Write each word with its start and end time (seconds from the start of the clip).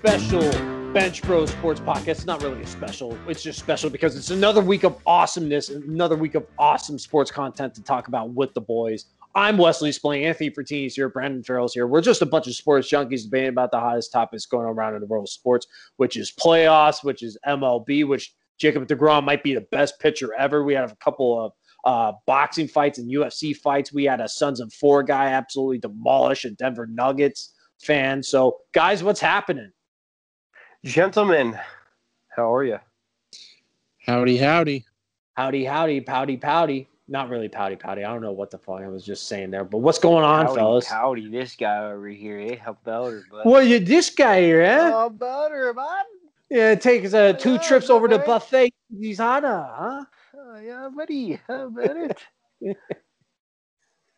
special 0.00 0.50
Bench 0.94 1.20
Bros 1.24 1.50
Sports 1.50 1.78
Podcast. 1.78 2.08
It's 2.08 2.26
not 2.26 2.42
really 2.42 2.62
a 2.62 2.66
special, 2.66 3.18
it's 3.28 3.42
just 3.42 3.58
special 3.58 3.90
because 3.90 4.16
it's 4.16 4.30
another 4.30 4.62
week 4.62 4.82
of 4.82 4.96
awesomeness, 5.04 5.68
another 5.68 6.16
week 6.16 6.34
of 6.34 6.46
awesome 6.58 6.98
sports 6.98 7.30
content 7.30 7.74
to 7.74 7.82
talk 7.82 8.08
about 8.08 8.30
with 8.30 8.54
the 8.54 8.62
boys. 8.62 9.04
I'm 9.34 9.58
Wesley 9.58 9.92
Spling, 9.92 10.24
Anthony 10.24 10.48
Fertini's 10.48 10.94
here, 10.94 11.10
Brandon 11.10 11.42
Farrell's 11.42 11.74
here. 11.74 11.86
We're 11.86 12.00
just 12.00 12.22
a 12.22 12.26
bunch 12.26 12.46
of 12.46 12.54
sports 12.54 12.90
junkies 12.90 13.24
debating 13.24 13.50
about 13.50 13.72
the 13.72 13.78
hottest 13.78 14.10
topics 14.10 14.46
going 14.46 14.64
around 14.64 14.94
in 14.94 15.00
the 15.00 15.06
world 15.06 15.26
of 15.26 15.28
sports, 15.28 15.66
which 15.98 16.16
is 16.16 16.32
playoffs, 16.32 17.04
which 17.04 17.22
is 17.22 17.36
MLB, 17.46 18.08
which 18.08 18.34
Jacob 18.56 18.88
DeGrom 18.88 19.24
might 19.24 19.42
be 19.42 19.52
the 19.52 19.66
best 19.70 20.00
pitcher 20.00 20.32
ever. 20.32 20.64
We 20.64 20.72
have 20.72 20.92
a 20.92 20.96
couple 20.96 21.38
of 21.38 21.52
uh, 21.84 22.16
boxing 22.26 22.68
fights 22.68 22.96
and 22.98 23.12
UFC 23.12 23.54
fights. 23.54 23.92
We 23.92 24.04
had 24.04 24.22
a 24.22 24.28
Sons 24.30 24.60
of 24.60 24.72
Four 24.72 25.02
guy 25.02 25.26
absolutely 25.26 25.78
demolish 25.78 26.46
a 26.46 26.52
Denver 26.52 26.86
Nuggets 26.86 27.52
fan. 27.82 28.22
So, 28.22 28.60
guys, 28.72 29.04
what's 29.04 29.20
happening? 29.20 29.70
Gentlemen, 30.84 31.58
how 32.28 32.54
are 32.54 32.64
you? 32.64 32.78
Howdy, 33.98 34.38
howdy. 34.38 34.86
Howdy, 35.34 35.64
howdy, 35.64 36.00
pouty, 36.00 36.36
pouty. 36.38 36.88
Not 37.06 37.28
really 37.28 37.50
pouty, 37.50 37.76
pouty. 37.76 38.02
I 38.02 38.10
don't 38.12 38.22
know 38.22 38.32
what 38.32 38.50
the 38.50 38.56
fuck 38.56 38.80
I 38.80 38.88
was 38.88 39.04
just 39.04 39.28
saying 39.28 39.50
there, 39.50 39.64
but 39.64 39.78
what's 39.78 39.98
going 39.98 40.24
on, 40.24 40.46
howdy, 40.46 40.56
fellas? 40.56 40.86
Howdy, 40.86 41.28
this 41.28 41.54
guy 41.54 41.84
over 41.84 42.08
here. 42.08 42.38
Eh? 42.38 42.56
How 42.56 42.70
about 42.70 43.10
her, 43.10 43.22
bud? 43.30 43.42
Well, 43.44 43.62
you 43.62 43.78
this 43.78 44.08
guy 44.08 44.40
here, 44.40 44.62
eh? 44.62 44.90
How 44.90 45.06
about 45.06 45.50
her, 45.50 45.74
bud? 45.74 46.04
Yeah, 46.48 46.72
it 46.72 46.80
takes 46.80 47.12
uh, 47.12 47.34
two 47.34 47.54
Yeah, 47.54 47.58
trips 47.58 47.90
over 47.90 48.08
to 48.08 48.16
right. 48.16 48.26
buffet. 48.26 48.72
Gisana, 48.98 49.68
huh? 49.76 50.04
Oh, 50.34 50.60
yeah, 50.60 50.88
buddy. 50.96 51.38
How 51.46 51.66
about 51.66 51.96
it? 51.96 52.18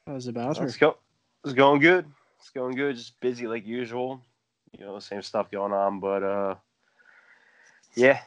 How's 0.07 0.29
about 0.29 0.59
her? 0.59 0.65
Let's 0.65 0.77
go. 0.77 0.97
It's 1.45 1.55
going 1.55 1.81
good. 1.81 2.07
It's 2.39 2.51
going 2.51 2.77
good. 2.77 2.95
Just 2.97 3.19
busy 3.21 3.49
like 3.49 3.67
usual. 3.67 4.23
You 4.79 4.87
know, 4.87 4.99
same 4.99 5.23
stuff 5.23 5.51
going 5.51 5.73
on, 5.73 6.01
but 6.01 6.23
uh, 6.23 6.55
yeah. 7.95 8.21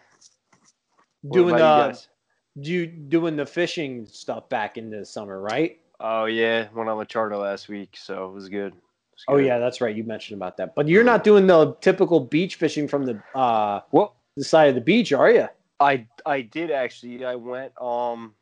Doing 1.30 1.56
the 1.56 1.88
guys? 1.88 2.08
you 2.56 2.86
doing 2.88 3.36
the 3.36 3.46
fishing 3.46 4.06
stuff 4.06 4.48
back 4.50 4.78
in 4.78 4.90
the 4.90 5.06
summer, 5.06 5.40
right? 5.40 5.80
Oh 6.00 6.26
yeah, 6.26 6.68
went 6.74 6.90
on 6.90 6.98
the 7.00 7.06
charter 7.06 7.38
last 7.38 7.68
week, 7.68 7.96
so 7.98 8.28
it 8.30 8.34
was 8.34 8.50
good. 8.50 8.74
It 8.74 8.82
was 9.14 9.26
Oh 9.28 9.38
good. 9.38 9.48
yeah, 9.48 9.60
that's 9.60 9.82
right. 9.82 9.96
You 9.96 10.04
mentioned 10.04 10.38
about 10.38 10.58
that, 10.58 10.76
but 10.76 10.88
you're 10.88 11.04
not 11.04 11.24
doing 11.24 11.48
the 11.48 11.74
typical 11.82 12.20
beach 12.20 12.56
fishing 12.56 12.88
from 12.88 13.06
the 13.06 13.20
uh 13.34 13.82
Well, 13.92 14.16
the 14.38 14.44
side 14.44 14.70
of 14.70 14.76
the 14.76 14.82
beach, 14.82 15.14
are 15.14 15.32
you? 15.32 15.48
I 15.80 16.08
I 16.26 16.42
did 16.42 16.72
actually. 16.72 17.26
I 17.26 17.36
went 17.36 17.74
um 17.82 18.36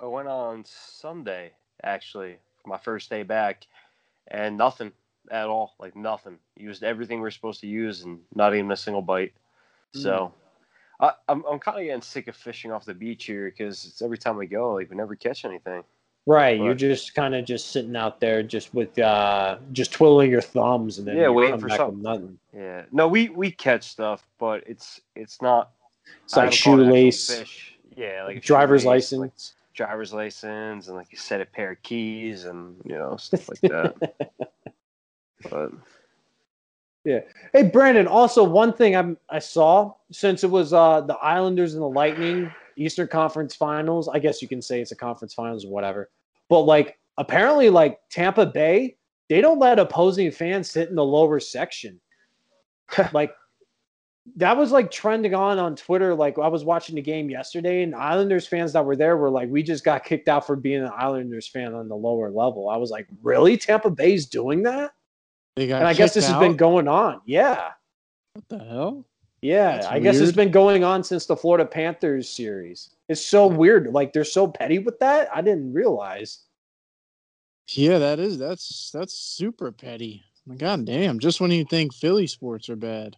I 0.00 0.06
went 0.06 0.28
on 0.28 0.64
Sunday 0.64 1.52
actually, 1.82 2.36
my 2.64 2.78
first 2.78 3.10
day 3.10 3.22
back, 3.22 3.66
and 4.28 4.56
nothing 4.56 4.92
at 5.30 5.46
all, 5.46 5.74
like 5.78 5.96
nothing. 5.96 6.38
Used 6.56 6.82
everything 6.82 7.20
we're 7.20 7.30
supposed 7.30 7.60
to 7.60 7.66
use, 7.66 8.02
and 8.02 8.20
not 8.34 8.54
even 8.54 8.70
a 8.70 8.76
single 8.76 9.02
bite. 9.02 9.34
So. 9.92 10.32
I, 10.98 11.12
I'm 11.28 11.44
I'm 11.44 11.58
kind 11.58 11.78
of 11.78 11.84
getting 11.84 12.00
sick 12.00 12.26
of 12.26 12.34
fishing 12.34 12.72
off 12.72 12.86
the 12.86 12.94
beach 12.94 13.26
here 13.26 13.50
because 13.50 13.84
it's 13.84 14.00
every 14.00 14.16
time 14.16 14.38
we 14.38 14.46
go, 14.46 14.72
like 14.72 14.88
we 14.88 14.96
never 14.96 15.14
catch 15.14 15.44
anything. 15.44 15.84
Right, 16.28 16.58
you're 16.58 16.74
just 16.74 17.14
kind 17.14 17.36
of 17.36 17.44
just 17.44 17.70
sitting 17.70 17.94
out 17.94 18.18
there, 18.18 18.42
just 18.42 18.74
with 18.74 18.98
uh, 18.98 19.58
just 19.72 19.92
twiddling 19.92 20.28
your 20.28 20.40
thumbs, 20.40 20.98
and 20.98 21.06
then 21.06 21.16
Yeah, 21.16 21.28
waiting 21.28 21.60
for 21.60 21.68
something. 21.68 22.02
nothing. 22.02 22.38
Yeah, 22.52 22.82
no, 22.90 23.06
we 23.06 23.28
we 23.28 23.52
catch 23.52 23.84
stuff, 23.84 24.26
but 24.38 24.64
it's 24.66 25.00
it's 25.14 25.40
not. 25.40 25.70
It's 26.24 26.36
like 26.36 26.48
it 26.48 26.54
shoelace, 26.54 27.28
fish. 27.28 27.78
Yeah, 27.96 28.24
like 28.24 28.42
driver's 28.42 28.82
shoelace, 28.82 29.12
like 29.12 29.20
license. 29.20 29.54
driver's 29.72 30.12
license, 30.12 30.88
and 30.88 30.96
like 30.96 31.12
a 31.12 31.16
set 31.16 31.40
of 31.40 31.52
pair 31.52 31.70
of 31.70 31.82
keys, 31.84 32.44
and 32.44 32.74
you 32.84 32.96
know 32.96 33.16
stuff 33.18 33.48
like 33.48 33.60
that. 33.70 34.40
But 35.50 35.70
yeah. 37.06 37.20
Hey, 37.52 37.62
Brandon. 37.62 38.08
Also, 38.08 38.42
one 38.42 38.72
thing 38.72 38.96
I'm, 38.96 39.16
I 39.30 39.38
saw 39.38 39.94
since 40.10 40.42
it 40.42 40.50
was 40.50 40.72
uh, 40.72 41.02
the 41.02 41.14
Islanders 41.18 41.74
and 41.74 41.82
the 41.82 41.88
Lightning 41.88 42.52
Eastern 42.76 43.06
Conference 43.06 43.54
Finals. 43.54 44.08
I 44.08 44.18
guess 44.18 44.42
you 44.42 44.48
can 44.48 44.60
say 44.60 44.80
it's 44.80 44.90
a 44.90 44.96
conference 44.96 45.32
finals 45.32 45.64
or 45.64 45.68
whatever. 45.68 46.10
But 46.48 46.62
like, 46.62 46.98
apparently, 47.16 47.70
like 47.70 48.00
Tampa 48.10 48.44
Bay, 48.44 48.96
they 49.28 49.40
don't 49.40 49.60
let 49.60 49.78
opposing 49.78 50.32
fans 50.32 50.68
sit 50.68 50.88
in 50.88 50.96
the 50.96 51.04
lower 51.04 51.38
section. 51.38 52.00
like, 53.12 53.32
that 54.34 54.56
was 54.56 54.72
like 54.72 54.90
trending 54.90 55.32
on 55.32 55.60
on 55.60 55.76
Twitter. 55.76 56.12
Like, 56.12 56.40
I 56.40 56.48
was 56.48 56.64
watching 56.64 56.96
the 56.96 57.02
game 57.02 57.30
yesterday, 57.30 57.84
and 57.84 57.94
Islanders 57.94 58.48
fans 58.48 58.72
that 58.72 58.84
were 58.84 58.96
there 58.96 59.16
were 59.16 59.30
like, 59.30 59.48
"We 59.48 59.62
just 59.62 59.84
got 59.84 60.04
kicked 60.04 60.28
out 60.28 60.44
for 60.44 60.56
being 60.56 60.82
an 60.82 60.90
Islanders 60.98 61.46
fan 61.46 61.72
on 61.72 61.88
the 61.88 61.94
lower 61.94 62.32
level." 62.32 62.68
I 62.68 62.78
was 62.78 62.90
like, 62.90 63.06
"Really? 63.22 63.56
Tampa 63.56 63.90
Bay's 63.90 64.26
doing 64.26 64.64
that?" 64.64 64.95
And 65.56 65.72
I 65.74 65.94
guess 65.94 66.14
this 66.14 66.26
has 66.26 66.38
been 66.38 66.56
going 66.56 66.88
on. 66.88 67.20
Yeah. 67.24 67.70
What 68.34 68.48
the 68.48 68.58
hell? 68.58 69.06
Yeah, 69.42 69.76
That's 69.76 69.86
I 69.86 69.98
guess 70.00 70.18
it's 70.18 70.32
been 70.32 70.50
going 70.50 70.82
on 70.82 71.04
since 71.04 71.26
the 71.26 71.36
Florida 71.36 71.64
Panthers 71.64 72.28
series. 72.28 72.90
It's 73.08 73.24
so 73.24 73.46
weird. 73.46 73.92
Like 73.92 74.12
they're 74.12 74.24
so 74.24 74.48
petty 74.48 74.78
with 74.78 74.98
that. 74.98 75.28
I 75.34 75.40
didn't 75.40 75.72
realize. 75.72 76.40
Yeah, 77.68 77.98
that 77.98 78.18
is 78.18 78.38
that's 78.38 78.90
that's 78.92 79.18
super 79.18 79.72
petty. 79.72 80.24
God 80.56 80.84
damn! 80.84 81.18
Just 81.18 81.40
when 81.40 81.50
you 81.50 81.64
think 81.64 81.94
Philly 81.94 82.26
sports 82.26 82.68
are 82.68 82.76
bad. 82.76 83.16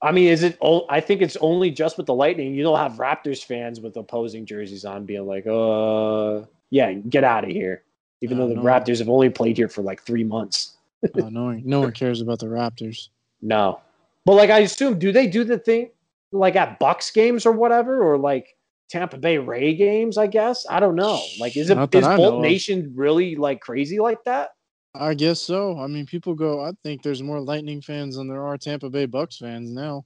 I 0.00 0.10
mean, 0.10 0.28
is 0.28 0.42
it? 0.42 0.58
I 0.88 1.00
think 1.00 1.22
it's 1.22 1.36
only 1.36 1.70
just 1.70 1.96
with 1.96 2.06
the 2.06 2.14
Lightning. 2.14 2.54
You 2.54 2.64
don't 2.64 2.78
have 2.78 2.94
Raptors 2.94 3.44
fans 3.44 3.80
with 3.80 3.96
opposing 3.96 4.46
jerseys 4.46 4.84
on, 4.84 5.04
being 5.06 5.26
like, 5.26 5.46
"Uh, 5.46 6.46
yeah, 6.70 6.92
get 6.92 7.24
out 7.24 7.44
of 7.44 7.50
here." 7.50 7.84
Even 8.22 8.38
Uh, 8.38 8.42
though 8.42 8.48
the 8.48 8.54
no. 8.56 8.62
Raptors 8.62 8.98
have 8.98 9.08
only 9.08 9.28
played 9.28 9.56
here 9.56 9.68
for 9.68 9.82
like 9.82 10.02
three 10.02 10.24
months. 10.24 10.76
Oh, 11.20 11.28
no 11.28 11.44
one, 11.44 11.62
no 11.64 11.80
one 11.80 11.92
cares 12.02 12.20
about 12.20 12.38
the 12.38 12.46
Raptors. 12.46 13.08
No, 13.42 13.80
but 14.24 14.34
like 14.34 14.50
I 14.50 14.60
assume, 14.60 14.98
do 14.98 15.12
they 15.12 15.26
do 15.26 15.44
the 15.44 15.58
thing 15.58 15.90
like 16.30 16.56
at 16.56 16.78
Bucks 16.78 17.10
games 17.10 17.44
or 17.44 17.52
whatever, 17.52 18.02
or 18.02 18.16
like 18.16 18.56
Tampa 18.88 19.18
Bay 19.18 19.36
Ray 19.38 19.74
games? 19.74 20.16
I 20.16 20.28
guess 20.28 20.64
I 20.70 20.78
don't 20.80 20.94
know. 20.94 21.20
Like, 21.40 21.56
is 21.56 21.68
it 21.70 21.74
Not 21.74 21.90
that 21.90 21.98
is 21.98 22.06
I 22.06 22.10
know 22.12 22.16
Bolt 22.16 22.34
of. 22.36 22.40
Nation 22.42 22.92
really 22.94 23.34
like 23.36 23.60
crazy 23.60 23.98
like 23.98 24.22
that? 24.24 24.50
I 24.94 25.14
guess 25.14 25.40
so. 25.40 25.78
I 25.78 25.86
mean, 25.86 26.06
people 26.06 26.34
go. 26.34 26.60
I 26.64 26.70
think 26.84 27.02
there's 27.02 27.22
more 27.22 27.40
Lightning 27.40 27.80
fans 27.82 28.16
than 28.16 28.28
there 28.28 28.44
are 28.44 28.56
Tampa 28.58 28.88
Bay 28.90 29.06
Bucks 29.06 29.38
fans 29.38 29.70
now. 29.72 30.04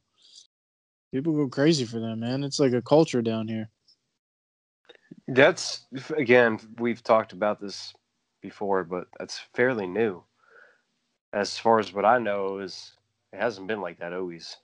People 1.12 1.34
go 1.34 1.48
crazy 1.48 1.84
for 1.84 1.98
them, 2.00 2.20
man. 2.20 2.42
It's 2.44 2.58
like 2.60 2.72
a 2.72 2.80
culture 2.82 3.20
down 3.20 3.48
here. 3.48 3.68
that's 5.28 5.86
again, 6.16 6.58
we've 6.78 7.02
talked 7.02 7.32
about 7.32 7.60
this 7.60 7.92
before, 8.48 8.84
but 8.84 9.06
that's 9.18 9.38
fairly 9.54 9.86
new. 9.86 10.22
As 11.32 11.58
far 11.58 11.78
as 11.78 11.92
what 11.92 12.04
I 12.04 12.18
know, 12.18 12.58
is 12.58 12.92
it 13.32 13.40
hasn't 13.40 13.66
been 13.66 13.80
like 13.80 13.98
that 13.98 14.12
always. 14.12 14.56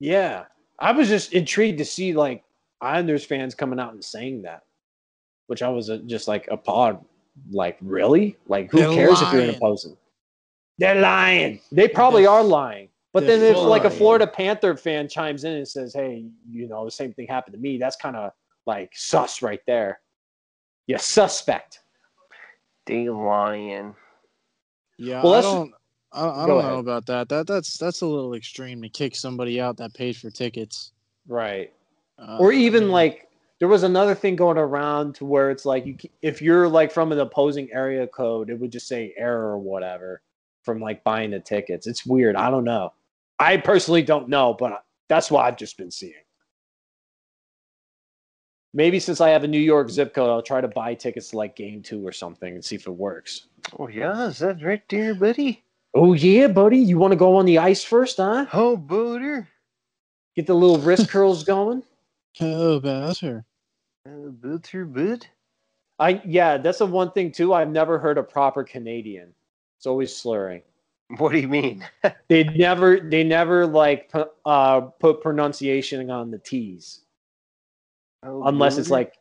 Yeah, 0.00 0.44
I 0.78 0.92
was 0.92 1.08
just 1.08 1.32
intrigued 1.32 1.78
to 1.78 1.84
see 1.84 2.12
like 2.12 2.44
Islanders 2.80 3.24
fans 3.24 3.54
coming 3.54 3.80
out 3.80 3.92
and 3.94 4.04
saying 4.04 4.42
that, 4.42 4.62
which 5.46 5.62
I 5.62 5.68
was 5.68 5.90
uh, 5.90 5.98
just 6.06 6.28
like 6.28 6.46
appalled. 6.50 7.04
Like, 7.50 7.78
really? 7.80 8.36
Like, 8.46 8.70
who 8.70 8.78
They're 8.78 8.92
cares 8.94 9.20
if 9.20 9.32
you're 9.32 9.40
an 9.40 9.46
lying. 9.48 9.56
opposing? 9.56 9.96
They're 10.78 11.00
lying. 11.00 11.60
They 11.72 11.88
probably 11.88 12.22
They're- 12.22 12.30
are 12.30 12.44
lying. 12.44 12.88
But 13.12 13.26
they're 13.26 13.38
then 13.38 13.54
if 13.54 13.62
like 13.62 13.84
a. 13.84 13.90
Florida 13.90 14.26
Panther 14.26 14.76
fan 14.76 15.08
chimes 15.08 15.44
in 15.44 15.52
and 15.52 15.66
says, 15.68 15.94
"Hey, 15.94 16.26
you 16.50 16.66
know, 16.66 16.84
the 16.84 16.90
same 16.90 17.12
thing 17.12 17.28
happened 17.28 17.54
to 17.54 17.60
me," 17.60 17.78
that's 17.78 17.94
kind 17.94 18.16
of 18.16 18.32
like 18.66 18.90
sus 18.92 19.40
right 19.40 19.60
there. 19.68 20.00
Yeah, 20.88 20.96
suspect. 20.96 21.83
They 22.86 23.08
lying. 23.08 23.94
Yeah, 24.98 25.22
Well, 25.22 25.34
I 25.34 25.36
that's- 25.36 25.52
don't. 25.54 25.72
I, 26.12 26.44
I 26.44 26.46
don't 26.46 26.58
ahead. 26.60 26.70
know 26.72 26.78
about 26.78 27.06
that. 27.06 27.28
That 27.28 27.48
that's 27.48 27.76
that's 27.76 28.02
a 28.02 28.06
little 28.06 28.34
extreme 28.34 28.80
to 28.82 28.88
kick 28.88 29.16
somebody 29.16 29.60
out 29.60 29.76
that 29.78 29.94
paid 29.94 30.16
for 30.16 30.30
tickets. 30.30 30.92
Right. 31.26 31.72
Uh, 32.20 32.36
or 32.38 32.52
even 32.52 32.84
mean, 32.84 32.92
like 32.92 33.28
there 33.58 33.66
was 33.66 33.82
another 33.82 34.14
thing 34.14 34.36
going 34.36 34.56
around 34.58 35.16
to 35.16 35.24
where 35.24 35.50
it's 35.50 35.64
like 35.64 35.84
you 35.86 35.96
if 36.22 36.40
you're 36.40 36.68
like 36.68 36.92
from 36.92 37.10
an 37.10 37.18
opposing 37.18 37.68
area 37.72 38.06
code 38.06 38.48
it 38.50 38.54
would 38.60 38.70
just 38.70 38.86
say 38.86 39.12
error 39.16 39.46
or 39.52 39.58
whatever 39.58 40.22
from 40.62 40.78
like 40.80 41.02
buying 41.02 41.30
the 41.32 41.40
tickets 41.40 41.86
it's 41.88 42.06
weird 42.06 42.36
i 42.36 42.50
don't 42.50 42.62
know 42.64 42.92
i 43.40 43.56
personally 43.56 44.02
don't 44.02 44.28
know 44.28 44.54
but 44.56 44.84
that's 45.08 45.30
what 45.30 45.44
i've 45.44 45.56
just 45.56 45.76
been 45.76 45.90
seeing 45.90 46.12
maybe 48.74 48.98
since 49.00 49.20
i 49.22 49.30
have 49.30 49.44
a 49.44 49.48
new 49.48 49.58
york 49.58 49.88
zip 49.88 50.12
code 50.12 50.28
i'll 50.28 50.42
try 50.42 50.60
to 50.60 50.68
buy 50.68 50.92
tickets 50.94 51.30
to 51.30 51.36
like 51.38 51.56
game 51.56 51.80
two 51.82 52.06
or 52.06 52.12
something 52.12 52.54
and 52.54 52.64
see 52.64 52.74
if 52.76 52.86
it 52.86 52.90
works 52.90 53.46
Oh 53.78 53.88
yeah, 53.88 54.26
is 54.26 54.40
that 54.40 54.62
right 54.62 54.82
there, 54.90 55.14
buddy? 55.14 55.64
oh 55.94 56.12
yeah 56.12 56.48
buddy 56.48 56.76
you 56.76 56.98
want 56.98 57.12
to 57.12 57.16
go 57.16 57.36
on 57.36 57.46
the 57.46 57.56
ice 57.58 57.82
first 57.82 58.18
huh 58.18 58.44
Oh, 58.52 58.76
booter. 58.76 59.48
get 60.36 60.46
the 60.46 60.54
little 60.54 60.78
wrist 60.78 61.08
curls 61.08 61.44
going 61.54 61.82
oh, 62.42 62.72
about 62.74 63.18
her. 63.20 63.44
Uh, 64.06 64.28
booter, 64.28 64.84
boot. 64.84 65.28
i 65.98 66.20
yeah 66.26 66.58
that's 66.58 66.78
the 66.78 66.86
one 66.86 67.10
thing 67.12 67.32
too 67.32 67.54
i've 67.54 67.70
never 67.70 67.98
heard 67.98 68.18
a 68.18 68.22
proper 68.22 68.62
canadian 68.64 69.32
it's 69.78 69.86
always 69.86 70.14
slurring 70.14 70.60
What 71.18 71.32
do 71.32 71.38
you 71.38 71.48
mean? 71.48 71.84
they 72.28 72.44
never 72.44 72.98
they 73.00 73.22
never 73.24 73.66
like 73.66 74.10
uh 74.44 74.80
put 75.00 75.22
pronunciation 75.22 76.10
on 76.10 76.30
the 76.30 76.38
t's 76.38 77.00
Unless 78.24 78.78
it's 78.78 78.88
booter? 78.88 78.94
like 79.00 79.14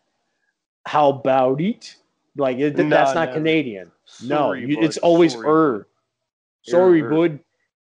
how 0.85 1.09
about 1.09 1.61
it 1.61 1.95
like 2.35 2.57
it, 2.57 2.75
No, 2.77 2.89
that's 2.89 3.13
not 3.15 3.29
never. 3.29 3.37
canadian 3.39 3.91
no 4.23 4.35
Sorry, 4.37 4.65
you, 4.65 4.75
bud, 4.77 4.83
it's 4.85 4.97
always 4.97 5.33
sorry. 5.33 5.47
er 5.47 5.87
Sorry, 6.65 7.01
Or- 7.01 7.09
bud. 7.09 7.39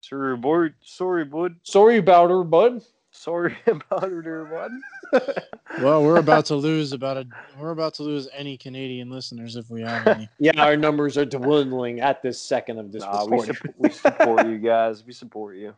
Sorry, 0.02 0.36
bud. 0.38 0.74
Sorry, 0.82 1.26
bud. 1.26 1.56
Sorry 1.64 1.98
about 1.98 2.30
her, 2.32 2.44
bud. 2.44 2.82
Sorry 3.12 3.56
about 3.68 4.04
it, 4.12 4.26
er, 4.28 4.46
bud. 4.46 5.22
Well, 5.82 6.04
we're 6.04 6.18
about 6.18 6.46
to 6.46 6.56
lose 6.56 6.94
about 6.94 7.18
a 7.18 7.26
we're 7.60 7.72
about 7.72 7.94
to 7.96 8.04
lose 8.04 8.28
any 8.34 8.56
Canadian 8.58 9.10
listeners 9.10 9.56
if 9.56 9.70
we 9.70 9.82
have 9.82 10.06
any. 10.08 10.30
Yeah, 10.40 10.60
our 10.64 10.76
numbers 10.78 11.18
are 11.18 11.26
dwindling 11.26 12.00
at 12.02 12.22
this 12.24 12.40
second 12.42 12.80
of 12.80 12.92
this 12.92 13.04
Nah, 13.04 13.26
we, 13.26 13.32
recording. 13.38 13.56
sup- 13.56 13.76
we 13.78 13.90
support 13.90 14.48
you 14.48 14.58
guys. 14.58 15.04
We 15.06 15.14
support 15.14 15.58
you. 15.58 15.76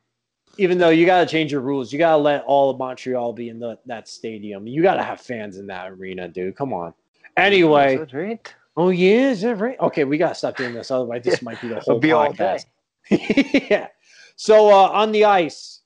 Even 0.58 0.78
though 0.78 0.90
you 0.90 1.06
got 1.06 1.20
to 1.20 1.26
change 1.26 1.52
your 1.52 1.62
rules, 1.62 1.92
you 1.92 2.00
got 2.00 2.12
to 2.12 2.18
let 2.18 2.44
all 2.46 2.70
of 2.70 2.78
Montreal 2.78 3.34
be 3.34 3.50
in 3.50 3.60
the, 3.60 3.78
that 3.86 4.08
stadium. 4.08 4.68
You 4.68 4.82
got 4.82 4.96
to 4.96 5.04
have 5.04 5.22
fans 5.22 5.58
in 5.58 5.68
that 5.68 5.92
arena, 5.92 6.28
dude. 6.28 6.56
Come 6.56 6.74
on. 6.74 6.94
Anyway, 7.38 7.96
Is 7.96 8.00
that 8.00 8.14
right? 8.14 8.54
oh 8.76 8.90
yeah, 8.90 9.30
is 9.30 9.42
that 9.42 9.56
right? 9.56 9.80
Okay, 9.80 10.04
we 10.04 10.18
got 10.18 10.30
to 10.30 10.36
stop 10.36 10.58
doing 10.58 10.74
this. 10.74 10.90
Otherwise, 10.90 11.24
this 11.24 11.42
might 11.42 11.62
be 11.62 11.68
the 11.68 11.80
whole 11.86 12.00
be 12.00 12.10
podcast. 12.10 12.66
yeah. 13.10 13.88
So 14.36 14.70
uh, 14.70 14.90
on 14.90 15.12
the 15.12 15.26
ice, 15.26 15.82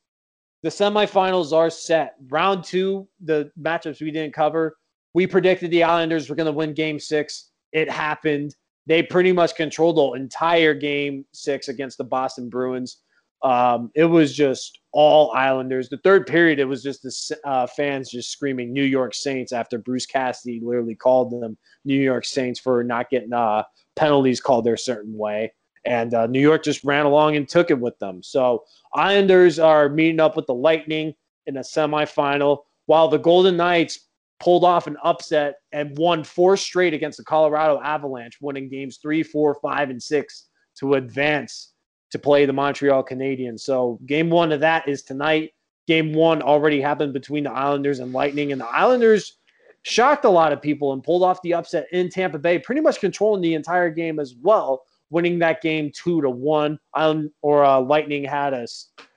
the 0.63 0.69
semifinals 0.69 1.51
are 1.51 1.69
set. 1.69 2.15
Round 2.29 2.63
two, 2.63 3.07
the 3.23 3.51
matchups 3.59 4.01
we 4.01 4.11
didn't 4.11 4.33
cover. 4.33 4.77
We 5.13 5.27
predicted 5.27 5.71
the 5.71 5.83
Islanders 5.83 6.29
were 6.29 6.35
going 6.35 6.45
to 6.45 6.51
win 6.53 6.73
Game 6.73 6.99
Six. 6.99 7.49
It 7.73 7.89
happened. 7.89 8.55
They 8.87 9.03
pretty 9.03 9.31
much 9.31 9.55
controlled 9.55 9.97
the 9.97 10.21
entire 10.21 10.73
Game 10.73 11.25
Six 11.33 11.67
against 11.67 11.97
the 11.97 12.03
Boston 12.05 12.49
Bruins. 12.49 12.97
Um, 13.43 13.91
it 13.95 14.05
was 14.05 14.35
just 14.35 14.79
all 14.91 15.31
Islanders. 15.31 15.89
The 15.89 15.97
third 15.97 16.27
period, 16.27 16.59
it 16.59 16.65
was 16.65 16.83
just 16.83 17.01
the 17.03 17.37
uh, 17.45 17.67
fans 17.67 18.09
just 18.11 18.31
screaming 18.31 18.71
"New 18.71 18.83
York 18.83 19.13
Saints" 19.13 19.51
after 19.51 19.77
Bruce 19.77 20.05
Cassidy 20.05 20.59
literally 20.63 20.95
called 20.95 21.31
them 21.31 21.57
New 21.85 21.99
York 21.99 22.25
Saints 22.25 22.59
for 22.59 22.83
not 22.83 23.09
getting 23.09 23.33
uh, 23.33 23.63
penalties 23.95 24.41
called 24.41 24.65
their 24.65 24.77
certain 24.77 25.17
way 25.17 25.51
and 25.85 26.13
uh, 26.13 26.27
New 26.27 26.39
York 26.39 26.63
just 26.63 26.83
ran 26.83 27.05
along 27.05 27.35
and 27.35 27.47
took 27.47 27.71
it 27.71 27.79
with 27.79 27.97
them. 27.99 28.21
So 28.21 28.63
Islanders 28.93 29.59
are 29.59 29.89
meeting 29.89 30.19
up 30.19 30.35
with 30.35 30.45
the 30.45 30.53
Lightning 30.53 31.13
in 31.47 31.57
a 31.57 31.61
semifinal, 31.61 32.59
while 32.85 33.07
the 33.07 33.17
Golden 33.17 33.57
Knights 33.57 34.07
pulled 34.39 34.63
off 34.63 34.87
an 34.87 34.97
upset 35.03 35.55
and 35.71 35.97
won 35.97 36.23
four 36.23 36.57
straight 36.57 36.93
against 36.93 37.17
the 37.17 37.23
Colorado 37.23 37.79
Avalanche, 37.81 38.37
winning 38.41 38.69
games 38.69 38.99
three, 39.01 39.23
four, 39.23 39.55
five, 39.61 39.89
and 39.89 40.01
six 40.01 40.49
to 40.77 40.95
advance 40.95 41.70
to 42.11 42.19
play 42.19 42.45
the 42.45 42.53
Montreal 42.53 43.03
Canadiens. 43.03 43.61
So 43.61 43.99
game 44.05 44.29
one 44.29 44.51
of 44.51 44.59
that 44.59 44.87
is 44.87 45.03
tonight. 45.03 45.53
Game 45.87 46.13
one 46.13 46.41
already 46.41 46.79
happened 46.79 47.13
between 47.13 47.43
the 47.43 47.51
Islanders 47.51 47.99
and 47.99 48.13
Lightning, 48.13 48.51
and 48.51 48.61
the 48.61 48.67
Islanders 48.67 49.37
shocked 49.83 50.25
a 50.25 50.29
lot 50.29 50.53
of 50.53 50.61
people 50.61 50.93
and 50.93 51.03
pulled 51.03 51.23
off 51.23 51.41
the 51.41 51.55
upset 51.55 51.87
in 51.91 52.09
Tampa 52.09 52.37
Bay, 52.37 52.59
pretty 52.59 52.81
much 52.81 52.99
controlling 52.99 53.41
the 53.41 53.55
entire 53.55 53.89
game 53.89 54.19
as 54.19 54.35
well 54.41 54.83
winning 55.11 55.37
that 55.39 55.61
game 55.61 55.91
two 55.93 56.21
to 56.21 56.29
one. 56.29 56.79
Island 56.95 57.29
or 57.43 57.63
uh, 57.63 57.79
Lightning 57.79 58.23
had 58.23 58.53
a 58.53 58.65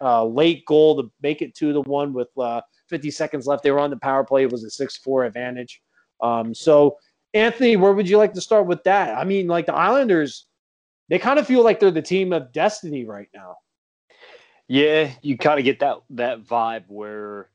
uh, 0.03 0.25
late 0.25 0.67
goal 0.67 1.01
to 1.01 1.11
make 1.23 1.41
it 1.41 1.55
two 1.55 1.73
to 1.73 1.81
one 1.83 2.13
with 2.13 2.29
uh, 2.37 2.61
50 2.91 3.11
seconds 3.11 3.47
left. 3.47 3.63
They 3.63 3.71
were 3.71 3.81
on 3.81 3.91
the 3.91 3.97
power 3.97 4.25
play. 4.25 4.43
It 4.43 4.53
was 4.53 4.65
a 4.65 4.71
six 4.71 4.99
four 4.99 5.25
advantage. 5.25 5.81
Um, 6.21 6.55
so 6.55 6.99
Anthony, 7.33 7.77
where 7.77 7.93
would 7.93 8.09
you 8.09 8.19
like 8.19 8.35
to 8.35 8.41
start 8.41 8.67
with 8.67 8.85
that? 8.85 9.17
I 9.17 9.25
mean, 9.25 9.47
like 9.47 9.67
the 9.67 9.75
Islanders, 9.75 10.47
they 11.09 11.19
kind 11.19 11.39
of 11.39 11.47
feel 11.47 11.63
like 11.63 11.81
they're 11.81 11.91
the 11.91 12.03
team 12.03 12.33
of 12.33 12.53
destiny 12.53 13.05
right 13.05 13.29
now. 13.35 13.59
Yeah, 14.69 15.11
you 15.23 15.37
kind 15.37 15.59
of 15.59 15.65
get 15.65 15.81
that 15.81 15.99
that 16.11 16.45
vibe 16.45 16.85
where 16.89 17.51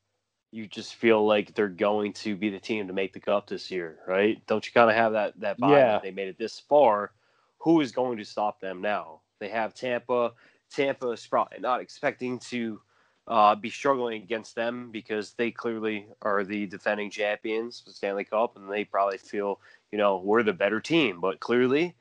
you 0.52 0.66
just 0.66 0.94
feel 0.96 1.24
like 1.24 1.54
they're 1.54 1.68
going 1.68 2.12
to 2.12 2.36
be 2.36 2.50
the 2.50 2.58
team 2.58 2.86
to 2.86 2.92
make 2.92 3.12
the 3.12 3.20
cup 3.20 3.48
this 3.48 3.70
year, 3.70 3.98
right? 4.06 4.44
Don't 4.46 4.64
you 4.64 4.72
kind 4.72 4.90
of 4.90 4.96
have 4.96 5.12
that 5.12 5.38
that 5.40 5.58
vibe? 5.58 5.70
Yeah. 5.70 5.92
that 5.92 6.02
They 6.02 6.10
made 6.10 6.28
it 6.28 6.38
this 6.38 6.60
far. 6.60 7.12
Who 7.58 7.80
is 7.80 7.92
going 7.92 8.18
to 8.18 8.24
stop 8.24 8.60
them 8.60 8.80
now? 8.80 9.20
They 9.38 9.48
have 9.48 9.74
Tampa. 9.74 10.32
Tampa 10.70 11.10
is 11.10 11.26
probably 11.26 11.58
not 11.58 11.80
expecting 11.80 12.38
to 12.50 12.80
uh, 13.26 13.54
be 13.54 13.70
struggling 13.70 14.22
against 14.22 14.54
them 14.54 14.90
because 14.90 15.34
they 15.34 15.50
clearly 15.50 16.06
are 16.22 16.44
the 16.44 16.66
defending 16.66 17.10
champions 17.10 17.80
of 17.80 17.86
the 17.86 17.92
Stanley 17.92 18.24
Cup, 18.24 18.56
and 18.56 18.70
they 18.70 18.84
probably 18.84 19.18
feel 19.18 19.60
you 19.92 19.98
know 19.98 20.18
we're 20.18 20.42
the 20.42 20.52
better 20.52 20.80
team. 20.80 21.20
But 21.20 21.40
clearly, 21.40 21.96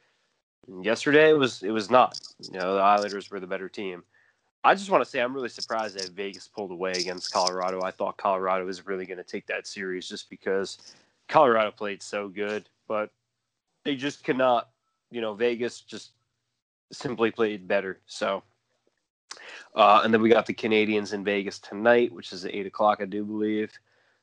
yesterday 0.81 1.29
it 1.29 1.37
was 1.37 1.63
it 1.63 1.71
was 1.71 1.89
not. 1.89 2.19
You 2.39 2.59
know, 2.59 2.75
the 2.75 2.81
Islanders 2.81 3.29
were 3.29 3.39
the 3.39 3.47
better 3.47 3.69
team. 3.69 4.03
I 4.63 4.75
just 4.75 4.89
want 4.89 5.03
to 5.03 5.09
say 5.09 5.21
I'm 5.21 5.33
really 5.33 5.49
surprised 5.49 5.97
that 5.97 6.09
Vegas 6.09 6.47
pulled 6.47 6.71
away 6.71 6.91
against 6.91 7.31
Colorado. 7.31 7.81
I 7.81 7.91
thought 7.91 8.17
Colorado 8.17 8.65
was 8.65 8.85
really 8.85 9.05
going 9.05 9.17
to 9.17 9.23
take 9.23 9.47
that 9.47 9.67
series 9.67 10.07
just 10.07 10.29
because 10.29 10.95
Colorado 11.29 11.71
played 11.71 12.03
so 12.03 12.27
good, 12.27 12.67
but 12.87 13.11
they 13.85 13.95
just 13.95 14.23
could 14.23 14.37
not. 14.37 14.69
You 15.11 15.21
know, 15.21 15.33
Vegas 15.33 15.81
just 15.81 16.11
simply 16.91 17.31
played 17.31 17.67
better. 17.67 17.99
So, 18.05 18.43
uh, 19.75 20.01
and 20.03 20.13
then 20.13 20.21
we 20.21 20.29
got 20.29 20.45
the 20.45 20.53
Canadians 20.53 21.13
in 21.13 21.23
Vegas 21.23 21.59
tonight, 21.59 22.11
which 22.11 22.33
is 22.33 22.45
at 22.45 22.53
eight 22.53 22.67
o'clock, 22.67 22.99
I 23.01 23.05
do 23.05 23.23
believe. 23.23 23.71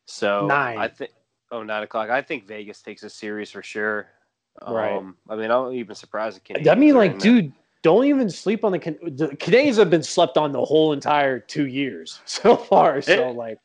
So 0.05 0.47
Nine. 0.47 0.79
I 0.79 0.89
think 0.89 1.11
oh 1.51 1.63
nine 1.63 1.83
o'clock. 1.83 2.11
I 2.11 2.23
think 2.23 2.47
Vegas 2.47 2.83
takes 2.83 3.03
a 3.03 3.11
series 3.11 3.51
for 3.51 3.63
sure. 3.63 4.09
Right. 4.67 4.97
Um, 4.97 5.17
I 5.29 5.37
mean, 5.37 5.51
I'm 5.51 5.73
even 5.73 5.95
surprised 5.95 6.37
the 6.37 6.41
Canadians. 6.41 6.69
I 6.77 6.79
mean, 6.79 6.95
like, 6.95 7.13
in 7.13 7.19
dude, 7.19 7.53
don't 7.83 8.05
even 8.05 8.31
sleep 8.31 8.65
on 8.65 8.73
the, 8.73 8.79
Can- 8.79 8.99
the 9.17 9.37
Canadians 9.37 9.77
have 9.77 9.91
been 9.91 10.03
slept 10.03 10.37
on 10.37 10.53
the 10.53 10.65
whole 10.65 10.93
entire 10.93 11.39
two 11.39 11.67
years 11.67 12.21
so 12.27 12.57
far. 12.57 13.01
So 13.03 13.29
Eh. 13.29 13.33
like. 13.33 13.59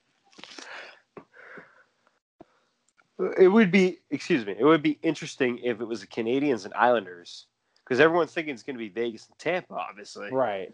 It 3.40 3.48
would 3.48 3.72
be, 3.72 4.00
excuse 4.10 4.46
me, 4.48 4.56
it 4.58 4.64
would 4.64 4.82
be 4.82 4.98
interesting 5.04 5.60
if 5.60 5.80
it 5.80 5.86
was 5.86 6.02
the 6.02 6.08
Canadians 6.08 6.66
and 6.66 6.74
Islanders 6.74 7.46
because 7.84 8.00
everyone's 8.00 8.32
thinking 8.32 8.52
it's 8.54 8.64
going 8.64 8.76
to 8.76 8.80
be 8.80 8.90
Vegas 8.90 9.28
and 9.28 9.38
Tampa, 9.38 9.76
obviously. 9.76 10.32
Right. 10.32 10.74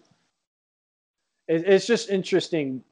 It, 1.50 1.66
it's 1.68 1.86
just 1.86 2.10
interesting 2.10 2.84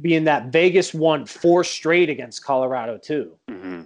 being 0.00 0.24
that 0.24 0.46
Vegas 0.46 0.92
won 0.92 1.26
four 1.26 1.62
straight 1.62 2.10
against 2.10 2.44
Colorado 2.44 2.98
too, 2.98 3.36
hmm 3.48 3.82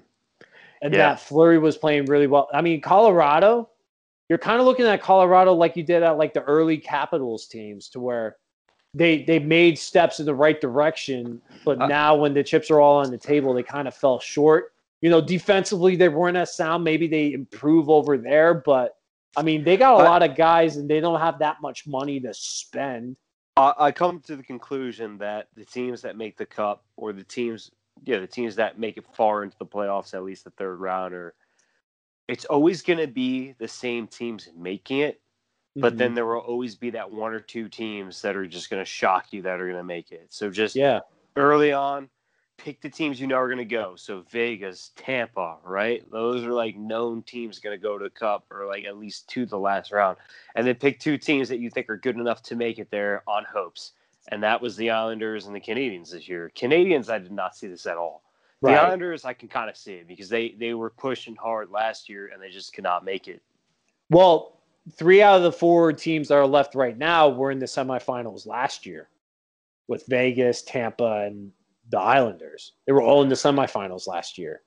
and 0.82 0.92
Yeah. 0.92 1.10
that 1.10 1.20
Fleury 1.20 1.58
was 1.58 1.76
playing 1.76 2.06
really 2.06 2.26
well. 2.26 2.48
I 2.52 2.60
mean, 2.62 2.80
Colorado, 2.80 3.68
you're 4.28 4.38
kind 4.38 4.60
of 4.60 4.66
looking 4.66 4.86
at 4.86 5.00
Colorado 5.02 5.52
like 5.54 5.76
you 5.76 5.82
did 5.82 6.02
at 6.02 6.18
like 6.18 6.34
the 6.34 6.42
early 6.42 6.78
Capitals 6.78 7.46
teams, 7.46 7.88
to 7.90 8.00
where 8.00 8.36
they 8.94 9.22
they 9.24 9.38
made 9.38 9.78
steps 9.78 10.18
in 10.20 10.26
the 10.26 10.34
right 10.34 10.60
direction, 10.60 11.40
but 11.64 11.80
Uh, 11.80 11.86
now 11.86 12.14
when 12.16 12.34
the 12.34 12.42
chips 12.42 12.70
are 12.70 12.80
all 12.80 12.98
on 12.98 13.10
the 13.10 13.18
table, 13.18 13.52
they 13.54 13.62
kind 13.62 13.86
of 13.88 13.94
fell 13.94 14.18
short. 14.18 14.72
You 15.00 15.10
know, 15.10 15.20
defensively 15.20 15.94
they 15.96 16.08
weren't 16.08 16.36
as 16.36 16.54
sound. 16.56 16.84
Maybe 16.84 17.06
they 17.06 17.32
improve 17.32 17.88
over 17.90 18.16
there, 18.18 18.54
but 18.54 18.96
I 19.36 19.42
mean, 19.42 19.62
they 19.62 19.76
got 19.76 19.94
a 19.94 19.98
But- 19.98 20.04
lot 20.04 20.22
of 20.22 20.34
guys 20.36 20.76
and 20.76 20.88
they 20.90 21.00
don't 21.00 21.20
have 21.20 21.38
that 21.40 21.60
much 21.60 21.86
money 21.86 22.18
to 22.20 22.32
spend. 22.34 23.16
I, 23.56 23.74
I 23.78 23.92
come 23.92 24.20
to 24.22 24.36
the 24.36 24.42
conclusion 24.42 25.18
that 25.18 25.48
the 25.54 25.64
teams 25.64 26.02
that 26.02 26.16
make 26.16 26.36
the 26.36 26.46
cup, 26.46 26.82
or 26.96 27.12
the 27.12 27.24
teams, 27.24 27.70
yeah, 28.04 28.18
the 28.18 28.26
teams 28.26 28.56
that 28.56 28.78
make 28.78 28.96
it 28.96 29.04
far 29.14 29.42
into 29.42 29.56
the 29.58 29.66
playoffs, 29.66 30.14
at 30.14 30.24
least 30.24 30.44
the 30.44 30.50
third 30.50 30.76
round, 30.80 31.14
or 31.14 31.34
it's 32.28 32.44
always 32.44 32.82
going 32.82 32.98
to 32.98 33.06
be 33.06 33.52
the 33.58 33.68
same 33.68 34.06
teams 34.06 34.48
making 34.56 35.00
it. 35.00 35.20
But 35.80 35.94
Mhm. 35.94 35.98
then 35.98 36.14
there 36.14 36.26
will 36.26 36.40
always 36.40 36.74
be 36.74 36.90
that 36.90 37.10
one 37.10 37.32
or 37.32 37.40
two 37.40 37.68
teams 37.68 38.20
that 38.22 38.36
are 38.36 38.46
just 38.46 38.70
going 38.70 38.80
to 38.82 38.90
shock 38.90 39.32
you 39.32 39.42
that 39.42 39.60
are 39.60 39.66
going 39.66 39.76
to 39.78 39.84
make 39.84 40.10
it. 40.12 40.26
So 40.32 40.50
just 40.50 40.74
yeah, 40.76 41.00
early 41.36 41.72
on, 41.72 42.10
pick 42.58 42.80
the 42.80 42.90
teams 42.90 43.20
you 43.20 43.28
know 43.28 43.36
are 43.36 43.46
going 43.46 43.58
to 43.58 43.64
go. 43.64 43.94
So 43.96 44.24
Vegas, 44.30 44.90
Tampa, 44.96 45.58
right? 45.62 46.04
Those 46.10 46.44
are 46.44 46.52
like 46.52 46.76
known 46.76 47.22
teams 47.22 47.60
going 47.60 47.78
to 47.78 47.82
go 47.82 47.96
to 47.96 48.04
the 48.04 48.10
cup 48.10 48.46
or 48.50 48.66
like 48.66 48.84
at 48.84 48.98
least 48.98 49.28
to 49.30 49.46
the 49.46 49.58
last 49.58 49.92
round. 49.92 50.18
And 50.56 50.66
then 50.66 50.74
pick 50.74 50.98
two 50.98 51.16
teams 51.16 51.48
that 51.48 51.60
you 51.60 51.70
think 51.70 51.88
are 51.88 51.96
good 51.96 52.16
enough 52.16 52.42
to 52.44 52.56
make 52.56 52.78
it 52.78 52.90
there 52.90 53.22
on 53.28 53.44
hopes. 53.44 53.92
And 54.28 54.42
that 54.42 54.60
was 54.60 54.76
the 54.76 54.90
Islanders 54.90 55.46
and 55.46 55.54
the 55.54 55.60
Canadians 55.60 56.10
this 56.12 56.28
year. 56.28 56.52
Canadians, 56.54 57.08
I 57.08 57.18
did 57.18 57.32
not 57.32 57.56
see 57.56 57.66
this 57.66 57.86
at 57.86 57.96
all. 57.96 58.22
The. 58.60 58.70
Islanders, 58.70 59.24
I 59.24 59.32
can 59.32 59.48
kind 59.48 59.70
of 59.70 59.76
see 59.76 59.94
it 59.94 60.08
because 60.08 60.28
they 60.28 60.54
they 60.58 60.74
were 60.74 60.90
pushing 60.90 61.36
hard 61.36 61.70
last 61.70 62.08
year 62.08 62.30
and 62.32 62.42
they 62.42 62.50
just 62.50 62.72
could 62.74 62.84
not 62.84 63.04
make 63.04 63.28
it. 63.28 63.40
Well, 64.10 64.58
three 64.92 65.22
out 65.22 65.36
of 65.36 65.42
the 65.44 65.52
four 65.52 65.92
teams 65.92 66.28
that 66.28 66.34
are 66.34 66.46
left 66.46 66.74
right 66.74 66.96
now 66.98 67.28
were 67.28 67.50
in 67.50 67.58
the 67.58 67.66
semifinals 67.66 68.46
last 68.46 68.84
year 68.84 69.08
with 69.86 70.04
Vegas, 70.08 70.62
Tampa, 70.62 71.22
and 71.26 71.52
the 71.90 71.98
Islanders. 71.98 72.72
They 72.86 72.92
were 72.92 73.02
all 73.02 73.22
in 73.22 73.28
the 73.28 73.34
semifinals 73.34 74.06
last 74.06 74.36
year. 74.38 74.62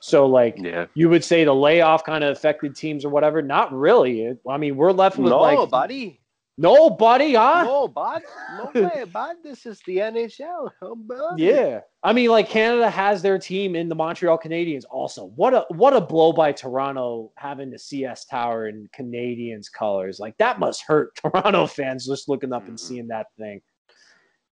So, 0.00 0.26
like, 0.26 0.56
Yeah. 0.58 0.86
you 0.94 1.08
would 1.08 1.24
say 1.24 1.44
the 1.44 1.54
layoff 1.54 2.04
kind 2.04 2.22
of 2.22 2.36
affected 2.36 2.76
teams 2.76 3.04
or 3.04 3.08
whatever. 3.08 3.40
Not 3.40 3.72
really. 3.72 4.36
I 4.48 4.56
mean, 4.58 4.76
we're 4.76 4.92
left 4.92 5.16
with 5.16 5.30
No, 5.30 5.40
like 5.40 5.70
buddy. 5.70 6.20
Nobody, 6.58 7.34
huh? 7.34 7.64
No, 7.64 7.86
bud. 7.88 8.22
No 8.56 8.70
way, 8.88 9.04
bud. 9.04 9.36
This 9.44 9.66
is 9.66 9.80
the 9.86 9.98
NHL. 9.98 10.70
Oh. 10.80 11.34
Yeah. 11.36 11.80
I 12.02 12.12
mean, 12.14 12.30
like 12.30 12.48
Canada 12.48 12.88
has 12.88 13.20
their 13.20 13.38
team 13.38 13.76
in 13.76 13.88
the 13.90 13.94
Montreal 13.94 14.38
Canadiens 14.38 14.84
also. 14.90 15.26
What 15.36 15.52
a 15.52 15.66
what 15.68 15.94
a 15.94 16.00
blow 16.00 16.32
by 16.32 16.52
Toronto 16.52 17.30
having 17.36 17.70
the 17.70 17.76
CN 17.76 18.16
Tower 18.30 18.68
in 18.68 18.88
Canadians 18.94 19.68
colors. 19.68 20.18
Like 20.18 20.36
that 20.38 20.58
must 20.58 20.82
hurt 20.82 21.14
Toronto 21.22 21.66
fans 21.66 22.06
just 22.06 22.28
looking 22.28 22.52
up 22.54 22.66
and 22.68 22.76
Mhm. 22.78 22.80
seeing 22.80 23.08
that 23.08 23.26
thing. 23.38 23.60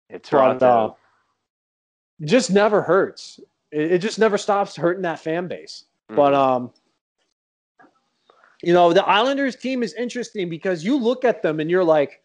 It's 0.09 0.29
But, 0.29 0.37
Toronto. 0.59 0.65
uh, 0.65 0.93
It 2.21 2.27
just 2.27 2.49
never 2.49 2.81
hurts. 2.81 3.39
It, 3.71 3.93
it 3.93 3.97
just 3.99 4.19
never 4.19 4.37
stops 4.37 4.75
hurting 4.77 5.03
that 5.03 5.19
fan 5.19 5.47
base. 5.47 5.83
But 6.07 6.31
Mhm. 6.31 6.35
um 6.35 6.73
you 8.63 8.73
know, 8.73 8.93
the 8.93 9.05
Islanders 9.05 9.55
team 9.55 9.83
is 9.83 9.93
interesting 9.93 10.49
because 10.49 10.83
you 10.83 10.97
look 10.97 11.23
at 11.23 11.41
them 11.41 11.59
and 11.59 11.69
you're 11.69 11.83
like, 11.83 12.21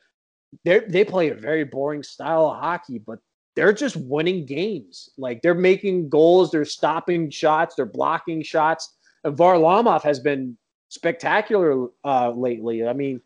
they 0.64 0.80
they 0.80 1.04
play 1.04 1.30
a 1.30 1.34
very 1.34 1.64
boring 1.64 2.02
style 2.02 2.46
of 2.46 2.60
hockey, 2.60 2.98
but 2.98 3.18
they're 3.56 3.72
just 3.72 3.96
winning 3.96 4.44
games. 4.44 5.10
Like 5.16 5.42
they're 5.42 5.54
making 5.54 6.08
goals, 6.08 6.50
they're 6.50 6.64
stopping 6.64 7.30
shots, 7.30 7.74
they're 7.74 7.86
blocking 7.86 8.42
shots. 8.42 8.96
And 9.22 9.36
Varlamov 9.36 10.02
has 10.02 10.20
been 10.20 10.56
spectacular 10.88 11.88
uh, 12.04 12.30
lately. 12.30 12.86
I 12.86 12.92
mean, 12.92 13.20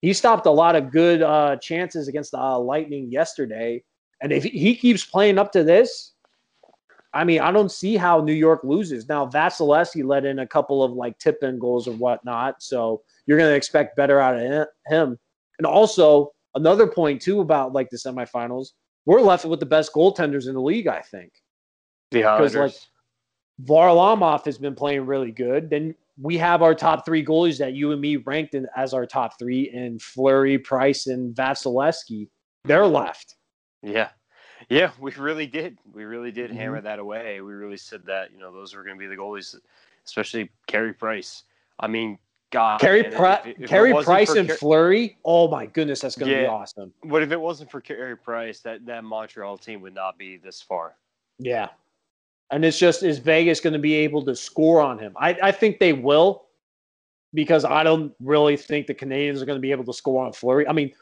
he 0.00 0.12
stopped 0.12 0.46
a 0.46 0.50
lot 0.50 0.76
of 0.76 0.90
good 0.90 1.22
uh, 1.22 1.56
chances 1.56 2.08
against 2.08 2.32
the 2.32 2.40
uh, 2.40 2.58
Lightning 2.58 3.10
yesterday. 3.10 3.82
And 4.20 4.32
if 4.32 4.44
he 4.44 4.74
keeps 4.74 5.04
playing 5.04 5.38
up 5.38 5.52
to 5.52 5.64
this, 5.64 6.13
I 7.14 7.24
mean, 7.24 7.40
I 7.40 7.52
don't 7.52 7.70
see 7.70 7.96
how 7.96 8.20
New 8.20 8.32
York 8.34 8.64
loses. 8.64 9.08
Now, 9.08 9.26
Vasilevskiy 9.26 10.04
let 10.04 10.24
in 10.24 10.40
a 10.40 10.46
couple 10.46 10.82
of 10.82 10.92
like 10.92 11.18
tip 11.18 11.38
in 11.42 11.58
goals 11.58 11.86
or 11.86 11.92
whatnot. 11.92 12.62
So 12.62 13.02
you're 13.26 13.38
going 13.38 13.50
to 13.50 13.56
expect 13.56 13.96
better 13.96 14.20
out 14.20 14.36
of 14.36 14.66
him. 14.86 15.18
And 15.58 15.66
also, 15.66 16.32
another 16.56 16.88
point, 16.88 17.22
too, 17.22 17.40
about 17.40 17.72
like 17.72 17.88
the 17.90 17.96
semifinals, 17.96 18.70
we're 19.06 19.20
left 19.20 19.44
with 19.44 19.60
the 19.60 19.66
best 19.66 19.92
goaltenders 19.92 20.48
in 20.48 20.54
the 20.54 20.60
league, 20.60 20.88
I 20.88 21.00
think. 21.00 21.32
Because 22.10 22.54
like 22.54 22.74
Varlamov 23.62 24.44
has 24.44 24.58
been 24.58 24.74
playing 24.74 25.06
really 25.06 25.30
good. 25.30 25.70
Then 25.70 25.94
we 26.20 26.36
have 26.38 26.62
our 26.62 26.74
top 26.74 27.04
three 27.04 27.24
goalies 27.24 27.58
that 27.58 27.74
you 27.74 27.92
and 27.92 28.00
me 28.00 28.16
ranked 28.16 28.54
in 28.54 28.66
as 28.76 28.92
our 28.92 29.06
top 29.06 29.38
three 29.38 29.70
in 29.72 29.98
Fleury, 29.98 30.58
Price, 30.58 31.06
and 31.06 31.34
Vasilevskiy. 31.34 32.28
They're 32.64 32.86
left. 32.86 33.36
Yeah. 33.82 34.08
Yeah, 34.68 34.90
we 34.98 35.12
really 35.12 35.46
did. 35.46 35.78
We 35.92 36.04
really 36.04 36.30
did 36.32 36.50
Mhm. 36.50 36.54
hammer 36.56 36.80
that 36.80 36.98
away. 36.98 37.40
We 37.40 37.52
really 37.52 37.76
said 37.76 38.04
that, 38.06 38.32
you 38.32 38.38
know, 38.38 38.52
those 38.52 38.74
were 38.74 38.82
going 38.82 38.96
to 38.96 39.00
be 39.00 39.06
the 39.06 39.16
goalies, 39.16 39.58
especially 40.06 40.50
Carey 40.66 40.92
Price. 40.92 41.44
I 41.78 41.86
mean, 41.86 42.18
God. 42.50 42.80
Carey, 42.80 43.02
man, 43.02 43.12
Pri- 43.12 43.40
if 43.40 43.46
it- 43.46 43.56
if 43.60 43.68
Carey 43.70 43.92
Price 43.92 44.30
and 44.34 44.48
Car- 44.48 44.56
Fleury. 44.56 45.18
Oh 45.24 45.48
my 45.48 45.66
goodness, 45.66 46.00
that's 46.00 46.16
going 46.16 46.30
to 46.30 46.38
be 46.38 46.46
awesome. 46.46 46.92
But 47.04 47.22
if 47.22 47.32
it 47.32 47.40
wasn't 47.40 47.70
for 47.70 47.80
Carey 47.80 48.16
Price? 48.16 48.60
That 48.60 48.86
that 48.86 49.04
Montreal 49.04 49.58
team 49.58 49.80
would 49.80 49.94
not 49.94 50.16
be 50.18 50.36
this 50.36 50.62
far. 50.62 50.94
Yeah. 51.38 51.68
And 52.50 52.64
it's 52.64 52.78
just, 52.78 53.02
is 53.02 53.18
Vegas 53.18 53.58
going 53.60 53.72
to 53.72 53.78
be 53.80 53.94
able 53.94 54.24
to 54.26 54.36
score 54.36 54.80
on 54.80 54.98
him? 54.98 55.14
I, 55.16 55.36
I 55.42 55.50
think 55.50 55.80
they 55.80 55.92
will 55.92 56.44
because 57.32 57.64
I 57.64 57.82
don't 57.82 58.14
really 58.20 58.56
think 58.56 58.86
the 58.86 58.94
Canadians 58.94 59.42
are 59.42 59.46
going 59.46 59.56
to 59.56 59.60
be 59.62 59.72
able 59.72 59.84
to 59.86 59.92
score 59.92 60.24
on 60.24 60.32
Fleury. 60.32 60.68
I 60.68 60.72
mean, 60.72 60.92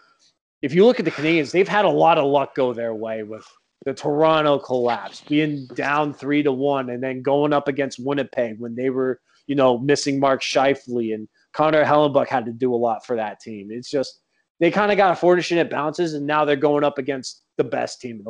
if 0.63 0.75
you 0.75 0.87
look 0.87 0.99
at 0.99 1.05
the 1.05 1.11
Canadians, 1.11 1.53
they've 1.53 1.69
had 1.69 1.85
a 1.85 1.91
lot 1.91 2.19
of 2.19 2.25
luck 2.25 2.55
go 2.55 2.73
their 2.73 2.95
way 2.95 3.23
with 3.23 3.47
the 3.85 3.93
Toronto 3.93 4.59
collapse, 4.59 5.23
being 5.23 5.67
down 5.75 6.15
three 6.15 6.43
to 6.43 6.53
one, 6.53 6.91
and 6.91 7.03
then 7.03 7.21
going 7.21 7.53
up 7.53 7.69
against 7.69 7.99
Winnipeg 7.99 8.61
when 8.61 8.75
they 8.75 8.91
were, 8.91 9.21
you 9.49 9.57
know, 9.57 9.77
missing 9.79 10.21
Mark 10.21 10.41
Scheifele 10.41 11.15
and 11.15 11.29
Connor 11.53 11.85
Hellebuyck 11.85 12.29
had 12.29 12.47
to 12.47 12.53
do 12.53 12.73
a 12.73 12.77
lot 12.77 13.05
for 13.05 13.17
that 13.17 13.41
team. 13.41 13.69
It's 13.71 13.91
just 13.91 14.21
they 14.61 14.71
kind 14.71 14.93
of 14.93 14.97
got 14.97 15.11
unfortunate 15.11 15.69
bounces, 15.69 16.15
and 16.15 16.27
now 16.27 16.45
they're 16.45 16.57
going 16.57 16.85
up 16.85 16.99
against 16.99 17.43
the 17.57 17.65
best 17.65 18.01
team 18.01 18.25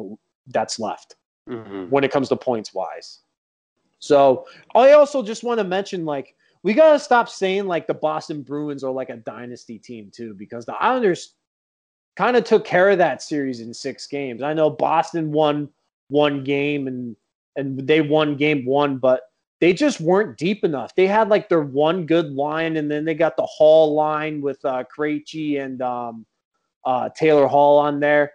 that's 0.48 0.78
left 0.80 1.16
Mm-hmm. 1.50 1.90
when 1.90 2.04
it 2.04 2.12
comes 2.12 2.28
to 2.28 2.36
points 2.36 2.72
wise. 2.72 3.18
So 3.98 4.46
I 4.76 4.92
also 4.92 5.24
just 5.24 5.42
want 5.42 5.58
to 5.58 5.64
mention 5.64 6.04
like 6.04 6.36
we 6.62 6.72
gotta 6.72 7.00
stop 7.00 7.28
saying 7.28 7.66
like 7.66 7.88
the 7.88 7.94
Boston 7.94 8.42
Bruins 8.42 8.84
are 8.84 8.92
like 8.92 9.10
a 9.10 9.16
dynasty 9.16 9.76
team 9.76 10.12
too, 10.14 10.34
because 10.34 10.64
the 10.66 10.74
Islanders 10.74 11.34
kind 12.16 12.36
of 12.36 12.44
took 12.44 12.64
care 12.64 12.90
of 12.90 12.98
that 12.98 13.22
series 13.22 13.60
in 13.60 13.72
six 13.72 14.06
games. 14.06 14.42
I 14.42 14.52
know 14.52 14.70
Boston 14.70 15.32
won 15.32 15.68
one 16.08 16.44
game 16.44 16.86
and 16.86 17.16
and 17.56 17.86
they 17.86 18.00
won 18.00 18.36
game 18.36 18.64
one, 18.64 18.96
but 18.96 19.22
they 19.60 19.72
just 19.72 20.00
weren't 20.00 20.38
deep 20.38 20.64
enough. 20.64 20.94
They 20.94 21.06
had 21.06 21.28
like 21.28 21.48
their 21.48 21.62
one 21.62 22.06
good 22.06 22.32
line, 22.32 22.76
and 22.76 22.90
then 22.90 23.04
they 23.04 23.14
got 23.14 23.36
the 23.36 23.46
Hall 23.46 23.94
line 23.94 24.40
with 24.40 24.64
uh 24.64 24.84
Krejci 24.96 25.60
and 25.60 25.80
um, 25.82 26.26
uh, 26.84 27.10
Taylor 27.16 27.46
Hall 27.46 27.78
on 27.78 28.00
there 28.00 28.32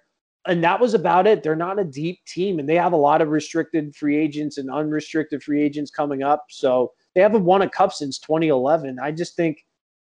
and 0.47 0.63
that 0.63 0.79
was 0.79 0.93
about 0.93 1.27
it. 1.27 1.43
They're 1.43 1.55
not 1.55 1.79
a 1.79 1.83
deep 1.83 2.23
team, 2.25 2.57
and 2.57 2.67
they 2.67 2.75
have 2.75 2.93
a 2.93 2.97
lot 2.97 3.21
of 3.21 3.29
restricted 3.29 3.95
free 3.95 4.17
agents 4.17 4.57
and 4.57 4.71
unrestricted 4.71 5.43
free 5.43 5.61
agents 5.61 5.91
coming 5.91 6.23
up. 6.23 6.45
So 6.49 6.93
they 7.13 7.21
haven't 7.21 7.43
won 7.43 7.61
a 7.61 7.69
cup 7.69 7.93
since 7.93 8.17
2011. 8.19 8.97
I 8.99 9.11
just 9.11 9.35
think 9.35 9.65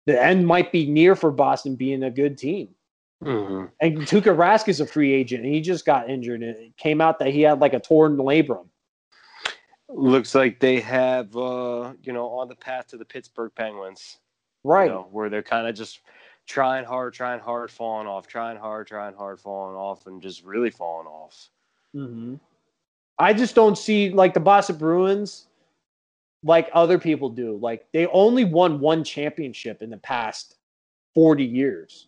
the 0.05 0.21
end 0.21 0.47
might 0.47 0.71
be 0.71 0.87
near 0.87 1.15
for 1.15 1.31
Boston 1.31 1.75
being 1.75 2.03
a 2.03 2.09
good 2.09 2.37
team. 2.37 2.69
Mm-hmm. 3.23 3.65
And 3.79 3.97
Tuukka 3.99 4.35
Rask 4.35 4.67
is 4.67 4.79
a 4.79 4.85
free 4.85 5.13
agent, 5.13 5.43
and 5.43 5.53
he 5.53 5.61
just 5.61 5.85
got 5.85 6.09
injured. 6.09 6.41
And 6.41 6.55
it 6.55 6.77
came 6.77 7.01
out 7.01 7.19
that 7.19 7.29
he 7.29 7.41
had 7.41 7.59
like 7.59 7.73
a 7.73 7.79
torn 7.79 8.17
labrum. 8.17 8.67
Looks 9.89 10.33
like 10.33 10.59
they 10.59 10.79
have, 10.79 11.35
uh, 11.35 11.93
you 12.01 12.13
know, 12.13 12.27
on 12.29 12.47
the 12.47 12.55
path 12.55 12.87
to 12.87 12.97
the 12.97 13.05
Pittsburgh 13.05 13.51
Penguins, 13.55 14.17
you 14.63 14.69
Right. 14.71 14.89
know, 14.89 15.07
where 15.11 15.29
they're 15.29 15.43
kind 15.43 15.67
of 15.67 15.75
just 15.75 15.99
trying 16.47 16.85
hard, 16.85 17.13
trying 17.13 17.39
hard, 17.39 17.69
falling 17.69 18.07
off, 18.07 18.25
trying 18.25 18.57
hard, 18.57 18.87
trying 18.87 19.15
hard, 19.15 19.39
falling 19.39 19.75
off, 19.75 20.07
and 20.07 20.21
just 20.21 20.43
really 20.43 20.69
falling 20.69 21.07
off. 21.07 21.49
hmm 21.93 22.35
I 23.19 23.33
just 23.33 23.53
don't 23.53 23.77
see 23.77 24.09
like 24.09 24.33
the 24.33 24.39
Boston 24.39 24.77
Bruins 24.77 25.47
like 26.43 26.69
other 26.73 26.97
people 26.97 27.29
do. 27.29 27.57
Like 27.57 27.85
they 27.91 28.07
only 28.07 28.45
won 28.45 28.79
one 28.79 29.03
championship 29.03 29.83
in 29.83 29.91
the 29.91 29.97
past 29.97 30.55
40 31.13 31.43
years. 31.43 32.07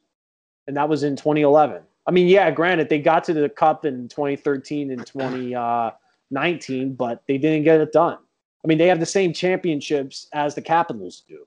And 0.67 0.77
that 0.77 0.89
was 0.89 1.03
in 1.03 1.15
2011. 1.15 1.81
I 2.05 2.11
mean, 2.11 2.27
yeah, 2.27 2.51
granted 2.51 2.89
they 2.89 2.99
got 2.99 3.23
to 3.25 3.33
the 3.33 3.49
cup 3.49 3.85
in 3.85 4.07
2013 4.07 4.91
and 4.91 5.05
2019, 5.07 6.95
but 6.95 7.23
they 7.27 7.37
didn't 7.37 7.63
get 7.63 7.81
it 7.81 7.91
done. 7.91 8.17
I 8.63 8.67
mean, 8.67 8.77
they 8.77 8.87
have 8.87 8.99
the 8.99 9.05
same 9.05 9.33
championships 9.33 10.27
as 10.33 10.55
the 10.55 10.61
Capitals 10.61 11.23
do 11.27 11.45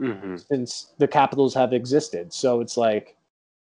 Mm-hmm. 0.00 0.36
since 0.36 0.92
the 0.98 1.06
Capitals 1.06 1.54
have 1.54 1.72
existed. 1.72 2.32
So 2.32 2.60
it's 2.60 2.76
like, 2.76 3.16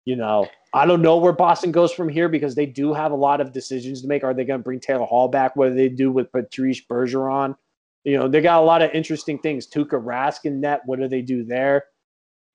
you 0.04 0.18
know, 0.18 0.46
I 0.74 0.86
don't 0.86 1.02
know 1.02 1.16
where 1.18 1.32
Boston 1.32 1.72
goes 1.72 1.94
from 1.94 2.10
here 2.10 2.28
because 2.28 2.54
they 2.54 2.66
do 2.66 2.94
have 2.94 3.14
a 3.14 3.16
lot 3.16 3.40
of 3.40 3.54
decisions 3.54 4.02
to 4.02 4.10
make. 4.10 4.26
Are 4.26 4.34
they 4.34 4.44
going 4.44 4.60
to 4.60 4.64
bring 4.64 4.82
Taylor 4.82 5.06
Hall 5.06 5.30
back? 5.30 5.56
What 5.56 5.70
do 5.70 5.76
they 5.76 5.88
do 5.88 6.12
with 6.12 6.30
Patrice 6.34 6.82
Bergeron? 6.86 7.56
You 8.04 8.18
know, 8.18 8.28
they 8.28 8.42
got 8.42 8.62
a 8.62 8.66
lot 8.66 8.82
of 8.82 8.92
interesting 8.92 9.40
things. 9.40 9.68
Tuukka 9.68 10.04
Rask 10.04 10.44
in 10.44 10.60
net. 10.60 10.82
What 10.86 11.00
do 11.00 11.08
they 11.08 11.22
do 11.22 11.46
there? 11.46 11.86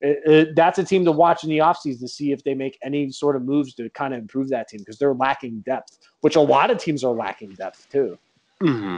It, 0.05 0.19
it, 0.25 0.55
that's 0.55 0.77
a 0.79 0.83
team 0.83 1.05
to 1.05 1.13
watch 1.13 1.45
in 1.45 1.49
the 1.49 1.59
offseason 1.59 2.01
to 2.01 2.07
see 2.09 2.33
if 2.33 2.43
they 2.43 2.53
make 2.53 2.77
any 2.83 3.09
sort 3.09 3.37
of 3.37 3.43
moves 3.43 3.73
to 3.75 3.89
kind 3.91 4.13
of 4.13 4.19
improve 4.19 4.49
that 4.49 4.67
team 4.67 4.81
because 4.81 4.99
they're 4.99 5.13
lacking 5.13 5.61
depth, 5.61 5.97
which 6.19 6.35
a 6.35 6.41
lot 6.41 6.69
of 6.69 6.77
teams 6.77 7.05
are 7.05 7.13
lacking 7.13 7.51
depth 7.53 7.87
too. 7.89 8.19
Mm-hmm. 8.61 8.97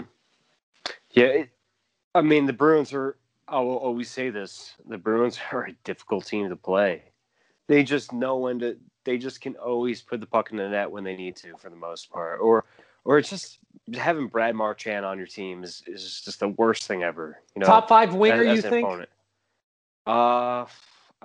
Yeah, 1.12 1.26
it, 1.26 1.50
I 2.16 2.22
mean 2.22 2.48
the 2.48 2.54
Bruins 2.54 2.92
are. 2.92 3.18
I 3.48 3.60
will 3.60 3.78
always 3.78 4.10
say 4.10 4.32
this: 4.32 4.74
the 4.88 4.98
Bruins 4.98 5.38
are 5.52 5.66
a 5.66 5.74
difficult 5.84 6.26
team 6.26 6.50
to 6.50 6.56
play. 6.56 7.04
They 7.68 7.84
just 7.84 8.12
know 8.12 8.38
when 8.38 8.60
to. 8.60 8.78
They 9.04 9.20
just 9.20 9.40
can 9.42 9.56
always 9.58 10.02
put 10.02 10.20
the 10.20 10.26
puck 10.26 10.50
in 10.50 10.58
the 10.58 10.68
net 10.68 10.90
when 10.90 11.04
they 11.04 11.16
need 11.16 11.36
to, 11.38 11.56
for 11.58 11.70
the 11.70 11.76
most 11.76 12.10
part. 12.10 12.40
Or, 12.42 12.66
or 13.04 13.20
it's 13.20 13.30
just 13.30 13.60
having 13.94 14.28
Brad 14.28 14.56
Marchand 14.56 15.06
on 15.06 15.20
your 15.20 15.28
team 15.28 15.64
is, 15.64 15.84
is 15.86 16.22
just 16.26 16.40
the 16.40 16.48
worst 16.48 16.86
thing 16.86 17.04
ever. 17.04 17.40
You 17.56 17.60
know, 17.60 17.68
Top 17.68 17.88
five 17.88 18.16
winger, 18.16 18.42
as- 18.42 18.46
you 18.48 18.52
as 18.54 18.64
an 18.66 18.70
think? 18.72 18.88
opponent. 18.88 19.10
Uh, 20.08 20.66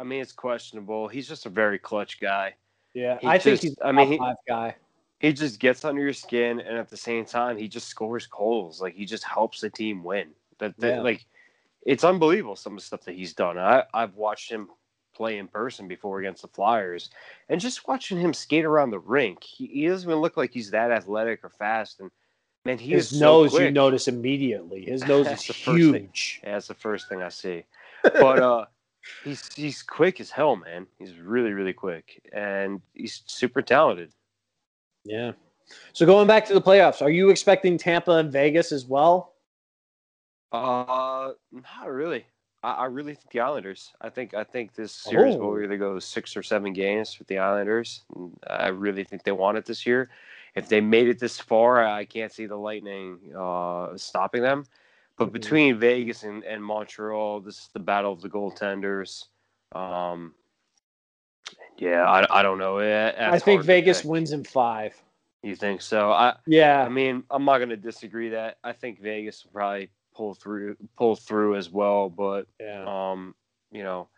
I 0.00 0.02
mean 0.04 0.20
it's 0.22 0.32
questionable. 0.32 1.06
He's 1.08 1.28
just 1.28 1.44
a 1.46 1.50
very 1.50 1.78
clutch 1.78 2.20
guy. 2.20 2.54
Yeah, 2.94 3.18
He 3.20 3.26
I 3.28 3.38
think 3.38 3.60
he's 3.60 3.76
a 3.82 3.86
I 3.88 3.92
mean, 3.92 4.10
he- 4.12 4.18
five 4.18 4.36
guy. 4.48 4.74
He 5.20 5.34
just 5.34 5.60
gets 5.60 5.84
under 5.84 6.00
your 6.00 6.14
skin, 6.14 6.60
and 6.60 6.78
at 6.78 6.88
the 6.88 6.96
same 6.96 7.26
time, 7.26 7.58
he 7.58 7.68
just 7.68 7.88
scores 7.88 8.26
goals. 8.26 8.80
Like 8.80 8.94
he 8.94 9.04
just 9.04 9.22
helps 9.22 9.60
the 9.60 9.68
team 9.68 10.02
win. 10.02 10.30
That, 10.58 10.74
that 10.78 10.94
Yeah. 10.96 11.00
like, 11.02 11.26
it's 11.84 12.04
unbelievable 12.04 12.56
some 12.56 12.72
of 12.72 12.78
the 12.78 12.84
stuff 12.86 13.02
that 13.02 13.14
he's 13.16 13.34
done. 13.34 13.58
I 13.58 13.84
I've 13.92 14.14
watched 14.14 14.50
him 14.50 14.70
play 15.14 15.36
in 15.36 15.46
person 15.46 15.86
before 15.88 16.20
against 16.20 16.40
the 16.40 16.48
Flyers, 16.48 17.10
and 17.50 17.60
just 17.60 17.86
watching 17.86 18.18
him 18.18 18.32
skate 18.32 18.64
around 18.64 18.90
the 18.92 18.98
rink, 18.98 19.44
he, 19.44 19.66
he 19.66 19.86
doesn't 19.88 20.08
even 20.08 20.22
look 20.22 20.38
like 20.38 20.54
he's 20.54 20.70
that 20.70 20.90
athletic 20.90 21.44
or 21.44 21.50
fast. 21.50 22.00
And 22.00 22.10
man, 22.64 22.78
he 22.78 22.92
His 22.92 23.12
is 23.12 23.18
so 23.18 23.42
nose, 23.42 23.52
you 23.52 23.70
notice 23.70 24.08
immediately. 24.08 24.86
His 24.86 25.04
nose 25.06 25.26
is 25.30 25.44
first 25.44 25.64
thing. 25.64 25.74
huge. 25.76 26.40
Yeah, 26.42 26.52
that's 26.52 26.68
the 26.68 26.74
first 26.74 27.10
thing 27.10 27.20
I 27.22 27.28
see. 27.28 27.64
But 28.02 28.38
uh, 28.42 28.64
he's 29.24 29.52
he's 29.54 29.82
quick 29.82 30.20
as 30.20 30.30
hell, 30.30 30.56
man. 30.56 30.86
He's 30.98 31.16
really 31.18 31.52
really 31.52 31.72
quick, 31.72 32.20
and 32.32 32.80
he's 32.94 33.22
super 33.26 33.62
talented. 33.62 34.12
Yeah. 35.04 35.32
So 35.92 36.04
going 36.04 36.26
back 36.26 36.44
to 36.46 36.54
the 36.54 36.60
playoffs, 36.60 37.00
are 37.00 37.10
you 37.10 37.30
expecting 37.30 37.78
Tampa 37.78 38.12
and 38.12 38.32
Vegas 38.32 38.72
as 38.72 38.86
well? 38.86 39.34
Uh, 40.52 41.32
not 41.52 41.88
really. 41.88 42.26
I, 42.62 42.72
I 42.72 42.84
really 42.86 43.14
think 43.14 43.30
the 43.30 43.40
Islanders. 43.40 43.92
I 44.00 44.08
think 44.08 44.34
I 44.34 44.44
think 44.44 44.74
this 44.74 44.92
series 44.92 45.36
Oh. 45.36 45.38
will 45.38 45.62
either 45.62 45.76
go 45.76 45.98
six 45.98 46.36
or 46.36 46.42
seven 46.42 46.72
games 46.72 47.18
with 47.18 47.28
the 47.28 47.38
Islanders. 47.38 48.02
I 48.48 48.68
really 48.68 49.04
think 49.04 49.22
they 49.22 49.32
want 49.32 49.58
it 49.58 49.64
this 49.64 49.86
year. 49.86 50.10
If 50.56 50.68
they 50.68 50.80
made 50.80 51.08
it 51.08 51.20
this 51.20 51.38
far, 51.38 51.84
I 51.86 52.04
can't 52.04 52.32
see 52.32 52.46
the 52.46 52.56
Lightning 52.56 53.18
uh, 53.38 53.96
stopping 53.96 54.42
them. 54.42 54.64
But 55.20 55.28
Mhm. 55.28 55.32
between 55.32 55.78
Vegas 55.78 56.22
and, 56.22 56.42
and 56.44 56.64
Montreal, 56.64 57.40
this 57.40 57.58
is 57.58 57.68
the 57.74 57.78
battle 57.78 58.10
of 58.10 58.22
the 58.22 58.30
goaltenders. 58.30 59.26
Um, 59.72 60.34
yeah, 61.76 62.08
I, 62.08 62.38
I 62.38 62.42
don't 62.42 62.56
know. 62.56 62.78
Eh, 62.78 63.12
I 63.18 63.38
think 63.38 63.62
Vegas 63.62 64.02
wins 64.02 64.32
in 64.32 64.44
five. 64.44 64.94
You 65.42 65.54
think 65.54 65.82
so? 65.82 66.10
I 66.10 66.36
Yeah. 66.46 66.82
I 66.82 66.88
mean, 66.88 67.24
I'm 67.30 67.44
not 67.44 67.58
going 67.58 67.68
to 67.68 67.76
disagree 67.76 68.30
that. 68.30 68.56
I 68.64 68.72
think 68.72 68.98
Vegas 69.02 69.44
will 69.44 69.52
probably 69.52 69.90
pull 70.14 70.32
through 70.32 70.78
pull 70.96 71.16
through 71.16 71.56
as 71.56 71.68
well, 71.68 72.08
but 72.08 72.46
yeah. 72.58 72.84
um, 72.86 73.34
you 73.70 73.82
know, 73.82 74.08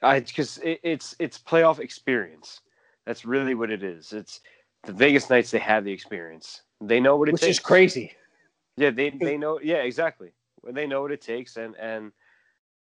I 0.00 0.20
because 0.20 0.56
it, 0.58 0.80
it's 0.82 1.14
it's 1.18 1.38
playoff 1.38 1.80
experience. 1.80 2.62
That's 3.04 3.26
really 3.26 3.54
what 3.54 3.70
it 3.70 3.82
is. 3.82 4.14
It's 4.14 4.40
the 4.84 4.92
Vegas 4.94 5.28
Knights. 5.28 5.50
They 5.50 5.58
have 5.58 5.84
the 5.84 5.92
experience. 5.92 6.62
They 6.80 6.98
know 6.98 7.16
what 7.16 7.28
it 7.28 7.32
which 7.32 7.42
takes. 7.42 7.58
is 7.58 7.60
crazy. 7.60 8.12
Yeah, 8.76 8.90
they 8.90 9.10
they 9.10 9.36
know. 9.36 9.60
Yeah, 9.62 9.82
exactly. 9.82 10.32
They 10.64 10.86
know 10.86 11.02
what 11.02 11.12
it 11.12 11.20
takes, 11.20 11.56
and 11.56 11.76
and 11.76 12.12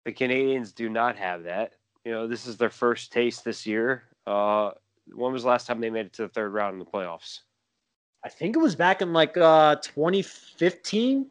the 0.04 0.12
Canadians 0.12 0.72
do 0.72 0.88
not 0.88 1.16
have 1.16 1.44
that. 1.44 1.72
You 2.04 2.12
know, 2.12 2.26
this 2.26 2.46
is 2.46 2.56
their 2.56 2.70
first 2.70 3.12
taste 3.12 3.44
this 3.44 3.66
year. 3.66 4.04
Uh, 4.26 4.70
when 5.12 5.32
was 5.32 5.42
the 5.42 5.48
last 5.48 5.66
time 5.66 5.80
they 5.80 5.90
made 5.90 6.06
it 6.06 6.12
to 6.14 6.22
the 6.22 6.28
third 6.28 6.52
round 6.52 6.74
in 6.74 6.78
the 6.78 6.84
playoffs? 6.84 7.40
I 8.24 8.28
think 8.28 8.54
it 8.54 8.60
was 8.60 8.76
back 8.76 9.02
in 9.02 9.12
like 9.12 9.36
uh 9.36 9.76
2015 9.76 11.26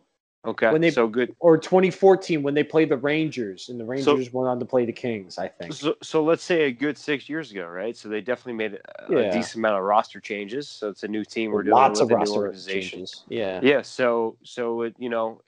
Okay, 0.45 0.71
When 0.71 0.79
they- 0.79 0.89
so 0.91 1.07
good. 1.07 1.35
or 1.39 1.57
2014 1.57 2.41
when 2.43 2.53
they 2.53 2.63
played 2.63 2.87
the 2.87 2.95
Rangers 2.97 3.67
and 3.67 3.77
the 3.77 3.83
Rangers 3.83 4.31
went 4.31 4.47
on 4.47 4.57
to 4.59 4.65
play 4.65 4.85
the 4.85 4.93
Kings, 4.93 5.37
I 5.37 5.49
think. 5.49 5.73
So, 5.73 5.95
so 6.01 6.23
let's 6.23 6.43
say 6.43 6.63
a 6.63 6.71
good 6.71 6.97
six 6.97 7.27
years 7.27 7.51
ago, 7.51 7.67
right? 7.67 7.95
So 7.95 8.07
they 8.07 8.21
definitely 8.21 8.53
made 8.53 8.79
a, 9.09 9.13
a 9.17 9.31
decent 9.33 9.55
amount 9.55 9.77
of 9.77 9.83
roster 9.83 10.21
changes. 10.21 10.69
So 10.69 10.87
it's 10.87 11.03
a 11.03 11.09
new 11.09 11.25
team 11.25 11.51
we're 11.51 11.63
dealing 11.63 11.75
Lots 11.75 11.99
of 11.99 12.09
roster 12.09 12.37
organization. 12.39 12.89
changes. 12.99 13.23
Yeah. 13.27 13.59
Yeah, 13.61 13.81
so 13.81 14.37
so 14.43 14.83
it, 14.83 14.95
you 14.97 15.09
know, 15.09 15.41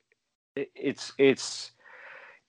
it, 0.57 0.69
it's 0.75 1.13
it's 1.17 1.71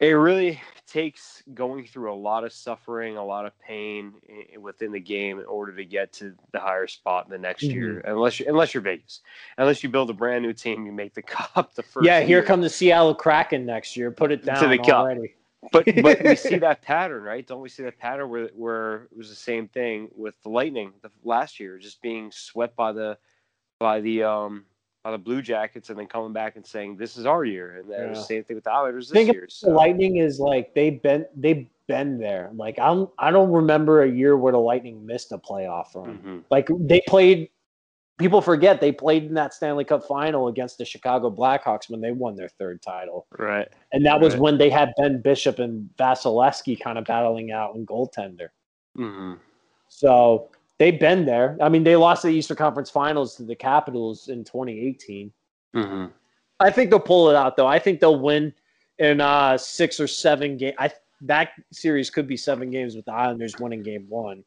it 0.02 0.10
really 0.12 0.60
takes 0.86 1.42
going 1.54 1.86
through 1.86 2.12
a 2.12 2.16
lot 2.16 2.44
of 2.44 2.52
suffering, 2.52 3.16
a 3.16 3.24
lot 3.24 3.46
of 3.46 3.58
pain 3.60 4.14
within 4.60 4.92
the 4.92 5.00
game 5.00 5.38
in 5.38 5.46
order 5.46 5.74
to 5.76 5.84
get 5.84 6.12
to 6.14 6.34
the 6.52 6.60
higher 6.60 6.88
spot 6.88 7.24
in 7.26 7.30
the 7.32 7.38
next 7.38 7.62
Mm-hmm. 7.62 7.72
year. 7.72 8.00
Unless 8.04 8.40
you, 8.40 8.46
unless 8.48 8.74
you're 8.74 8.82
Vegas, 8.82 9.20
unless 9.58 9.82
you 9.82 9.88
build 9.90 10.10
a 10.10 10.14
brand 10.14 10.44
new 10.44 10.52
team, 10.52 10.86
you 10.86 10.92
make 10.92 11.14
the 11.14 11.22
cup 11.54 11.74
the 11.74 11.84
first. 11.84 12.04
Yeah, 12.04 12.20
here 12.20 12.38
year. 12.38 12.42
come 12.42 12.60
the 12.60 12.70
Seattle 12.70 13.14
Kraken 13.14 13.64
next 13.64 13.96
year. 13.96 14.10
Put 14.10 14.32
it 14.32 14.44
down 14.44 14.58
To 14.60 14.68
the 14.68 14.78
cup. 14.78 14.96
already. 14.98 15.34
But 15.70 15.88
but 16.02 16.22
we 16.24 16.34
see 16.36 16.58
that 16.58 16.82
pattern, 16.82 17.22
right? 17.22 17.46
Don't 17.46 17.62
we 17.62 17.68
see 17.68 17.84
that 17.84 17.98
pattern 17.98 18.28
where 18.28 18.48
where 18.54 19.04
it 19.04 19.16
was 19.16 19.30
the 19.30 19.36
same 19.36 19.68
thing 19.68 20.10
with 20.16 20.34
the 20.42 20.50
Lightning 20.50 20.92
the, 21.02 21.10
last 21.24 21.60
year, 21.60 21.78
just 21.78 22.02
being 22.02 22.30
swept 22.32 22.76
by 22.76 22.92
the 22.92 23.16
by 23.78 24.00
the 24.00 24.24
um 24.24 24.66
by 25.02 25.10
the 25.10 25.18
Blue 25.18 25.42
Jackets, 25.42 25.90
and 25.90 25.98
then 25.98 26.06
coming 26.06 26.32
back 26.32 26.56
and 26.56 26.64
saying 26.64 26.96
this 26.96 27.16
is 27.16 27.26
our 27.26 27.44
year, 27.44 27.78
and 27.78 27.90
then 27.90 28.08
was 28.10 28.18
Yeah. 28.18 28.20
the 28.22 28.26
same 28.26 28.44
thing 28.44 28.56
with 28.56 28.64
the 28.64 28.72
Islanders 28.72 29.08
this 29.10 29.28
year. 29.28 29.46
The 29.46 29.50
So. 29.50 29.70
Lightning 29.70 30.16
is 30.18 30.38
like 30.38 30.74
they've 30.74 31.02
been 31.02 31.26
they've 31.36 31.68
been 31.88 32.18
there. 32.18 32.50
Like 32.54 32.78
I'm 32.78 33.08
I 33.18 33.30
don't 33.30 33.50
remember 33.50 34.02
a 34.02 34.08
year 34.08 34.36
where 34.36 34.52
the 34.52 34.58
Lightning 34.60 35.04
missed 35.04 35.32
a 35.32 35.38
playoff 35.38 35.94
run. 35.94 36.18
Mhm. 36.24 36.44
Like 36.50 36.68
they 36.78 37.00
played. 37.08 37.50
People 38.18 38.40
forget 38.40 38.80
they 38.80 38.92
played 38.92 39.24
in 39.24 39.34
that 39.34 39.52
Stanley 39.52 39.84
Cup 39.84 40.04
final 40.04 40.46
against 40.46 40.78
the 40.78 40.84
Chicago 40.84 41.28
Blackhawks 41.30 41.90
when 41.90 42.00
they 42.00 42.12
won 42.12 42.36
their 42.36 42.50
third 42.50 42.80
title, 42.80 43.26
Right. 43.36 43.66
and 43.92 44.06
that 44.06 44.20
was 44.20 44.34
Right. 44.34 44.42
when 44.42 44.58
they 44.58 44.70
had 44.70 44.92
Ben 44.98 45.20
Bishop 45.20 45.58
and 45.58 45.88
Vasilevskiy 45.98 46.78
kind 46.78 46.98
of 46.98 47.04
battling 47.04 47.50
out 47.50 47.74
in 47.74 47.84
goaltender. 47.84 48.50
hmm 48.94 49.34
So 49.88 50.50
they've 50.82 50.98
been 50.98 51.24
there. 51.24 51.56
I 51.62 51.68
mean, 51.68 51.84
they 51.84 51.94
lost 51.94 52.24
the 52.24 52.30
Eastern 52.30 52.56
Conference 52.56 52.90
Finals 52.90 53.36
to 53.36 53.44
the 53.44 53.54
Capitals 53.54 54.28
in 54.28 54.42
2018. 54.42 55.32
hmm 55.74 56.06
I 56.58 56.70
think 56.70 56.90
they'll 56.90 57.00
pull 57.00 57.28
it 57.30 57.34
out 57.36 57.56
though. 57.56 57.66
I 57.66 57.78
think 57.80 57.98
they'll 57.98 58.20
win 58.20 58.52
in 58.98 59.20
uh, 59.20 59.58
six 59.58 59.98
or 59.98 60.06
seven 60.06 60.56
game. 60.56 60.74
I 60.78 60.90
that 61.22 61.50
series 61.72 62.08
could 62.10 62.26
be 62.28 62.36
seven 62.36 62.70
games 62.70 62.94
with 62.96 63.04
the 63.04 63.12
Islanders 63.12 63.54
winning 63.58 63.82
game 63.82 64.06
one. 64.08 64.44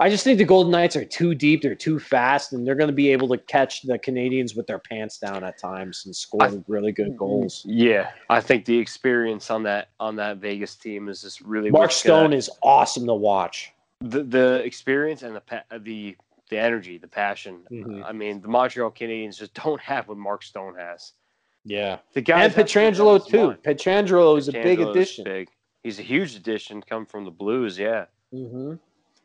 I 0.00 0.08
just 0.08 0.24
think 0.24 0.38
the 0.38 0.44
Golden 0.44 0.72
Knights 0.72 0.96
are 0.96 1.04
too 1.04 1.34
deep. 1.34 1.60
They're 1.62 1.74
too 1.74 1.98
fast, 1.98 2.54
and 2.54 2.66
they're 2.66 2.74
going 2.74 2.88
to 2.88 2.94
be 2.94 3.10
able 3.12 3.28
to 3.28 3.38
catch 3.38 3.82
the 3.82 3.98
Canadians 3.98 4.54
with 4.54 4.66
their 4.66 4.78
pants 4.78 5.18
down 5.18 5.44
at 5.44 5.58
times 5.58 6.02
and 6.06 6.16
score 6.16 6.42
I- 6.42 6.58
really 6.68 6.92
good 6.92 7.16
goals. 7.18 7.62
Yeah, 7.66 8.10
I 8.30 8.40
think 8.40 8.64
the 8.64 8.78
experience 8.78 9.50
on 9.50 9.62
that 9.64 9.88
on 10.00 10.16
that 10.16 10.38
Vegas 10.38 10.74
team 10.76 11.08
is 11.10 11.20
just 11.22 11.40
really 11.42 11.70
Mark 11.70 11.82
what's 11.82 12.02
gonna- 12.02 12.20
Stone 12.20 12.32
is 12.32 12.50
awesome 12.62 13.06
to 13.06 13.14
watch. 13.14 13.71
The 14.02 14.22
the 14.24 14.54
experience 14.64 15.22
and 15.22 15.36
the 15.36 15.40
pa- 15.40 15.64
the 15.78 16.16
the 16.50 16.58
energy, 16.58 16.98
the 16.98 17.08
passion. 17.08 17.62
Mhm. 17.70 18.04
I 18.04 18.12
mean, 18.12 18.40
the 18.40 18.48
Montreal 18.48 18.90
Canadiens 18.90 19.38
just 19.38 19.54
don't 19.64 19.80
have 19.80 20.08
what 20.08 20.18
Mark 20.18 20.42
Stone 20.42 20.74
has. 20.76 21.12
Yeah, 21.64 21.98
The 22.14 22.20
guy 22.20 22.44
and 22.44 22.52
Pietrangelo 22.52 23.24
too. 23.24 23.54
Pietrangelo 23.64 24.36
is 24.36 24.48
a 24.48 24.52
big 24.52 24.80
addition. 24.80 25.22
Big. 25.24 25.48
He's 25.84 26.00
a 26.00 26.02
huge 26.02 26.34
addition. 26.34 26.82
Come 26.82 27.06
from 27.06 27.24
the 27.24 27.30
Blues, 27.30 27.78
yeah. 27.78 28.06
hmm 28.32 28.74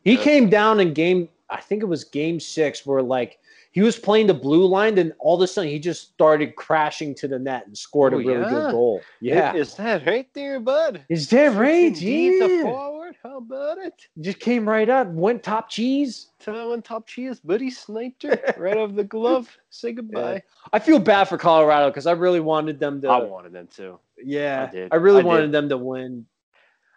He 0.03 0.13
Yeah. 0.13 0.21
came 0.23 0.49
down 0.49 0.79
in 0.79 0.93
game, 0.93 1.29
I 1.49 1.59
think 1.61 1.81
it 1.81 1.87
was 1.87 2.03
game 2.03 2.39
six, 2.39 2.85
where 2.85 3.01
like 3.01 3.39
he 3.71 3.81
was 3.81 3.97
playing 3.97 4.27
the 4.27 4.33
blue 4.35 4.65
line, 4.67 4.97
and 4.99 5.13
all 5.19 5.35
of 5.35 5.41
a 5.41 5.47
sudden 5.47 5.69
he 5.71 5.79
just 5.79 6.13
started 6.13 6.55
crashing 6.55 7.15
to 7.15 7.27
the 7.27 7.39
net 7.39 7.65
and 7.65 7.75
scored 7.77 8.13
Oh, 8.13 8.17
a 8.17 8.19
really 8.19 8.41
yeah? 8.41 8.49
good 8.49 8.71
goal. 8.71 9.01
Yeah. 9.19 9.55
is 9.55 9.73
that 9.75 10.05
right 10.05 10.31
there, 10.33 10.59
bud? 10.59 11.05
Is 11.09 11.29
that 11.31 11.53
right? 11.57 11.99
Yeah. 11.99 12.96
How 13.27 13.39
about 13.39 13.77
it? 13.77 14.07
Just 14.21 14.39
came 14.39 14.67
right 14.67 14.87
up, 14.87 15.07
went 15.07 15.43
top 15.43 15.69
cheese. 15.69 16.27
Tell 16.39 16.69
one 16.69 16.81
top 16.81 17.07
cheese, 17.07 17.41
buddy. 17.41 17.69
Sniped 17.69 18.23
her 18.23 18.39
right 18.57 18.77
off 18.77 18.95
the 18.95 19.03
glove. 19.03 19.49
Say 19.69 19.91
goodbye. 19.91 20.43
I 20.71 20.79
feel 20.79 20.97
bad 20.97 21.25
for 21.25 21.37
Colorado 21.37 21.89
because 21.89 22.07
I 22.07 22.13
really 22.13 22.39
wanted 22.39 22.79
them 22.79 23.01
to. 23.01 23.09
I 23.09 23.17
wanted 23.17 23.51
them 23.51 23.67
to. 23.75 23.99
yeah, 24.23 24.67
I 24.69 24.71
did. 24.71 24.93
I 24.93 24.95
really 24.95 25.21
I 25.21 25.25
wanted 25.25 25.47
did. 25.47 25.51
them 25.51 25.69
to 25.69 25.77
win. 25.77 26.25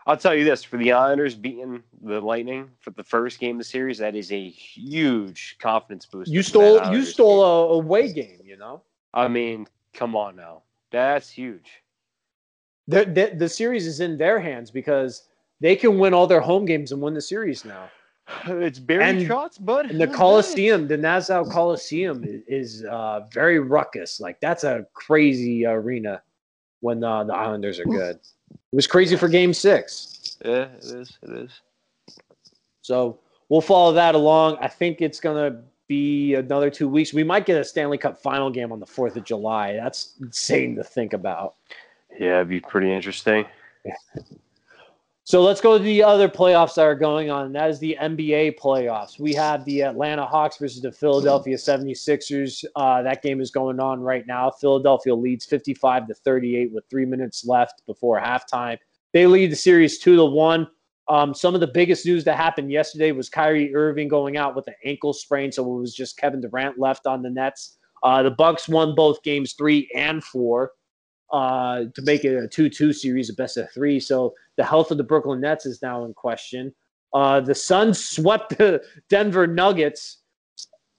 I'll 0.06 0.16
tell 0.16 0.32
you 0.32 0.44
this: 0.44 0.62
for 0.62 0.76
the 0.76 0.92
Islanders 0.92 1.34
beating 1.34 1.82
the 2.00 2.20
Lightning 2.20 2.70
for 2.78 2.90
the 2.90 3.02
first 3.02 3.40
game 3.40 3.56
of 3.56 3.58
the 3.58 3.64
series, 3.64 3.98
that 3.98 4.14
is 4.14 4.30
a 4.30 4.48
huge 4.48 5.56
confidence 5.58 6.06
boost. 6.06 6.30
You 6.30 6.44
stole, 6.44 6.92
you 6.92 7.04
stole 7.04 7.42
a 7.42 7.74
away 7.74 8.12
game. 8.12 8.38
You 8.44 8.56
know, 8.56 8.82
I 9.12 9.26
mean, 9.26 9.66
come 9.94 10.14
on 10.14 10.36
now, 10.36 10.62
that's 10.92 11.28
huge. 11.28 11.82
the, 12.86 13.04
the 13.04 13.32
the 13.36 13.48
series 13.48 13.88
is 13.88 13.98
in 13.98 14.16
their 14.16 14.38
hands 14.38 14.70
because 14.70 15.26
they 15.60 15.76
can 15.76 15.98
win 15.98 16.14
all 16.14 16.26
their 16.26 16.40
home 16.40 16.64
games 16.64 16.92
and 16.92 17.00
win 17.00 17.14
the 17.14 17.20
series 17.22 17.64
now. 17.64 17.90
It's 18.46 18.78
Barry 18.78 19.04
And- 19.04 19.26
Trotz, 19.26 19.62
bud. 19.64 19.90
And 19.90 20.00
the 20.00 20.06
Coliseum, 20.06 20.86
the 20.88 20.96
Nassau 20.96 21.44
Coliseum, 21.44 22.24
is, 22.24 22.42
is 22.46 22.84
uh, 22.84 23.20
very 23.32 23.58
ruckus. 23.58 24.20
Like 24.20 24.40
that's 24.40 24.64
a 24.64 24.86
crazy 24.94 25.66
arena 25.66 26.22
when 26.80 27.02
uh, 27.04 27.24
the 27.24 27.34
Islanders 27.34 27.78
are 27.80 27.84
good. 27.84 28.16
It 28.16 28.76
was 28.76 28.86
crazy 28.86 29.16
for 29.16 29.28
Game 29.28 29.52
Six. 29.52 30.36
Yeah, 30.44 30.68
it 30.78 30.84
is. 30.84 31.18
It 31.22 31.30
is. 31.30 31.60
So 32.82 33.18
we'll 33.48 33.60
follow 33.60 33.92
that 33.92 34.14
along. 34.14 34.58
I 34.60 34.68
think 34.68 35.00
it's 35.02 35.20
gonna 35.20 35.62
be 35.88 36.34
another 36.34 36.70
two 36.70 36.88
weeks. 36.88 37.12
We 37.12 37.24
might 37.24 37.46
get 37.46 37.60
a 37.60 37.64
Stanley 37.64 37.98
Cup 37.98 38.16
final 38.22 38.48
game 38.48 38.70
on 38.72 38.78
the 38.80 38.86
Fourth 38.86 39.16
of 39.16 39.24
July. 39.24 39.74
That's 39.74 40.14
insane 40.20 40.76
to 40.76 40.84
think 40.84 41.12
about. 41.12 41.54
Yeah, 42.18 42.36
it'd 42.36 42.48
be 42.48 42.60
pretty 42.60 42.92
interesting. 42.92 43.44
So 45.30 45.40
let's 45.42 45.60
go 45.60 45.78
to 45.78 45.84
the 45.84 46.02
other 46.02 46.28
playoffs 46.28 46.74
that 46.74 46.86
are 46.86 46.96
going 46.96 47.30
on. 47.30 47.52
That 47.52 47.70
is 47.70 47.78
the 47.78 47.96
NBA 48.02 48.58
playoffs. 48.58 49.20
We 49.20 49.32
have 49.34 49.64
the 49.64 49.84
Atlanta 49.84 50.26
Hawks 50.26 50.56
versus 50.56 50.82
the 50.82 50.90
Philadelphia 50.90 51.56
76ers. 51.56 52.64
Uh, 52.74 53.02
that 53.02 53.22
game 53.22 53.40
is 53.40 53.52
going 53.52 53.78
on 53.78 54.00
right 54.00 54.26
now. 54.26 54.50
Philadelphia 54.50 55.14
leads 55.14 55.44
55 55.44 56.08
to 56.08 56.14
38 56.14 56.72
with 56.72 56.82
three 56.90 57.04
minutes 57.04 57.46
left 57.46 57.86
before 57.86 58.20
halftime. 58.20 58.76
They 59.12 59.28
lead 59.28 59.52
the 59.52 59.56
series 59.56 60.00
two 60.00 60.16
to 60.16 60.24
one. 60.24 60.66
Um, 61.08 61.32
some 61.32 61.54
of 61.54 61.60
the 61.60 61.68
biggest 61.68 62.04
news 62.04 62.24
that 62.24 62.36
happened 62.36 62.72
yesterday 62.72 63.12
was 63.12 63.28
Kyrie 63.28 63.72
Irving 63.72 64.08
going 64.08 64.36
out 64.36 64.56
with 64.56 64.66
an 64.66 64.74
ankle 64.84 65.12
sprain, 65.12 65.52
so 65.52 65.62
it 65.62 65.80
was 65.80 65.94
just 65.94 66.16
Kevin 66.16 66.40
Durant 66.40 66.76
left 66.76 67.06
on 67.06 67.22
the 67.22 67.30
Nets. 67.30 67.78
Uh, 68.02 68.24
the 68.24 68.32
Bucks 68.32 68.68
won 68.68 68.96
both 68.96 69.22
games 69.22 69.52
three 69.52 69.88
and 69.94 70.24
four 70.24 70.72
uh, 71.32 71.84
to 71.94 72.02
make 72.02 72.24
it 72.24 72.36
a 72.36 72.48
two-two 72.48 72.92
series, 72.92 73.30
a 73.30 73.34
best 73.34 73.56
of 73.56 73.70
three. 73.72 74.00
So 74.00 74.34
the 74.56 74.64
health 74.64 74.90
of 74.90 74.98
the 74.98 75.04
Brooklyn 75.04 75.40
Nets 75.40 75.66
is 75.66 75.82
now 75.82 76.04
in 76.04 76.14
question. 76.14 76.74
Uh, 77.12 77.40
the 77.40 77.54
Suns 77.54 78.04
swept 78.04 78.58
the 78.58 78.82
Denver 79.08 79.46
Nuggets 79.46 80.18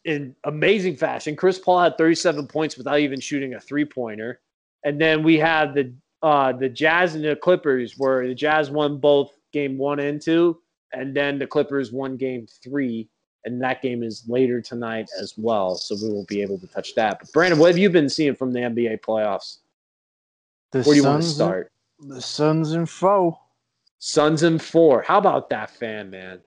in 0.05 0.35
amazing 0.45 0.95
fashion. 0.95 1.35
Chris 1.35 1.59
Paul 1.59 1.81
had 1.81 1.97
37 1.97 2.47
points 2.47 2.77
without 2.77 2.99
even 2.99 3.19
shooting 3.19 3.53
a 3.53 3.59
three-pointer, 3.59 4.41
and 4.83 4.99
then 4.99 5.23
we 5.23 5.37
had 5.37 5.73
the 5.73 5.93
uh, 6.23 6.51
the 6.51 6.69
Jazz 6.69 7.15
and 7.15 7.23
the 7.23 7.35
Clippers, 7.35 7.95
where 7.97 8.27
the 8.27 8.35
Jazz 8.35 8.69
won 8.69 8.99
both 8.99 9.31
game 9.53 9.77
one 9.77 9.99
and 9.99 10.21
two, 10.21 10.59
and 10.93 11.15
then 11.15 11.39
the 11.39 11.47
Clippers 11.47 11.91
won 11.91 12.15
game 12.15 12.45
three, 12.63 13.09
and 13.45 13.61
that 13.61 13.81
game 13.81 14.03
is 14.03 14.23
later 14.27 14.61
tonight 14.61 15.09
as 15.19 15.33
well. 15.37 15.75
So 15.75 15.95
we 16.01 16.13
won't 16.13 16.27
be 16.27 16.41
able 16.41 16.59
to 16.59 16.67
touch 16.67 16.93
that. 16.95 17.19
But 17.19 17.31
Brandon, 17.31 17.59
what 17.59 17.69
have 17.69 17.77
you 17.77 17.89
been 17.89 18.09
seeing 18.09 18.35
from 18.35 18.53
the 18.53 18.59
NBA 18.59 19.01
playoffs? 19.01 19.57
The 20.71 20.83
Where 20.83 20.95
do 20.95 21.01
you 21.01 21.03
want 21.07 21.23
to 21.23 21.27
start? 21.29 21.71
The 21.99 22.21
Suns 22.21 22.71
and 22.71 22.89
foe. 22.89 23.37
Suns 23.99 24.43
and 24.43 24.61
four. 24.61 25.01
How 25.03 25.17
about 25.19 25.49
that 25.49 25.69
fan, 25.69 26.09
man? 26.09 26.39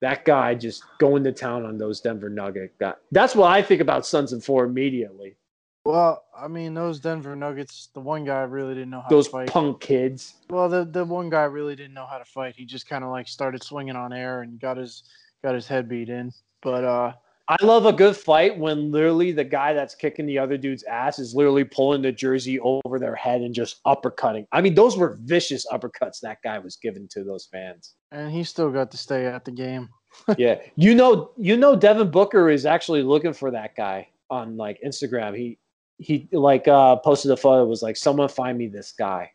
That 0.00 0.24
guy 0.24 0.54
just 0.54 0.82
going 0.98 1.24
to 1.24 1.32
town 1.32 1.64
on 1.64 1.78
those 1.78 2.00
Denver 2.00 2.28
Nugget 2.28 2.76
guys. 2.78 2.94
That's 3.12 3.34
what 3.34 3.50
I 3.50 3.62
think 3.62 3.80
about 3.80 4.04
Suns 4.04 4.32
and 4.32 4.42
four 4.42 4.64
immediately. 4.64 5.36
Well, 5.84 6.24
I 6.36 6.48
mean, 6.48 6.74
those 6.74 6.98
Denver 6.98 7.36
Nuggets. 7.36 7.90
The 7.94 8.00
one 8.00 8.24
guy 8.24 8.40
really 8.42 8.74
didn't 8.74 8.90
know 8.90 9.02
how 9.02 9.08
Those 9.08 9.26
to 9.26 9.32
fight. 9.32 9.48
punk 9.48 9.80
kids. 9.80 10.34
Well, 10.48 10.68
the 10.68 10.84
the 10.84 11.04
one 11.04 11.28
guy 11.30 11.44
really 11.44 11.76
didn't 11.76 11.94
know 11.94 12.06
how 12.06 12.18
to 12.18 12.24
fight. 12.24 12.56
He 12.56 12.64
just 12.64 12.88
kind 12.88 13.04
of 13.04 13.10
like 13.10 13.28
started 13.28 13.62
swinging 13.62 13.94
on 13.96 14.12
air 14.12 14.42
and 14.42 14.58
got 14.58 14.78
his 14.78 15.04
got 15.42 15.54
his 15.54 15.66
head 15.68 15.88
beat 15.88 16.08
in. 16.08 16.32
But 16.62 16.84
uh, 16.84 17.12
I 17.46 17.62
love 17.62 17.84
a 17.84 17.92
good 17.92 18.16
fight 18.16 18.58
when 18.58 18.90
literally 18.90 19.30
the 19.30 19.44
guy 19.44 19.74
that's 19.74 19.94
kicking 19.94 20.24
the 20.24 20.38
other 20.38 20.56
dude's 20.56 20.82
ass 20.84 21.18
is 21.18 21.34
literally 21.34 21.64
pulling 21.64 22.00
the 22.00 22.10
jersey 22.10 22.58
over 22.60 22.98
their 22.98 23.14
head 23.14 23.42
and 23.42 23.54
just 23.54 23.82
uppercutting. 23.84 24.46
I 24.52 24.62
mean, 24.62 24.74
those 24.74 24.96
were 24.96 25.18
vicious 25.24 25.66
uppercuts 25.70 26.20
that 26.22 26.38
guy 26.42 26.58
was 26.58 26.76
giving 26.76 27.06
to 27.08 27.22
those 27.22 27.46
fans. 27.52 27.94
and 28.12 28.32
he 28.32 28.44
still 28.44 28.70
got 28.70 28.90
to 28.92 28.96
stay 28.96 29.26
at 29.26 29.44
the 29.44 29.50
game. 29.50 29.90
yeah, 30.38 30.60
you 30.76 30.94
know, 30.94 31.32
you 31.36 31.56
know, 31.56 31.76
Devin 31.76 32.10
Booker 32.10 32.48
is 32.48 32.64
actually 32.64 33.02
looking 33.02 33.34
for 33.34 33.50
that 33.50 33.76
guy 33.76 34.08
on 34.30 34.56
like 34.56 34.80
Instagram. 34.84 35.36
He 35.36 35.58
he 35.98 36.28
like 36.32 36.66
uh 36.66 36.96
posted 36.96 37.30
a 37.30 37.36
photo. 37.36 37.66
Was 37.66 37.82
like, 37.82 37.96
someone 37.96 38.28
find 38.28 38.56
me 38.56 38.68
this 38.68 38.92
guy. 38.92 39.32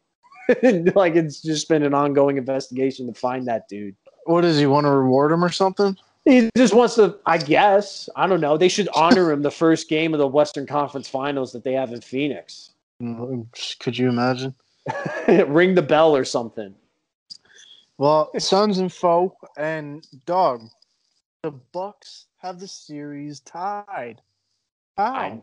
like 0.95 1.15
it's 1.15 1.41
just 1.43 1.69
been 1.69 1.83
an 1.83 1.93
ongoing 1.93 2.37
investigation 2.37 3.05
to 3.07 3.13
find 3.13 3.45
that 3.47 3.67
dude. 3.67 3.95
What 4.25 4.41
does 4.41 4.57
he 4.57 4.65
want 4.65 4.85
to 4.85 4.91
reward 4.91 5.31
him 5.31 5.43
or 5.45 5.49
something? 5.49 5.95
He 6.25 6.49
just 6.55 6.73
wants 6.73 6.95
to, 6.95 7.17
I 7.25 7.37
guess. 7.37 8.09
I 8.15 8.27
don't 8.27 8.41
know. 8.41 8.57
They 8.57 8.67
should 8.67 8.89
honor 8.93 9.31
him 9.31 9.41
the 9.41 9.51
first 9.51 9.89
game 9.89 10.13
of 10.13 10.19
the 10.19 10.27
Western 10.27 10.67
Conference 10.67 11.07
Finals 11.07 11.51
that 11.53 11.63
they 11.63 11.73
have 11.73 11.91
in 11.91 12.01
Phoenix. 12.01 12.71
Mm, 13.01 13.47
Could 13.79 13.97
you 13.97 14.09
imagine? 14.09 14.53
Ring 15.27 15.75
the 15.75 15.81
bell 15.81 16.15
or 16.15 16.25
something. 16.25 16.75
Well, 17.97 18.31
Suns 18.37 18.77
and 18.77 18.91
foe 18.91 19.35
and 19.57 20.05
dog. 20.25 20.63
The 21.43 21.51
Bucks 21.51 22.25
have 22.37 22.59
the 22.59 22.67
series 22.67 23.39
tied. 23.41 24.21
How? 24.97 25.41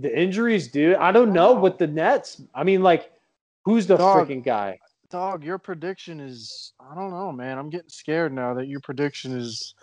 The 0.00 0.18
injuries, 0.20 0.68
dude. 0.68 0.96
I 0.96 1.12
don't 1.12 1.32
know 1.32 1.54
with 1.54 1.78
the 1.78 1.86
Nets. 1.86 2.42
I 2.54 2.64
mean, 2.64 2.82
like, 2.82 3.12
who's 3.64 3.86
the 3.86 3.96
Dog. 3.96 4.26
freaking 4.28 4.42
guy? 4.44 4.78
Dog, 5.10 5.42
your 5.42 5.58
prediction 5.58 6.20
is 6.20 6.72
I 6.80 6.94
don't 6.94 7.10
know, 7.10 7.32
man. 7.32 7.58
I'm 7.58 7.70
getting 7.70 7.88
scared 7.88 8.32
now 8.32 8.52
that 8.54 8.66
your 8.66 8.80
prediction 8.80 9.36
is 9.36 9.74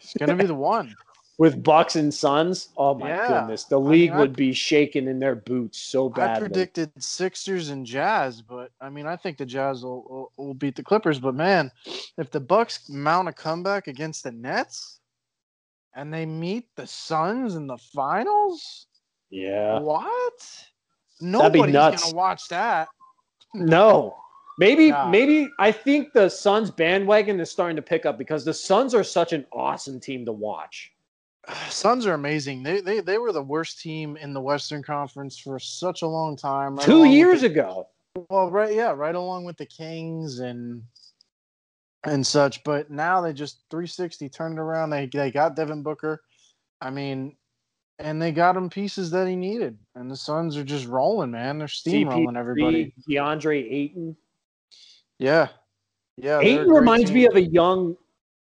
it's 0.00 0.14
gonna 0.14 0.34
be 0.36 0.46
the 0.46 0.54
one. 0.54 0.94
With 1.38 1.62
Bucks 1.62 1.96
and 1.96 2.12
Suns? 2.12 2.68
Oh 2.76 2.94
my 2.94 3.08
Yeah. 3.08 3.26
goodness. 3.40 3.64
The 3.64 3.78
I 3.78 3.82
mean, 3.82 3.90
league 3.90 4.10
I- 4.10 4.18
would 4.20 4.36
be 4.36 4.52
shaking 4.52 5.08
in 5.08 5.18
their 5.18 5.34
boots 5.34 5.78
so 5.78 6.08
bad. 6.08 6.36
I 6.36 6.40
predicted 6.40 6.90
Sixers 7.02 7.70
and 7.70 7.84
Jazz, 7.84 8.40
but 8.40 8.70
I 8.80 8.88
mean 8.88 9.06
I 9.06 9.16
think 9.16 9.38
the 9.38 9.46
Jazz 9.46 9.82
will, 9.82 10.04
will, 10.08 10.32
will 10.46 10.54
beat 10.54 10.76
the 10.76 10.82
Clippers. 10.82 11.18
But 11.20 11.34
man, 11.34 11.70
if 12.16 12.30
the 12.30 12.40
Bucks 12.40 12.88
mount 12.88 13.28
a 13.28 13.32
comeback 13.32 13.88
against 13.88 14.24
the 14.24 14.32
Nets 14.32 15.00
and 15.94 16.12
they 16.12 16.24
meet 16.24 16.68
the 16.76 16.86
Suns 16.86 17.56
in 17.56 17.66
the 17.66 17.78
finals, 17.78 18.86
yeah. 19.30 19.80
what? 19.80 20.64
Nobody's 21.20 21.74
gonna 21.74 22.14
watch 22.14 22.48
that. 22.48 22.88
No. 23.54 24.16
Maybe 24.58 24.90
Nah. 24.90 25.08
maybe 25.08 25.50
I 25.58 25.72
think 25.72 26.12
the 26.12 26.28
Suns 26.28 26.70
bandwagon 26.70 27.40
is 27.40 27.50
starting 27.50 27.76
to 27.76 27.82
pick 27.82 28.04
up 28.06 28.18
because 28.18 28.44
the 28.44 28.54
Suns 28.54 28.94
are 28.94 29.04
such 29.04 29.32
an 29.32 29.46
awesome 29.52 29.98
team 29.98 30.24
to 30.26 30.32
watch. 30.32 30.92
Suns 31.68 32.06
are 32.06 32.14
amazing. 32.14 32.62
They, 32.62 32.80
they 32.80 33.00
they 33.00 33.18
were 33.18 33.32
the 33.32 33.42
worst 33.42 33.80
team 33.80 34.16
in 34.16 34.32
the 34.34 34.40
Western 34.40 34.82
Conference 34.82 35.38
for 35.38 35.58
such 35.58 36.02
a 36.02 36.06
long 36.06 36.36
time. 36.36 36.76
right 36.76 36.84
Two 36.84 37.04
years 37.04 37.40
the- 37.40 37.46
ago. 37.48 37.88
Well, 38.28 38.50
right, 38.50 38.74
yeah, 38.74 38.90
right 38.90 39.14
along 39.14 39.44
with 39.44 39.56
the 39.56 39.64
Kings 39.64 40.40
and 40.40 40.82
and 42.04 42.26
such. 42.26 42.62
But 42.62 42.90
now 42.90 43.22
they 43.22 43.32
just 43.32 43.64
360 43.70 44.28
turned 44.28 44.58
around. 44.58 44.90
They 44.90 45.06
they 45.06 45.30
got 45.30 45.56
Devin 45.56 45.82
Booker. 45.82 46.22
I 46.82 46.90
mean, 46.90 47.36
and 47.98 48.20
they 48.20 48.32
got 48.32 48.56
him 48.56 48.68
pieces 48.68 49.10
that 49.12 49.28
he 49.28 49.36
needed. 49.36 49.78
And 49.94 50.10
the 50.10 50.16
Suns 50.16 50.56
are 50.58 50.64
just 50.64 50.86
rolling, 50.86 51.30
man. 51.30 51.58
They're 51.58 51.68
steamrolling 51.68 52.36
everybody. 52.36 52.92
CP3, 53.08 53.14
DeAndre 53.16 53.72
Ayton. 53.72 54.16
Yeah, 55.18 55.48
yeah. 56.16 56.38
they're 56.38 56.40
a 56.40 56.44
Ayton 56.44 56.68
great 56.68 56.78
reminds 56.80 57.12
me 57.12 57.26
of 57.26 57.36
a 57.36 57.42
young 57.42 57.96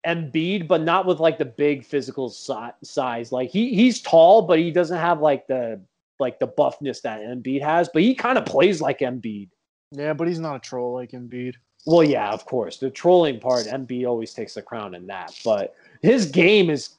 Embiid, 0.06 0.66
but 0.66 0.82
not 0.82 1.06
with 1.06 1.20
like 1.20 1.38
the 1.38 1.44
big 1.44 1.84
physical 1.84 2.28
si- 2.28 2.54
size. 2.82 3.32
Like 3.32 3.50
he 3.50 3.74
he's 3.74 4.00
tall, 4.00 4.42
but 4.42 4.58
he 4.58 4.70
doesn't 4.70 4.98
have 4.98 5.20
like 5.20 5.46
the 5.46 5.80
like 6.18 6.38
the 6.38 6.46
buffness 6.46 7.00
that 7.02 7.20
Embiid 7.20 7.62
has. 7.62 7.88
But 7.92 8.02
he 8.02 8.14
kind 8.14 8.38
of 8.38 8.44
plays 8.44 8.80
like 8.80 9.00
Embiid. 9.00 9.48
Yeah, 9.92 10.12
but 10.14 10.26
he's 10.26 10.40
not 10.40 10.56
a 10.56 10.58
troll 10.58 10.94
like 10.94 11.10
Embiid. 11.10 11.54
Well, 11.84 12.04
yeah, 12.04 12.30
of 12.30 12.44
course. 12.44 12.78
The 12.78 12.90
trolling 12.90 13.40
part, 13.40 13.66
Embiid 13.66 14.06
always 14.06 14.32
takes 14.32 14.54
the 14.54 14.62
crown 14.62 14.94
in 14.94 15.06
that. 15.08 15.38
But 15.44 15.74
his 16.00 16.26
game 16.26 16.70
is 16.70 16.90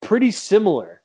pretty 0.00 0.30
similar. 0.30 1.02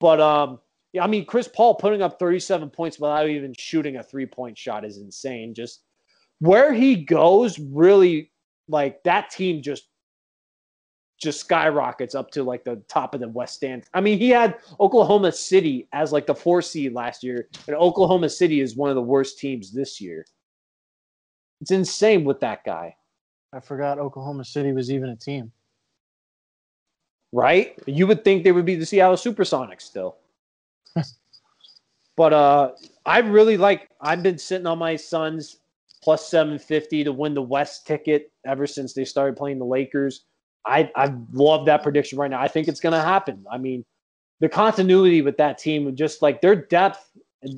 But 0.00 0.20
um, 0.20 0.60
yeah, 0.92 1.04
I 1.04 1.06
mean, 1.06 1.24
Chris 1.24 1.48
Paul 1.48 1.74
putting 1.74 2.02
up 2.02 2.18
37 2.18 2.70
points 2.70 2.98
without 2.98 3.28
even 3.28 3.54
shooting 3.54 3.96
a 3.96 4.02
three 4.02 4.26
point 4.26 4.56
shot 4.56 4.84
is 4.84 4.98
insane. 4.98 5.54
Just 5.54 5.82
where 6.40 6.72
he 6.72 6.96
goes, 6.96 7.58
really, 7.58 8.32
like 8.68 9.02
that 9.04 9.30
team 9.30 9.62
just 9.62 9.84
just 11.20 11.40
skyrockets 11.40 12.14
up 12.14 12.30
to 12.32 12.42
like 12.42 12.64
the 12.64 12.82
top 12.88 13.14
of 13.14 13.20
the 13.20 13.28
West 13.28 13.54
Stand. 13.54 13.84
I 13.94 14.00
mean, 14.00 14.18
he 14.18 14.30
had 14.30 14.56
Oklahoma 14.80 15.32
City 15.32 15.88
as 15.92 16.12
like 16.12 16.26
the 16.26 16.34
four 16.34 16.60
seed 16.62 16.92
last 16.94 17.22
year, 17.22 17.48
and 17.66 17.76
Oklahoma 17.76 18.28
City 18.28 18.60
is 18.60 18.76
one 18.76 18.90
of 18.90 18.96
the 18.96 19.02
worst 19.02 19.38
teams 19.38 19.72
this 19.72 20.00
year. 20.00 20.26
It's 21.60 21.70
insane 21.70 22.24
with 22.24 22.40
that 22.40 22.64
guy, 22.64 22.96
I 23.52 23.60
forgot 23.60 23.98
Oklahoma 23.98 24.44
City 24.44 24.72
was 24.72 24.90
even 24.90 25.10
a 25.10 25.16
team. 25.16 25.52
right? 27.32 27.78
You 27.86 28.06
would 28.06 28.24
think 28.24 28.44
they 28.44 28.52
would 28.52 28.64
be 28.64 28.76
the 28.76 28.86
Seattle 28.86 29.16
Supersonics 29.16 29.82
still. 29.82 30.16
but 32.16 32.32
uh 32.32 32.72
I 33.06 33.18
really 33.20 33.56
like 33.56 33.90
I've 34.00 34.22
been 34.22 34.38
sitting 34.38 34.66
on 34.66 34.78
my 34.78 34.96
Suns 34.96 35.58
plus 36.04 36.28
750 36.28 37.04
to 37.04 37.12
win 37.12 37.32
the 37.32 37.42
West 37.42 37.86
ticket 37.86 38.30
ever 38.46 38.66
since 38.66 38.92
they 38.92 39.06
started 39.06 39.36
playing 39.36 39.58
the 39.58 39.64
Lakers. 39.64 40.26
I 40.66 40.90
I 40.94 41.14
love 41.32 41.64
that 41.66 41.82
prediction 41.82 42.18
right 42.18 42.30
now. 42.30 42.40
I 42.40 42.48
think 42.48 42.68
it's 42.68 42.80
going 42.80 42.92
to 42.92 43.00
happen. 43.00 43.44
I 43.50 43.56
mean, 43.56 43.84
the 44.40 44.48
continuity 44.50 45.22
with 45.22 45.38
that 45.38 45.56
team 45.56 45.96
just 45.96 46.20
like 46.20 46.42
their 46.42 46.54
depth 46.54 47.10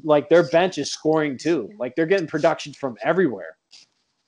like 0.04 0.28
their 0.28 0.44
bench 0.48 0.78
is 0.78 0.92
scoring 0.92 1.36
too. 1.36 1.70
Like 1.78 1.94
they're 1.96 2.06
getting 2.06 2.26
production 2.26 2.72
from 2.72 2.96
everywhere. 3.02 3.56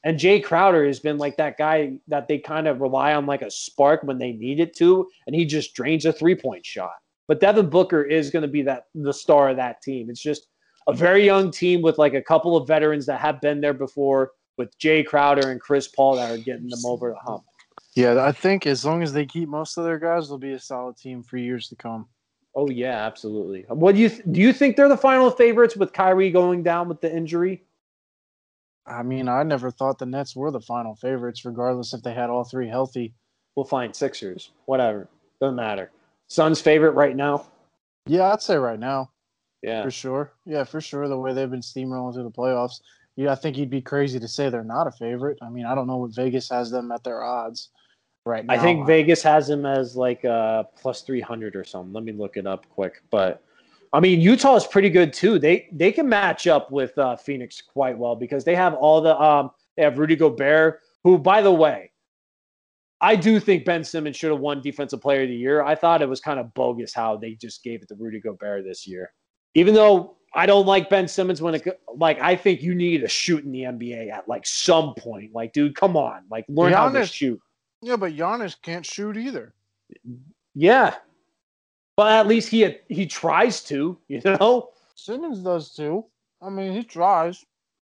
And 0.04 0.18
Jay 0.18 0.40
Crowder 0.40 0.86
has 0.86 1.00
been 1.00 1.18
like 1.18 1.36
that 1.36 1.58
guy 1.58 1.98
that 2.06 2.28
they 2.28 2.38
kind 2.38 2.68
of 2.68 2.80
rely 2.80 3.14
on 3.14 3.26
like 3.26 3.42
a 3.42 3.50
spark 3.50 4.02
when 4.04 4.18
they 4.18 4.32
need 4.32 4.60
it 4.60 4.76
to, 4.76 5.08
and 5.26 5.34
he 5.34 5.44
just 5.44 5.74
drains 5.74 6.06
a 6.06 6.12
three 6.12 6.36
point 6.36 6.64
shot. 6.64 6.92
But 7.26 7.40
Devin 7.40 7.68
Booker 7.68 8.02
is 8.02 8.30
going 8.30 8.42
to 8.42 8.48
be 8.48 8.62
that 8.62 8.84
the 8.94 9.12
star 9.12 9.50
of 9.50 9.56
that 9.56 9.82
team. 9.82 10.08
It's 10.08 10.22
just 10.22 10.46
a 10.88 10.92
very 10.92 11.24
young 11.24 11.50
team 11.50 11.82
with 11.82 11.98
like 11.98 12.14
a 12.14 12.22
couple 12.22 12.56
of 12.56 12.66
veterans 12.66 13.06
that 13.06 13.20
have 13.20 13.40
been 13.40 13.60
there 13.60 13.74
before, 13.74 14.32
with 14.56 14.76
Jay 14.78 15.04
Crowder 15.04 15.50
and 15.50 15.60
Chris 15.60 15.86
Paul 15.86 16.16
that 16.16 16.30
are 16.30 16.38
getting 16.38 16.68
them 16.68 16.84
over 16.84 17.10
the 17.10 17.18
hump. 17.18 17.44
Yeah, 17.94 18.24
I 18.24 18.32
think 18.32 18.66
as 18.66 18.84
long 18.84 19.02
as 19.02 19.12
they 19.12 19.26
keep 19.26 19.48
most 19.48 19.76
of 19.76 19.84
their 19.84 19.98
guys, 19.98 20.28
they'll 20.28 20.38
be 20.38 20.52
a 20.52 20.58
solid 20.58 20.96
team 20.96 21.22
for 21.22 21.36
years 21.36 21.68
to 21.68 21.76
come. 21.76 22.08
Oh 22.54 22.68
yeah, 22.70 23.06
absolutely. 23.06 23.64
What 23.68 23.94
do 23.94 24.00
you 24.00 24.08
th- 24.08 24.22
do? 24.32 24.40
You 24.40 24.52
think 24.52 24.76
they're 24.76 24.88
the 24.88 24.96
final 24.96 25.30
favorites 25.30 25.76
with 25.76 25.92
Kyrie 25.92 26.30
going 26.30 26.62
down 26.62 26.88
with 26.88 27.00
the 27.00 27.14
injury? 27.14 27.62
I 28.86 29.02
mean, 29.02 29.28
I 29.28 29.42
never 29.42 29.70
thought 29.70 29.98
the 29.98 30.06
Nets 30.06 30.34
were 30.34 30.50
the 30.50 30.60
final 30.60 30.96
favorites, 30.96 31.44
regardless 31.44 31.92
if 31.92 32.02
they 32.02 32.14
had 32.14 32.30
all 32.30 32.44
three 32.44 32.68
healthy. 32.68 33.14
We'll 33.54 33.66
find 33.66 33.94
Sixers. 33.94 34.50
Whatever, 34.64 35.08
doesn't 35.40 35.56
matter. 35.56 35.90
Suns 36.28 36.60
favorite 36.60 36.92
right 36.92 37.14
now. 37.14 37.46
Yeah, 38.06 38.32
I'd 38.32 38.42
say 38.42 38.56
right 38.56 38.80
now, 38.80 39.10
Yeah. 39.62 39.82
for 39.82 39.90
sure. 39.90 40.32
Yeah, 40.46 40.64
for 40.64 40.80
sure. 40.80 41.08
The 41.08 41.18
way 41.18 41.32
they've 41.32 41.50
been 41.50 41.60
steamrolling 41.60 42.14
through 42.14 42.24
the 42.24 42.30
playoffs, 42.30 42.80
yeah, 43.16 43.32
I 43.32 43.34
think 43.34 43.56
you'd 43.56 43.70
be 43.70 43.82
crazy 43.82 44.20
to 44.20 44.28
say 44.28 44.48
they're 44.48 44.62
not 44.62 44.86
a 44.86 44.92
favorite. 44.92 45.38
I 45.42 45.48
mean, 45.48 45.66
I 45.66 45.74
don't 45.74 45.88
know 45.88 45.96
what 45.96 46.14
Vegas 46.14 46.48
has 46.50 46.70
them 46.70 46.92
at 46.92 47.02
their 47.02 47.22
odds 47.22 47.70
right 48.24 48.44
now. 48.44 48.54
I 48.54 48.58
think 48.58 48.86
Vegas 48.86 49.22
has 49.22 49.50
him 49.50 49.66
as 49.66 49.96
like 49.96 50.24
uh 50.24 50.62
plus 50.80 51.02
three 51.02 51.20
hundred 51.20 51.56
or 51.56 51.64
something. 51.64 51.92
Let 51.92 52.04
me 52.04 52.12
look 52.12 52.36
it 52.36 52.46
up 52.46 52.68
quick. 52.68 53.02
But 53.10 53.42
I 53.92 54.00
mean, 54.00 54.20
Utah 54.20 54.54
is 54.56 54.66
pretty 54.66 54.90
good 54.90 55.12
too. 55.12 55.38
They 55.38 55.68
they 55.72 55.90
can 55.90 56.08
match 56.08 56.46
up 56.46 56.70
with 56.70 56.96
uh, 56.98 57.16
Phoenix 57.16 57.60
quite 57.60 57.96
well 57.98 58.14
because 58.14 58.44
they 58.44 58.54
have 58.54 58.74
all 58.74 59.00
the 59.00 59.20
um 59.20 59.50
they 59.76 59.82
have 59.82 59.98
Rudy 59.98 60.14
Gobert, 60.14 60.80
who 61.02 61.18
by 61.18 61.42
the 61.42 61.52
way, 61.52 61.90
I 63.00 63.16
do 63.16 63.40
think 63.40 63.64
Ben 63.64 63.84
Simmons 63.84 64.16
should 64.16 64.30
have 64.30 64.40
won 64.40 64.60
Defensive 64.60 65.00
Player 65.00 65.22
of 65.22 65.28
the 65.28 65.36
Year. 65.36 65.62
I 65.62 65.74
thought 65.74 66.02
it 66.02 66.08
was 66.08 66.20
kind 66.20 66.38
of 66.38 66.52
bogus 66.54 66.92
how 66.92 67.16
they 67.16 67.34
just 67.34 67.62
gave 67.62 67.82
it 67.82 67.88
to 67.88 67.94
Rudy 67.94 68.20
Gobert 68.20 68.64
this 68.64 68.86
year, 68.86 69.12
even 69.58 69.74
though. 69.74 70.14
I 70.34 70.44
don't 70.44 70.66
like 70.66 70.90
Ben 70.90 71.08
Simmons 71.08 71.40
when 71.40 71.54
it 71.54 71.80
like 71.96 72.20
I 72.20 72.36
think 72.36 72.60
you 72.62 72.74
need 72.74 73.00
to 73.00 73.08
shoot 73.08 73.44
in 73.44 73.50
the 73.50 73.62
NBA 73.62 74.12
at 74.12 74.28
like 74.28 74.46
some 74.46 74.92
point. 74.94 75.34
Like, 75.34 75.54
dude, 75.54 75.74
come 75.74 75.96
on, 75.96 76.24
like 76.30 76.44
learn 76.48 76.74
how 76.74 76.90
to 76.90 77.06
shoot. 77.06 77.40
Yeah, 77.80 77.96
but 77.96 78.12
Giannis 78.14 78.54
can't 78.60 78.84
shoot 78.84 79.16
either. 79.16 79.54
Yeah, 80.54 80.94
but 81.96 82.12
at 82.12 82.26
least 82.26 82.48
he 82.48 82.76
he 82.88 83.06
tries 83.06 83.62
to, 83.64 83.98
you 84.08 84.20
know. 84.24 84.70
Simmons 84.94 85.40
does 85.40 85.74
too. 85.74 86.04
I 86.42 86.50
mean, 86.50 86.72
he 86.72 86.84
tries. 86.84 87.44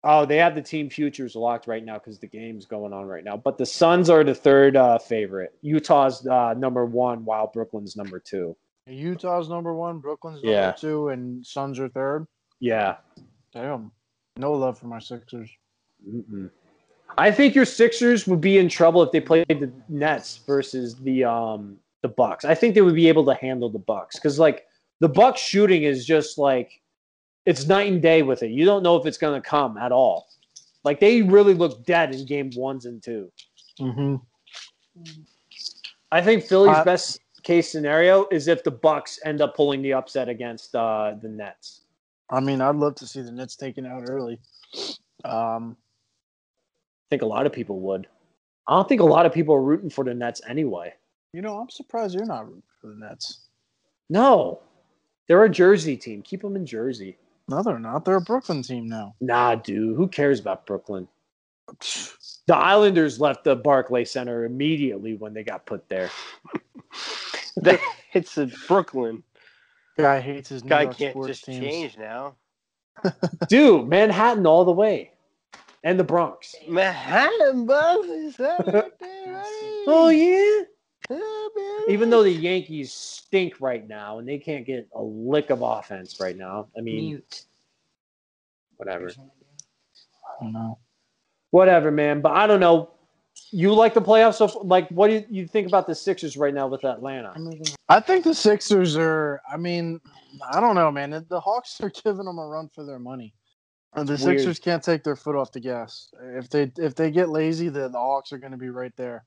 Oh, 0.04 0.24
they 0.24 0.36
have 0.36 0.54
the 0.54 0.62
team 0.62 0.88
futures 0.88 1.34
locked 1.34 1.66
right 1.66 1.84
now 1.84 1.98
because 1.98 2.18
the 2.18 2.26
game's 2.26 2.66
going 2.66 2.92
on 2.92 3.04
right 3.06 3.24
now. 3.24 3.36
But 3.36 3.58
the 3.58 3.66
Suns 3.66 4.08
are 4.08 4.22
the 4.22 4.34
third 4.34 4.76
uh, 4.76 4.98
favorite. 4.98 5.54
Utah's 5.60 6.26
uh, 6.26 6.54
number 6.54 6.86
one, 6.86 7.24
while 7.24 7.48
Brooklyn's 7.48 7.96
number 7.96 8.20
two. 8.20 8.56
Utah's 8.88 9.48
number 9.48 9.74
one, 9.74 9.98
Brooklyn's 9.98 10.40
Yeah. 10.42 10.60
number 10.66 10.76
two, 10.78 11.08
and 11.08 11.44
Suns 11.46 11.78
are 11.78 11.88
third. 11.88 12.26
Yeah, 12.60 12.96
Damn. 13.52 13.90
No 14.36 14.52
love 14.52 14.78
for 14.78 14.86
my 14.86 14.98
Sixers. 14.98 15.50
Mm-mm. 16.08 16.50
I 17.16 17.30
think 17.30 17.54
your 17.54 17.64
Sixers 17.64 18.26
would 18.28 18.40
be 18.40 18.58
in 18.58 18.68
trouble 18.68 19.02
if 19.02 19.10
they 19.10 19.20
played 19.20 19.46
the 19.48 19.72
Nets 19.88 20.38
versus 20.46 20.96
the 20.96 21.24
um 21.24 21.78
the 22.02 22.08
Bucks. 22.08 22.44
I 22.44 22.54
think 22.54 22.74
they 22.74 22.80
would 22.82 22.94
be 22.94 23.08
able 23.08 23.24
to 23.26 23.34
handle 23.34 23.68
the 23.68 23.78
Bucks 23.80 24.16
because 24.16 24.38
like 24.38 24.66
the 25.00 25.08
Bucks 25.08 25.40
shooting 25.40 25.82
is 25.82 26.04
just 26.06 26.38
like 26.38 26.80
it's 27.46 27.66
night 27.66 27.90
and 27.90 28.00
day 28.02 28.22
with 28.22 28.42
it. 28.42 28.50
You 28.50 28.64
don't 28.64 28.82
know 28.82 28.96
if 28.96 29.06
it's 29.06 29.18
going 29.18 29.40
to 29.40 29.48
come 29.48 29.76
at 29.78 29.90
all. 29.90 30.28
Like 30.84 31.00
they 31.00 31.22
really 31.22 31.54
look 31.54 31.84
dead 31.84 32.14
in 32.14 32.24
game 32.26 32.50
ones 32.54 32.84
and 32.86 33.02
two. 33.02 33.32
Mm-hmm. 33.80 34.16
I 36.12 36.22
think 36.22 36.44
Philly's 36.44 36.76
Uh, 36.76 36.84
best 36.84 37.20
case 37.48 37.72
scenario 37.72 38.26
is 38.30 38.46
if 38.46 38.62
the 38.62 38.70
Bucks 38.70 39.18
end 39.24 39.40
up 39.40 39.56
pulling 39.56 39.80
the 39.80 39.94
upset 39.94 40.28
against 40.28 40.74
uh, 40.74 41.14
the 41.22 41.30
Nets. 41.30 41.80
I 42.28 42.40
mean, 42.40 42.60
I'd 42.60 42.76
love 42.76 42.94
to 42.96 43.06
see 43.06 43.22
the 43.22 43.32
Nets 43.32 43.56
taken 43.56 43.86
out 43.86 44.02
early. 44.06 44.38
Um, 45.24 45.74
I 45.74 47.08
think 47.08 47.22
a 47.22 47.26
lot 47.26 47.46
of 47.46 47.52
people 47.54 47.80
would. 47.80 48.06
I 48.66 48.76
don't 48.76 48.86
think 48.86 49.00
a 49.00 49.04
lot 49.04 49.24
of 49.24 49.32
people 49.32 49.54
are 49.54 49.62
rooting 49.62 49.88
for 49.88 50.04
the 50.04 50.12
Nets 50.12 50.42
anyway. 50.46 50.92
you 51.32 51.40
know, 51.40 51.58
I'm 51.58 51.70
surprised 51.70 52.14
you're 52.14 52.26
not 52.26 52.46
rooting 52.46 52.62
for 52.82 52.88
the 52.88 52.96
Nets. 52.96 53.46
No, 54.10 54.60
they're 55.26 55.44
a 55.44 55.48
Jersey 55.48 55.96
team. 55.96 56.20
Keep 56.20 56.42
them 56.42 56.54
in 56.54 56.66
Jersey. 56.66 57.16
No, 57.48 57.62
they're 57.62 57.78
not. 57.78 58.04
They're 58.04 58.16
a 58.16 58.20
Brooklyn 58.20 58.60
team 58.60 58.90
now. 58.90 59.14
Nah, 59.22 59.54
dude. 59.54 59.96
Who 59.96 60.06
cares 60.06 60.38
about 60.38 60.66
Brooklyn? 60.66 61.08
The 62.46 62.56
Islanders 62.56 63.20
left 63.20 63.44
the 63.44 63.56
Barclay 63.56 64.06
Center 64.06 64.46
immediately 64.46 65.12
when 65.12 65.34
they 65.34 65.44
got 65.44 65.66
put 65.66 65.86
there. 65.90 66.10
That- 67.62 67.80
it's 68.14 68.38
a 68.38 68.46
Brooklyn. 68.66 69.22
Guy 69.98 70.20
hates 70.20 70.48
his 70.48 70.62
New 70.62 70.68
Guy 70.70 70.82
York 70.82 70.96
can't 70.96 71.12
sports 71.12 71.28
just 71.28 71.44
teams. 71.44 71.58
change 71.64 71.98
now. 71.98 72.36
Dude, 73.48 73.88
Manhattan 73.88 74.46
all 74.46 74.64
the 74.64 74.72
way. 74.72 75.12
And 75.84 75.98
the 75.98 76.04
Bronx. 76.04 76.54
Manhattan, 76.68 77.66
bud. 77.66 78.04
Is 78.06 78.36
that 78.36 78.66
right 78.66 78.98
there, 78.98 79.26
buddy? 79.26 79.84
Oh, 79.86 80.08
yeah. 80.08 80.62
Yeah. 81.10 81.92
Even 81.92 82.10
though 82.10 82.22
the 82.22 82.30
Yankees 82.30 82.92
stink 82.92 83.60
right 83.60 83.86
now 83.88 84.18
and 84.18 84.28
they 84.28 84.38
can't 84.38 84.66
get 84.66 84.88
a 84.94 85.02
lick 85.02 85.50
of 85.50 85.62
offense 85.62 86.20
right 86.20 86.36
now. 86.36 86.68
I 86.76 86.80
mean, 86.82 87.04
Mute. 87.06 87.44
whatever. 88.76 89.08
I 89.08 90.44
don't 90.44 90.52
know. 90.52 90.78
Whatever, 91.50 91.90
man. 91.90 92.20
But 92.20 92.32
I 92.32 92.46
don't 92.46 92.60
know. 92.60 92.90
You 93.50 93.74
like 93.74 93.94
the 93.94 94.02
playoffs? 94.02 94.34
So, 94.34 94.60
like, 94.62 94.88
what 94.90 95.08
do 95.08 95.14
you, 95.14 95.24
you 95.30 95.46
think 95.46 95.66
about 95.66 95.86
the 95.86 95.94
Sixers 95.94 96.36
right 96.36 96.52
now 96.52 96.66
with 96.66 96.84
Atlanta? 96.84 97.32
I'm 97.34 97.44
moving. 97.44 97.66
I 97.88 98.00
think 98.00 98.24
the 98.24 98.34
Sixers 98.34 98.96
are. 98.96 99.40
I 99.50 99.56
mean, 99.56 100.00
I 100.50 100.60
don't 100.60 100.74
know, 100.74 100.90
man. 100.90 101.24
The 101.28 101.40
Hawks 101.40 101.80
are 101.80 101.90
giving 101.90 102.26
them 102.26 102.38
a 102.38 102.46
run 102.46 102.68
for 102.74 102.84
their 102.84 102.98
money. 102.98 103.34
And 103.94 104.06
the 104.06 104.14
It's 104.14 104.22
weird. 104.22 104.40
Sixers 104.40 104.58
can't 104.58 104.82
take 104.82 105.02
their 105.02 105.16
foot 105.16 105.34
off 105.34 105.50
the 105.50 105.60
gas. 105.60 106.12
If 106.20 106.50
they 106.50 106.70
if 106.76 106.94
they 106.94 107.10
get 107.10 107.30
lazy, 107.30 107.70
the, 107.70 107.88
the 107.88 107.98
Hawks 107.98 108.32
are 108.32 108.38
going 108.38 108.52
to 108.52 108.58
be 108.58 108.68
right 108.68 108.92
there. 108.96 109.24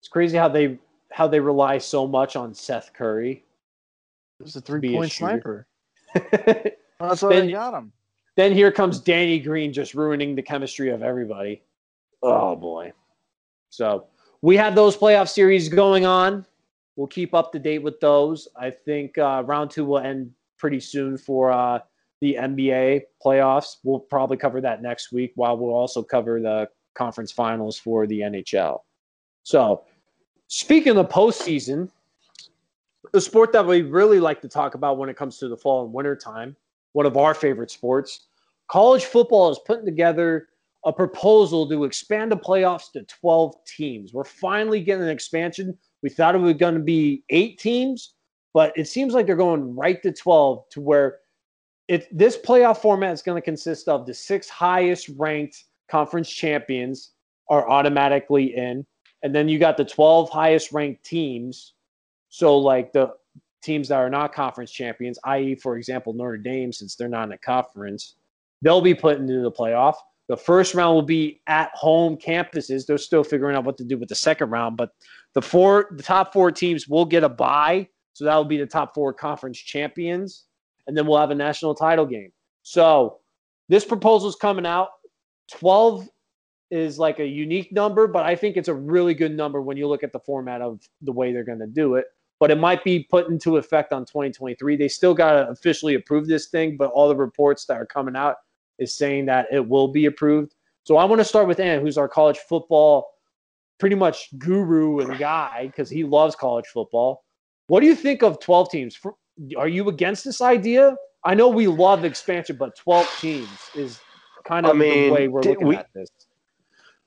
It's 0.00 0.08
crazy 0.08 0.36
how 0.36 0.48
they 0.48 0.78
how 1.12 1.28
they 1.28 1.38
rely 1.40 1.78
so 1.78 2.06
much 2.08 2.34
on 2.34 2.54
Seth 2.54 2.92
Curry. 2.92 3.44
It's 4.40 4.56
a 4.56 4.60
three 4.60 4.94
point 4.94 5.12
shooter. 5.12 5.66
sniper. 6.14 6.32
That's 7.00 7.22
why 7.22 7.28
Then- 7.34 7.46
they 7.46 7.52
got 7.52 7.72
him. 7.74 7.92
then 8.36 8.52
here 8.52 8.72
comes 8.72 9.00
Danny 9.00 9.38
Green 9.38 9.72
just 9.72 9.94
ruining 9.94 10.34
the 10.34 10.42
chemistry 10.42 10.90
of 10.90 11.02
everybody. 11.02 11.62
Oh 12.22 12.56
boy. 12.56 12.92
So 13.70 14.06
we 14.42 14.56
have 14.56 14.74
those 14.74 14.96
playoff 14.96 15.28
series 15.28 15.68
going 15.68 16.06
on. 16.06 16.46
We'll 16.96 17.06
keep 17.06 17.34
up 17.34 17.52
to 17.52 17.58
date 17.58 17.80
with 17.80 18.00
those. 18.00 18.48
I 18.56 18.70
think 18.70 19.18
uh, 19.18 19.42
round 19.44 19.70
two 19.70 19.84
will 19.84 19.98
end 19.98 20.32
pretty 20.58 20.80
soon 20.80 21.18
for 21.18 21.52
uh, 21.52 21.80
the 22.20 22.36
NBA 22.40 23.02
playoffs. 23.24 23.76
We'll 23.84 24.00
probably 24.00 24.38
cover 24.38 24.60
that 24.62 24.82
next 24.82 25.12
week, 25.12 25.32
while 25.34 25.58
we'll 25.58 25.74
also 25.74 26.02
cover 26.02 26.40
the 26.40 26.68
conference 26.94 27.30
finals 27.30 27.78
for 27.78 28.06
the 28.06 28.20
NHL. 28.20 28.80
So, 29.42 29.84
speaking 30.48 30.96
of 30.96 31.08
postseason, 31.08 31.90
the 33.12 33.20
sport 33.20 33.52
that 33.52 33.66
we 33.66 33.82
really 33.82 34.18
like 34.18 34.40
to 34.40 34.48
talk 34.48 34.74
about 34.74 34.98
when 34.98 35.08
it 35.08 35.16
comes 35.16 35.38
to 35.38 35.48
the 35.48 35.56
fall 35.56 35.84
and 35.84 35.92
winter 35.92 36.16
time, 36.16 36.56
one 36.92 37.06
of 37.06 37.16
our 37.16 37.34
favorite 37.34 37.70
sports, 37.70 38.26
college 38.68 39.04
football 39.04 39.50
is 39.50 39.58
putting 39.66 39.84
together 39.84 40.48
a 40.86 40.92
proposal 40.92 41.68
to 41.68 41.84
expand 41.84 42.30
the 42.30 42.36
playoffs 42.36 42.92
to 42.92 43.02
12 43.02 43.56
teams. 43.66 44.14
We're 44.14 44.24
finally 44.24 44.80
getting 44.80 45.02
an 45.02 45.10
expansion. 45.10 45.76
We 46.02 46.08
thought 46.08 46.36
it 46.36 46.38
was 46.38 46.54
going 46.54 46.74
to 46.74 46.80
be 46.80 47.24
eight 47.28 47.58
teams, 47.58 48.14
but 48.54 48.72
it 48.76 48.86
seems 48.86 49.12
like 49.12 49.26
they're 49.26 49.34
going 49.34 49.74
right 49.74 50.00
to 50.04 50.12
12 50.12 50.68
to 50.70 50.80
where 50.80 51.18
it, 51.88 52.06
this 52.16 52.38
playoff 52.38 52.78
format 52.78 53.12
is 53.12 53.20
going 53.20 53.40
to 53.40 53.44
consist 53.44 53.88
of 53.88 54.06
the 54.06 54.14
six 54.14 54.48
highest 54.48 55.10
ranked 55.16 55.64
conference 55.88 56.30
champions 56.30 57.12
are 57.50 57.68
automatically 57.68 58.56
in. 58.56 58.86
And 59.22 59.34
then 59.34 59.48
you 59.48 59.58
got 59.58 59.76
the 59.76 59.84
12 59.84 60.30
highest 60.30 60.72
ranked 60.72 61.04
teams. 61.04 61.74
So, 62.28 62.56
like 62.58 62.92
the 62.92 63.14
teams 63.62 63.88
that 63.88 63.96
are 63.96 64.10
not 64.10 64.32
conference 64.32 64.70
champions, 64.70 65.18
i.e., 65.24 65.56
for 65.56 65.76
example, 65.76 66.12
Notre 66.12 66.36
Dame, 66.36 66.72
since 66.72 66.94
they're 66.94 67.08
not 67.08 67.24
in 67.24 67.32
a 67.32 67.38
conference, 67.38 68.14
they'll 68.62 68.80
be 68.80 68.94
put 68.94 69.18
into 69.18 69.40
the 69.40 69.50
playoff. 69.50 69.94
The 70.28 70.36
first 70.36 70.74
round 70.74 70.94
will 70.94 71.02
be 71.02 71.40
at 71.46 71.70
home 71.74 72.16
campuses. 72.16 72.84
They're 72.84 72.98
still 72.98 73.22
figuring 73.22 73.56
out 73.56 73.64
what 73.64 73.76
to 73.78 73.84
do 73.84 73.96
with 73.96 74.08
the 74.08 74.14
second 74.14 74.50
round, 74.50 74.76
but 74.76 74.90
the 75.34 75.42
four, 75.42 75.88
the 75.92 76.02
top 76.02 76.32
four 76.32 76.50
teams 76.50 76.88
will 76.88 77.04
get 77.04 77.22
a 77.22 77.28
bye. 77.28 77.88
So 78.14 78.24
that 78.24 78.34
will 78.34 78.44
be 78.44 78.56
the 78.56 78.66
top 78.66 78.94
four 78.94 79.12
conference 79.12 79.58
champions, 79.58 80.46
and 80.86 80.96
then 80.96 81.06
we'll 81.06 81.20
have 81.20 81.30
a 81.30 81.34
national 81.34 81.74
title 81.74 82.06
game. 82.06 82.32
So 82.62 83.18
this 83.68 83.84
proposal 83.84 84.28
is 84.28 84.36
coming 84.36 84.66
out. 84.66 84.88
Twelve 85.52 86.08
is 86.70 86.98
like 86.98 87.20
a 87.20 87.26
unique 87.26 87.72
number, 87.72 88.06
but 88.08 88.24
I 88.24 88.34
think 88.34 88.56
it's 88.56 88.68
a 88.68 88.74
really 88.74 89.14
good 89.14 89.36
number 89.36 89.60
when 89.60 89.76
you 89.76 89.86
look 89.86 90.02
at 90.02 90.12
the 90.12 90.18
format 90.20 90.62
of 90.62 90.80
the 91.02 91.12
way 91.12 91.32
they're 91.32 91.44
going 91.44 91.60
to 91.60 91.66
do 91.66 91.94
it. 91.94 92.06
But 92.40 92.50
it 92.50 92.58
might 92.58 92.82
be 92.82 93.06
put 93.08 93.28
into 93.28 93.58
effect 93.58 93.92
on 93.92 94.02
2023. 94.02 94.76
They 94.76 94.88
still 94.88 95.14
got 95.14 95.32
to 95.32 95.48
officially 95.48 95.94
approve 95.94 96.26
this 96.26 96.48
thing, 96.48 96.76
but 96.76 96.90
all 96.90 97.08
the 97.08 97.16
reports 97.16 97.66
that 97.66 97.76
are 97.76 97.86
coming 97.86 98.16
out 98.16 98.36
is 98.78 98.94
saying 98.94 99.26
that 99.26 99.46
it 99.50 99.66
will 99.66 99.88
be 99.88 100.06
approved. 100.06 100.54
So 100.84 100.96
I 100.96 101.04
want 101.04 101.20
to 101.20 101.24
start 101.24 101.48
with 101.48 101.60
Ann, 101.60 101.80
who's 101.80 101.98
our 101.98 102.08
college 102.08 102.38
football 102.38 103.08
pretty 103.78 103.96
much 103.96 104.28
guru 104.38 105.00
and 105.00 105.18
guy 105.18 105.66
because 105.66 105.90
he 105.90 106.04
loves 106.04 106.34
college 106.34 106.66
football. 106.66 107.24
What 107.66 107.80
do 107.80 107.86
you 107.86 107.94
think 107.94 108.22
of 108.22 108.40
12 108.40 108.70
teams? 108.70 108.98
Are 109.58 109.68
you 109.68 109.88
against 109.88 110.24
this 110.24 110.40
idea? 110.40 110.96
I 111.24 111.34
know 111.34 111.48
we 111.48 111.66
love 111.66 112.04
expansion, 112.04 112.56
but 112.56 112.76
12 112.76 113.08
teams 113.20 113.58
is 113.74 114.00
kind 114.44 114.64
I 114.66 114.70
of 114.70 114.76
mean, 114.76 115.08
the 115.08 115.12
way 115.12 115.28
we're 115.28 115.42
looking 115.42 115.66
we- 115.66 115.76
at 115.76 115.92
this. 115.94 116.08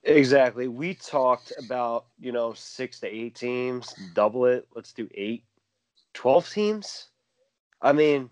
Exactly. 0.03 0.67
We 0.69 0.93
talked 0.93 1.51
about, 1.60 2.05
you 2.19 2.32
know, 2.32 2.53
six 2.53 2.99
to 3.01 3.08
eight 3.08 3.36
teams, 3.36 3.93
double 4.13 4.45
it. 4.45 4.65
Let's 4.73 4.93
do 4.93 5.10
eight. 5.13 5.43
12 6.13 6.49
teams? 6.49 7.08
I 7.82 7.91
mean, 7.91 8.29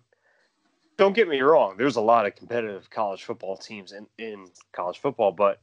don't 0.97 1.15
get 1.15 1.27
me 1.27 1.41
wrong. 1.41 1.75
There's 1.77 1.95
a 1.95 2.01
lot 2.01 2.25
of 2.25 2.35
competitive 2.35 2.89
college 2.89 3.23
football 3.23 3.57
teams 3.57 3.91
in, 3.91 4.07
in 4.17 4.47
college 4.73 4.99
football, 4.99 5.31
but 5.31 5.61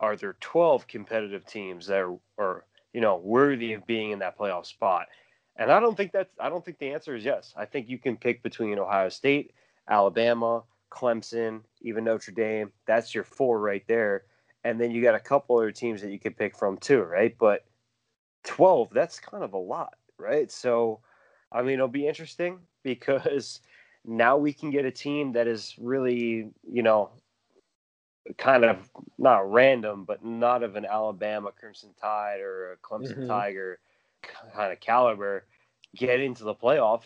are 0.00 0.16
there 0.16 0.36
12 0.40 0.86
competitive 0.86 1.46
teams 1.46 1.86
that 1.86 2.00
are, 2.00 2.18
are, 2.38 2.64
you 2.92 3.00
know, 3.00 3.16
worthy 3.16 3.72
of 3.72 3.86
being 3.86 4.10
in 4.10 4.18
that 4.20 4.38
playoff 4.38 4.66
spot? 4.66 5.06
And 5.56 5.70
I 5.70 5.78
don't 5.78 5.96
think 5.96 6.12
that's, 6.12 6.34
I 6.40 6.48
don't 6.48 6.64
think 6.64 6.78
the 6.78 6.90
answer 6.90 7.14
is 7.14 7.24
yes. 7.24 7.54
I 7.56 7.64
think 7.64 7.88
you 7.88 7.98
can 7.98 8.16
pick 8.16 8.42
between 8.42 8.78
Ohio 8.78 9.08
State, 9.08 9.52
Alabama, 9.88 10.64
Clemson, 10.90 11.60
even 11.80 12.04
Notre 12.04 12.32
Dame. 12.32 12.72
That's 12.86 13.14
your 13.14 13.24
four 13.24 13.60
right 13.60 13.84
there 13.86 14.24
and 14.64 14.80
then 14.80 14.90
you 14.90 15.02
got 15.02 15.14
a 15.14 15.20
couple 15.20 15.58
other 15.58 15.70
teams 15.70 16.00
that 16.00 16.10
you 16.10 16.18
could 16.18 16.36
pick 16.36 16.56
from 16.56 16.78
too, 16.78 17.02
right? 17.02 17.36
But 17.38 17.64
12, 18.44 18.88
that's 18.92 19.20
kind 19.20 19.44
of 19.44 19.52
a 19.52 19.58
lot, 19.58 19.94
right? 20.18 20.50
So, 20.50 21.00
I 21.52 21.62
mean, 21.62 21.74
it'll 21.74 21.88
be 21.88 22.08
interesting 22.08 22.60
because 22.82 23.60
now 24.04 24.36
we 24.36 24.52
can 24.52 24.70
get 24.70 24.84
a 24.84 24.90
team 24.90 25.32
that 25.32 25.46
is 25.46 25.74
really, 25.78 26.50
you 26.70 26.82
know, 26.82 27.10
kind 28.38 28.64
of 28.64 28.88
not 29.18 29.50
random, 29.50 30.04
but 30.04 30.24
not 30.24 30.62
of 30.62 30.76
an 30.76 30.84
Alabama 30.84 31.50
Crimson 31.58 31.90
Tide 32.00 32.40
or 32.40 32.72
a 32.72 32.76
Clemson 32.78 33.18
Mhm. 33.18 33.28
Tiger 33.28 33.78
kind 34.54 34.72
of 34.72 34.80
caliber 34.80 35.44
get 35.94 36.20
into 36.20 36.44
the 36.44 36.54
playoff 36.54 37.02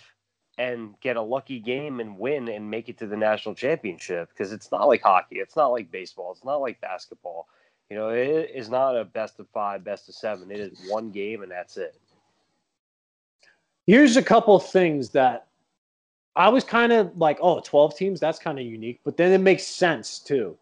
and 0.56 0.98
get 1.00 1.16
a 1.16 1.22
lucky 1.22 1.58
game 1.58 2.00
and 2.00 2.16
win 2.18 2.48
and 2.48 2.70
make 2.70 2.88
it 2.88 2.98
to 2.98 3.06
the 3.06 3.16
national 3.16 3.54
championship 3.54 4.28
because 4.28 4.52
it's 4.52 4.70
not 4.70 4.86
like 4.86 5.02
hockey 5.02 5.36
it's 5.40 5.56
not 5.56 5.68
like 5.68 5.90
baseball 5.90 6.30
it's 6.30 6.44
not 6.44 6.60
like 6.60 6.80
basketball 6.80 7.48
you 7.90 7.96
know 7.96 8.10
it 8.10 8.50
is 8.54 8.68
not 8.68 8.96
a 8.96 9.04
best 9.04 9.40
of 9.40 9.48
five 9.48 9.82
best 9.82 10.08
of 10.08 10.14
seven 10.14 10.50
it 10.50 10.60
is 10.60 10.80
one 10.88 11.10
game 11.10 11.42
and 11.42 11.50
that's 11.50 11.76
it 11.76 11.96
Here's 13.86 14.16
a 14.16 14.22
couple 14.22 14.58
things 14.58 15.10
that 15.10 15.47
I 16.36 16.48
was 16.48 16.64
kind 16.64 16.92
of 16.92 17.16
like, 17.16 17.38
oh, 17.40 17.60
12 17.60 17.96
teams, 17.96 18.20
that's 18.20 18.38
kind 18.38 18.58
of 18.58 18.64
unique. 18.64 19.00
But 19.04 19.16
then 19.16 19.32
it 19.32 19.38
makes 19.38 19.64
sense 19.64 20.18
too. 20.20 20.56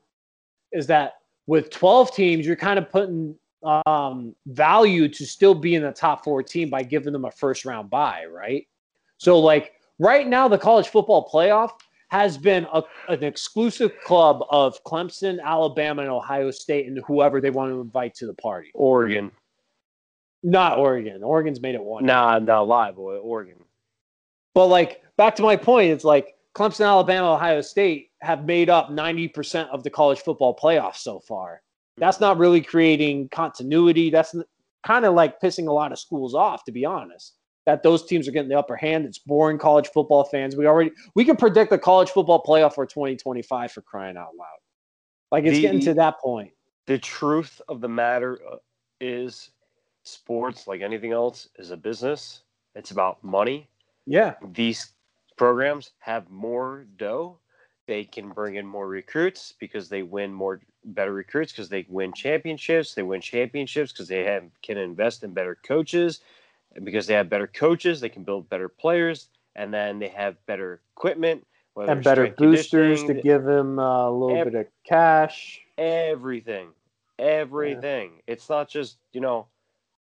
Is 0.73 0.87
that 0.87 1.15
with 1.47 1.71
12 1.71 2.15
teams, 2.15 2.47
you're 2.47 2.57
kind 2.57 2.79
of 2.79 2.91
putting 2.91 3.37
um, 3.63 4.35
value 4.47 5.09
to 5.09 5.27
still 5.27 5.55
be 5.55 5.75
in 5.75 5.83
the 5.83 5.93
top 5.93 6.25
four 6.25 6.43
team 6.43 6.71
by 6.71 6.83
giving 6.83 7.13
them 7.13 7.25
a 7.25 7.31
first 7.31 7.65
round 7.65 7.91
bye, 7.91 8.25
right? 8.31 8.67
So, 9.19 9.39
like, 9.39 9.73
right 9.99 10.27
now, 10.27 10.49
the 10.49 10.59
college 10.59 10.89
football 10.89 11.29
playoff 11.33 11.71
has 12.09 12.39
been 12.39 12.67
a, 12.73 12.83
an 13.09 13.25
exclusive 13.25 13.93
club 14.05 14.45
of 14.51 14.83
Clemson, 14.85 15.43
Alabama, 15.43 16.03
and 16.03 16.11
Ohio 16.11 16.51
State, 16.51 16.87
and 16.87 17.01
whoever 17.07 17.41
they 17.41 17.51
want 17.51 17.73
to 17.73 17.81
invite 17.81 18.15
to 18.17 18.27
the 18.27 18.35
party. 18.35 18.71
oregon 18.75 19.31
Not 20.43 20.79
Oregon. 20.79 21.23
Oregon's 21.23 21.61
made 21.61 21.75
it 21.75 21.83
one. 21.83 22.05
nah 22.07 22.39
nah 22.39 22.61
lie 22.61 22.93
boy 22.93 23.17
oregon 23.17 23.57
But 24.55 24.67
like 24.67 25.03
back 25.17 25.35
to 25.37 25.43
my 25.43 25.57
point, 25.57 25.91
it's 25.93 26.05
like 26.05 26.35
Clemson, 26.55 26.87
Alabama, 26.87 27.33
Ohio 27.35 27.61
State 27.61 28.11
have 28.23 28.45
made 28.45 28.71
up 28.71 28.89
90% 28.89 29.69
of 29.69 29.83
the 29.83 29.91
college 29.91 30.21
football 30.21 30.57
playoffs 30.57 30.97
so 30.99 31.21
far. 31.21 31.63
That's 31.99 32.21
not 32.21 32.39
really 32.39 32.61
creating 32.61 33.29
continuity. 33.31 34.11
That's 34.11 34.35
kind 34.87 35.05
of 35.05 35.15
like 35.15 35.41
pissing 35.41 35.69
a 35.69 35.73
lot 35.73 35.93
of 35.93 35.99
schools 35.99 36.35
off, 36.35 36.65
to 36.65 36.73
be 36.73 36.85
honest. 36.85 37.35
That 37.67 37.83
those 37.83 38.07
teams 38.07 38.29
are 38.29 38.31
getting 38.31 38.49
the 38.49 38.59
upper 38.59 38.77
hand. 38.77 39.07
It's 39.07 39.19
boring 39.19 39.59
college 39.59 39.89
football 39.89 40.23
fans. 40.25 40.55
We 40.55 40.67
already 40.67 40.93
we 41.17 41.25
can 41.25 41.37
predict 41.37 41.71
the 41.71 41.79
college 41.79 42.11
football 42.11 42.43
playoff 42.43 42.75
for 42.75 42.87
2025 42.87 43.73
for 43.73 43.83
crying 43.83 44.17
out 44.17 44.37
loud. 44.39 44.47
Like 45.33 45.45
it's 45.45 45.57
The- 45.57 45.63
getting 45.63 45.81
to 45.81 45.95
that 45.95 46.21
point. 46.21 46.53
The 46.87 46.99
truth 46.99 47.61
of 47.69 47.81
the 47.81 47.89
matter 47.89 48.39
uh, 48.49 48.57
is, 49.01 49.51
sports, 50.05 50.69
like 50.69 50.81
anything 50.83 51.11
else, 51.11 51.49
is 51.59 51.73
a 51.73 51.77
business. 51.77 52.43
It's 52.77 52.93
about 52.93 53.25
money. 53.25 53.69
Yeah. 54.07 54.35
These 54.53 54.93
programs 55.37 55.93
have 56.01 56.31
more 56.31 56.87
dough. 56.97 57.39
They 57.87 58.05
can 58.05 58.31
bring 58.31 58.57
in 58.57 58.67
more 58.67 58.89
recruits 58.89 59.53
because 59.59 59.89
they 59.89 60.03
win 60.03 60.33
more 60.33 60.61
better 60.85 61.13
recruits 61.13 61.53
because 61.53 61.69
they 61.71 61.87
win 61.89 62.13
championships. 62.13 62.95
They 62.95 63.03
win 63.03 63.21
championships 63.21 63.93
because 63.93 64.09
they 64.09 64.25
have 64.25 64.45
can 64.63 64.79
invest 64.79 65.23
in 65.25 65.33
better 65.33 65.57
coaches, 65.57 66.21
and 66.75 66.85
because 66.85 67.07
they 67.07 67.15
have 67.15 67.31
better 67.31 67.47
coaches, 67.47 68.01
they 68.01 68.09
can 68.11 68.25
build 68.25 68.49
better 68.49 68.69
players, 68.69 69.29
and 69.57 69.73
then 69.73 69.99
they 69.99 70.09
have 70.09 70.45
better 70.47 70.81
equipment 70.97 71.47
And 71.87 72.03
better 72.05 72.27
boosters 72.27 73.03
to 73.05 73.15
give 73.15 73.45
them 73.45 73.79
uh, 73.79 74.09
a 74.09 74.13
little 74.13 74.39
bit 74.39 74.55
of 74.55 74.67
cash. 74.85 75.63
everything 75.79 76.69
everything 77.19 78.21
it's 78.27 78.49
not 78.49 78.69
just 78.69 78.99
you 79.13 79.21
know 79.21 79.47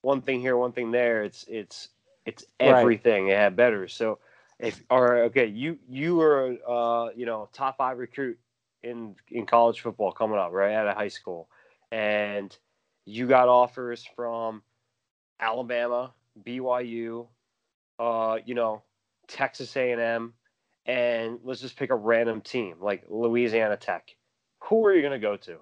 one 0.02 0.20
thing 0.22 0.40
here 0.40 0.56
one 0.56 0.72
thing 0.72 0.90
there 0.90 1.22
it's 1.24 1.44
it's 1.48 1.88
it's 2.26 2.44
Right. 2.62 2.92
everything 2.94 3.26
they 3.26 3.34
have 3.34 3.56
better 3.56 3.88
so 3.88 4.18
if 4.62 4.80
or 4.88 5.24
okay 5.24 5.46
you 5.46 5.76
you 5.88 6.16
were 6.16 6.56
uh 6.68 7.10
you 7.16 7.26
know 7.26 7.48
top 7.52 7.76
five 7.76 7.98
recruit 7.98 8.38
in 8.82 9.14
in 9.28 9.44
college 9.44 9.80
football 9.80 10.12
coming 10.12 10.38
up 10.38 10.52
right 10.52 10.72
out 10.72 10.86
of 10.88 10.96
high 10.96 11.08
school. 11.08 11.48
And 11.90 12.56
you 13.04 13.26
got 13.26 13.48
offers 13.48 14.08
from 14.16 14.62
alabama 15.40 16.14
byu 16.46 17.26
uh 17.98 18.38
you 18.46 18.54
know 18.54 18.82
texas 19.26 19.76
a&m 19.76 20.32
and 20.86 21.38
let's 21.42 21.60
just 21.60 21.76
pick 21.76 21.90
a 21.90 21.94
random 21.94 22.40
team 22.40 22.76
like 22.80 23.04
louisiana 23.08 23.76
tech. 23.76 24.14
Who 24.68 24.86
are 24.86 24.94
you 24.94 25.02
going 25.02 25.12
to 25.12 25.18
go 25.18 25.36
to? 25.36 25.58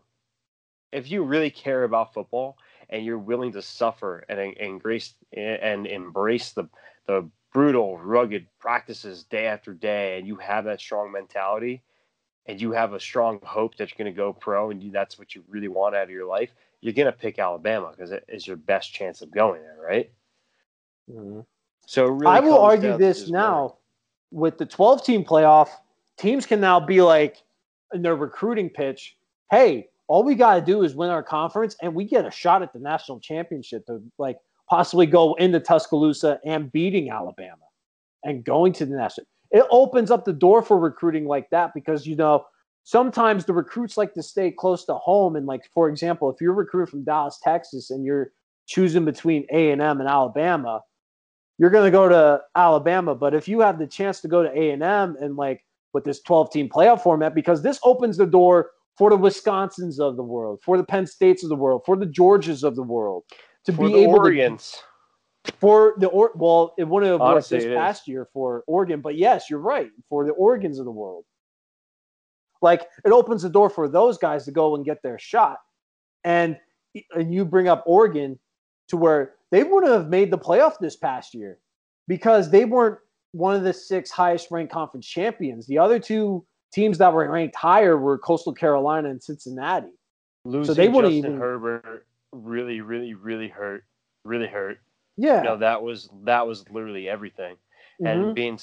If 0.92 1.10
you 1.10 1.22
really 1.22 1.50
care 1.50 1.84
about 1.84 2.12
football 2.12 2.58
and 2.90 3.04
you're 3.04 3.18
willing 3.18 3.52
to 3.52 3.62
suffer 3.62 4.24
and 4.28 4.38
and 4.38 4.56
embrace 4.58 5.14
and 5.32 5.86
embrace 5.86 6.52
the 6.52 6.68
the 7.06 7.30
brutal, 7.52 7.98
rugged 7.98 8.46
practices 8.58 9.24
day 9.24 9.46
after 9.46 9.72
day, 9.72 10.18
and 10.18 10.26
you 10.26 10.36
have 10.36 10.64
that 10.64 10.80
strong 10.80 11.10
mentality, 11.10 11.82
and 12.46 12.60
you 12.60 12.72
have 12.72 12.92
a 12.92 13.00
strong 13.00 13.40
hope 13.42 13.76
that 13.76 13.90
you're 13.90 14.04
going 14.04 14.14
to 14.14 14.16
go 14.16 14.32
pro, 14.32 14.70
and 14.70 14.82
you, 14.82 14.90
that's 14.90 15.18
what 15.18 15.34
you 15.34 15.42
really 15.48 15.68
want 15.68 15.94
out 15.94 16.04
of 16.04 16.10
your 16.10 16.26
life, 16.26 16.50
you're 16.80 16.94
going 16.94 17.06
to 17.06 17.12
pick 17.12 17.38
Alabama 17.38 17.90
because 17.90 18.10
it 18.10 18.24
is 18.28 18.46
your 18.46 18.56
best 18.56 18.92
chance 18.92 19.20
of 19.22 19.30
going 19.30 19.62
there, 19.62 19.78
right? 19.82 20.10
Mm-hmm. 21.10 21.40
So 21.86 22.06
really 22.06 22.26
I 22.26 22.40
will 22.40 22.58
argue 22.58 22.96
this 22.96 23.28
now 23.28 23.76
with 24.30 24.58
the 24.58 24.66
12 24.66 25.04
team 25.04 25.24
playoff, 25.24 25.70
teams 26.16 26.46
can 26.46 26.60
now 26.60 26.80
be 26.80 27.02
like 27.02 27.42
in 27.92 28.02
their 28.02 28.16
recruiting 28.16 28.70
pitch, 28.70 29.16
hey, 29.50 29.88
all 30.06 30.22
we 30.22 30.34
got 30.34 30.54
to 30.56 30.60
do 30.60 30.82
is 30.82 30.94
win 30.94 31.10
our 31.10 31.22
conference 31.22 31.76
and 31.82 31.94
we 31.94 32.04
get 32.04 32.26
a 32.26 32.30
shot 32.30 32.62
at 32.62 32.72
the 32.72 32.78
national 32.78 33.20
championship. 33.20 33.86
To 33.86 34.02
like 34.18 34.38
possibly 34.70 35.04
go 35.04 35.35
into 35.35 35.61
Tuscaloosa 35.61 36.38
and 36.44 36.70
beating 36.70 37.11
Alabama 37.11 37.56
and 38.24 38.44
going 38.44 38.72
to 38.74 38.87
the 38.87 38.96
national. 38.96 39.26
It 39.50 39.64
opens 39.70 40.12
up 40.12 40.24
the 40.24 40.33
door 40.33 40.62
for 40.62 40.78
recruiting 40.78 41.26
like 41.26 41.50
that 41.50 41.72
because 41.74 42.06
you 42.06 42.14
know 42.14 42.44
sometimes 42.85 43.44
the 43.44 43.52
recruits 43.52 43.96
like 43.96 44.14
to 44.14 44.22
stay 44.22 44.52
close 44.52 44.85
to 44.85 44.94
home 44.94 45.35
and 45.37 45.46
like 45.46 45.68
for 45.74 45.88
example, 45.88 46.30
if 46.30 46.40
you're 46.40 46.54
recruited 46.54 46.88
from 46.88 47.04
Dallas, 47.04 47.38
Texas 47.42 47.90
and 47.90 48.04
you're 48.04 48.30
choosing 48.66 49.04
between 49.04 49.44
A&M 49.50 49.80
and 49.80 50.09
Alabama, 50.09 50.80
you're 51.59 51.70
going 51.70 51.85
to 51.85 51.90
go 51.90 52.09
to 52.09 52.40
Alabama. 52.54 53.14
But 53.16 53.35
if 53.35 53.48
you 53.48 53.61
have 53.61 53.78
the 53.78 53.87
chance 53.87 54.20
to 54.20 54.28
go 54.28 54.44
to 54.44 54.50
A 54.56 54.70
and 54.70 55.37
like 55.37 55.64
with 55.92 56.04
this 56.04 56.22
12 56.22 56.52
team 56.52 56.68
playoff 56.68 57.02
format, 57.02 57.35
because 57.35 57.62
this 57.62 57.80
opens 57.83 58.16
the 58.16 58.26
door 58.26 58.70
for 58.96 59.11
the 59.11 59.18
Wisconsins 59.18 59.98
of 59.98 60.16
the 60.16 60.22
world, 60.22 60.61
for 60.62 60.76
the 60.76 60.85
Penn 60.85 61.06
States 61.06 61.42
of 61.42 61.48
the 61.48 61.56
world, 61.56 61.83
for 61.85 61.96
the 61.96 62.06
Georgias 62.06 62.62
of 62.62 62.76
the 62.76 62.83
world, 62.83 63.24
to 63.66 63.72
for 63.72 63.88
be 63.88 63.94
able 63.96 64.18
Oregons. 64.18 64.76
to 65.44 65.52
for 65.58 65.94
the 65.98 66.06
or 66.08 66.32
well, 66.34 66.74
it 66.78 66.84
wouldn't 66.84 67.10
have 67.10 67.20
worked 67.20 67.48
this 67.50 67.64
is. 67.64 67.74
past 67.74 68.06
year 68.06 68.28
for 68.32 68.62
Oregon, 68.66 69.00
but 69.00 69.16
yes, 69.16 69.48
you're 69.48 69.58
right 69.58 69.90
for 70.08 70.24
the 70.24 70.32
Oregons 70.32 70.78
of 70.78 70.84
the 70.84 70.90
world. 70.90 71.24
Like 72.62 72.82
it 73.04 73.10
opens 73.12 73.42
the 73.42 73.48
door 73.48 73.70
for 73.70 73.88
those 73.88 74.18
guys 74.18 74.44
to 74.44 74.50
go 74.50 74.74
and 74.74 74.84
get 74.84 75.02
their 75.02 75.18
shot, 75.18 75.58
and 76.24 76.58
and 77.14 77.32
you 77.32 77.44
bring 77.44 77.68
up 77.68 77.82
Oregon 77.86 78.38
to 78.88 78.96
where 78.96 79.34
they 79.50 79.64
wouldn't 79.64 79.92
have 79.92 80.08
made 80.08 80.30
the 80.30 80.38
playoff 80.38 80.74
this 80.78 80.96
past 80.96 81.32
year 81.34 81.58
because 82.06 82.50
they 82.50 82.64
weren't 82.66 82.98
one 83.32 83.54
of 83.54 83.62
the 83.62 83.72
six 83.72 84.10
highest 84.10 84.50
ranked 84.50 84.72
conference 84.72 85.06
champions. 85.06 85.66
The 85.66 85.78
other 85.78 85.98
two 85.98 86.44
teams 86.72 86.98
that 86.98 87.12
were 87.12 87.28
ranked 87.30 87.56
higher 87.56 87.96
were 87.96 88.18
Coastal 88.18 88.52
Carolina 88.52 89.08
and 89.08 89.22
Cincinnati. 89.22 89.92
Losing 90.44 90.74
they 90.74 90.88
wouldn't 90.88 91.14
Justin 91.14 91.30
even- 91.32 91.40
Herbert 91.40 92.06
really, 93.20 93.48
hurt. 93.48 93.85
Really 94.24 94.46
hurt. 94.46 94.78
Yeah. 95.16 95.38
You 95.38 95.44
know, 95.44 95.56
that 95.59 95.83
was 95.83 96.09
that 96.24 96.46
was 96.46 96.68
literally 96.70 97.09
everything. 97.09 97.56
Mhm. 98.00 98.09
and 98.09 98.35
being 98.35 98.59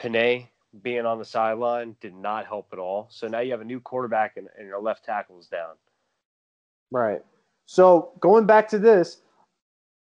Penei 0.00 0.48
being 0.80 1.04
on 1.04 1.18
the 1.18 1.24
sideline 1.24 1.96
did 2.00 2.14
not 2.14 2.46
help 2.46 2.68
at 2.72 2.78
all. 2.78 3.06
So 3.10 3.26
now 3.26 3.40
you 3.40 3.50
have 3.50 3.60
a 3.60 3.64
new 3.64 3.80
quarterback 3.80 4.36
and, 4.36 4.48
and 4.56 4.66
your 4.66 4.80
left 4.80 5.04
tackle 5.04 5.38
is 5.38 5.46
down. 5.46 5.74
Right. 6.90 7.22
So 7.66 8.12
going 8.20 8.46
back 8.46 8.68
to 8.68 8.78
this, 8.78 9.18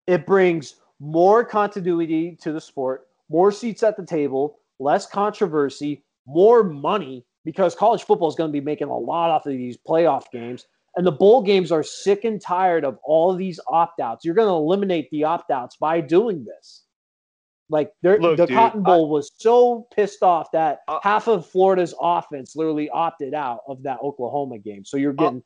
it 0.08 0.26
brings 0.26 0.76
more 1.00 1.44
continuity 1.44 2.38
to 2.42 2.52
the 2.54 2.62
sport, 2.62 3.08
more 3.30 3.52
seats 3.52 3.84
at 3.84 3.98
the 3.98 4.06
table, 4.06 4.60
less 4.80 5.06
controversy, 5.06 6.04
more 6.26 6.64
money 6.64 7.26
because 7.44 7.76
college 7.76 8.04
football 8.04 8.30
is 8.30 8.36
going 8.36 8.50
to 8.50 8.54
be 8.54 8.64
making 8.64 8.88
a 8.88 8.98
lot 8.98 9.30
off 9.30 9.46
of 9.46 9.52
these 9.52 9.78
playoff 9.78 10.32
games. 10.32 10.66
And 10.96 11.06
the 11.08 11.12
bowl 11.12 11.42
games 11.42 11.72
are 11.72 11.84
sick 11.84 12.24
and 12.24 12.40
tired 12.40 12.86
of 12.86 13.00
all 13.04 13.36
these 13.36 13.60
opt 13.68 14.00
outs. 14.00 14.24
You're 14.24 14.36
going 14.36 14.48
to 14.48 14.54
eliminate 14.54 15.10
the 15.12 15.24
opt 15.24 15.50
outs 15.50 15.76
by 15.78 16.02
doing 16.02 16.46
this. 16.46 16.84
Like 17.70 17.92
Look, 18.04 18.38
the 18.38 18.46
dude, 18.46 18.56
Cotton 18.56 18.84
Bowl 18.84 19.10
was 19.10 19.32
so 19.38 19.88
pissed 19.96 20.22
off 20.22 20.52
that 20.52 20.82
Uh, 20.88 21.00
half 21.02 21.28
of 21.28 21.48
Florida's 21.48 21.96
offense 22.00 22.56
literally 22.56 22.90
opted 22.90 23.34
out 23.34 23.62
of 23.68 23.82
that 23.84 24.00
Oklahoma 24.04 24.60
game. 24.60 24.86
So 24.86 24.98
you're 24.98 25.14
Uh, 25.18 25.24
getting. 25.24 25.44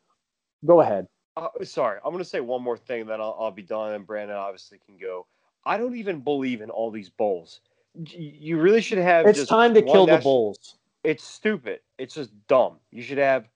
go 0.66 0.82
ahead. 0.82 1.08
Uh, 1.38 1.48
sorry, 1.64 2.00
I'm 2.04 2.12
going 2.12 2.24
to 2.24 2.30
say 2.30 2.40
one 2.42 2.64
more 2.64 2.78
thing, 2.78 3.06
then 3.06 3.22
I'll, 3.22 3.38
I'll 3.40 3.52
be 3.52 3.62
done, 3.62 3.94
and 3.94 4.06
Brandon 4.06 4.36
obviously 4.36 4.80
can 4.86 4.98
go. 4.98 5.28
I 5.66 5.78
don't 5.78 5.96
even 5.96 6.20
believe 6.22 6.62
in 6.62 6.70
all 6.70 6.90
these 6.92 7.10
bowls. 7.10 7.62
You 7.94 8.60
really 8.60 8.82
should 8.82 8.98
have. 8.98 9.26
It's 9.28 9.46
time 9.46 9.74
to 9.76 9.82
kill 9.82 10.08
the 10.08 10.18
bowls. 10.18 10.78
It's 11.04 11.24
stupid. 11.24 11.80
It's 11.98 12.16
just 12.16 12.32
dumb. 12.48 12.80
You 12.91 13.04
should 13.04 13.20
have 13.20 13.48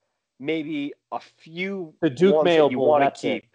maybe 0.42 0.92
a 1.12 1.20
few 1.20 1.94
The 2.02 2.10
Duke 2.10 2.44
that 2.44 2.70
you 2.70 2.78
want 2.78 3.02
to 3.02 3.28
it. 3.28 3.42
keep. 3.42 3.50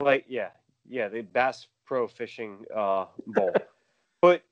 Like 0.00 0.24
yeah, 0.28 0.48
yeah, 0.88 1.08
the 1.08 1.22
Bass 1.22 1.68
Pro 1.86 2.08
Fishing 2.08 2.64
uh, 2.74 3.06
Bowl. 3.26 3.52
but 4.20 4.42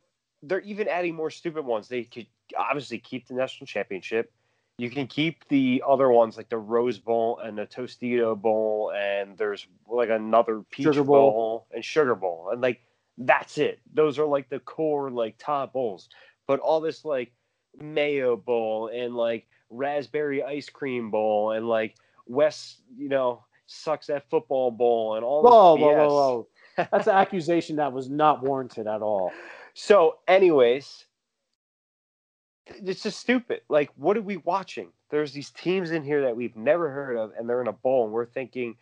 they're 0.43 0.61
even 0.61 0.89
adding 0.89 1.15
more 1.15 1.31
stupid 1.31 1.65
ones. 1.65 1.89
They 1.89 2.05
could 2.05 2.27
obviously 2.57 2.99
keep 2.99 3.27
the 3.27 3.35
national 3.35 3.67
championship. 3.67 4.33
You 4.79 4.89
can 4.89 5.09
keep 5.09 5.47
the 5.49 5.83
other 5.87 6.11
ones 6.11 6.39
like 6.39 6.49
the 6.49 6.57
Rose 6.57 6.99
Bowl 6.99 7.39
and 7.45 7.59
the 7.59 7.67
Tostito 7.67 8.41
Bowl, 8.41 8.93
and 8.97 9.37
there's 9.37 9.67
like 9.87 10.09
another 10.09 10.63
Peach 10.71 10.85
Sugar 10.85 11.05
bowl. 11.05 11.31
Bowl. 11.33 11.67
and 11.73 11.85
Sugar 11.85 12.15
Bowl, 12.15 12.49
and 12.53 12.63
like 12.63 12.81
that's 13.19 13.59
it. 13.59 13.81
Those 13.93 14.19
are 14.19 14.25
like 14.25 14.49
the 14.49 14.61
core 14.61 15.11
like 15.11 15.37
top 15.39 15.75
bowls. 15.75 16.09
But 16.47 16.61
all 16.61 16.81
this 16.81 17.05
like 17.05 17.33
Mayo 17.79 18.37
Bowl 18.37 18.91
and 18.93 19.15
like 19.15 19.47
Raspberry 19.71 20.43
Ice 20.43 20.69
Cream 20.69 21.11
Bowl 21.11 21.53
and 21.53 21.69
like 21.69 21.97
West, 22.27 22.81
you 22.97 23.09
know, 23.09 23.45
sucks 23.67 24.11
at 24.11 24.29
football 24.29 24.71
bowl 24.71 25.15
and 25.15 25.25
all 25.25 25.43
Whoa, 25.43 25.77
whoa, 25.77 25.95
whoa, 25.95 26.09
whoa. 26.09 26.49
That's 26.77 27.07
an 27.07 27.15
accusation 27.15 27.77
that 27.77 27.93
was 27.93 28.09
not 28.09 28.43
warranted 28.43 28.87
at 28.87 29.03
all. 29.03 29.33
So, 29.73 30.19
anyways, 30.27 31.07
it's 32.67 33.05
just 33.05 33.21
stupid. 33.21 33.61
Like, 33.69 33.91
what 33.95 34.17
are 34.17 34.23
we 34.23 34.39
watching? 34.39 34.89
There's 35.11 35.33
these 35.33 35.51
teams 35.51 35.93
in 35.93 36.03
here 36.03 36.23
that 36.23 36.37
we've 36.37 36.57
never 36.57 36.91
heard 36.91 37.17
of, 37.17 37.33
and 37.39 37.49
they're 37.49 37.61
in 37.61 37.69
a 37.69 37.73
bowl, 37.73 38.05
and 38.05 38.13
we're 38.13 38.27
thinking, 38.27 38.77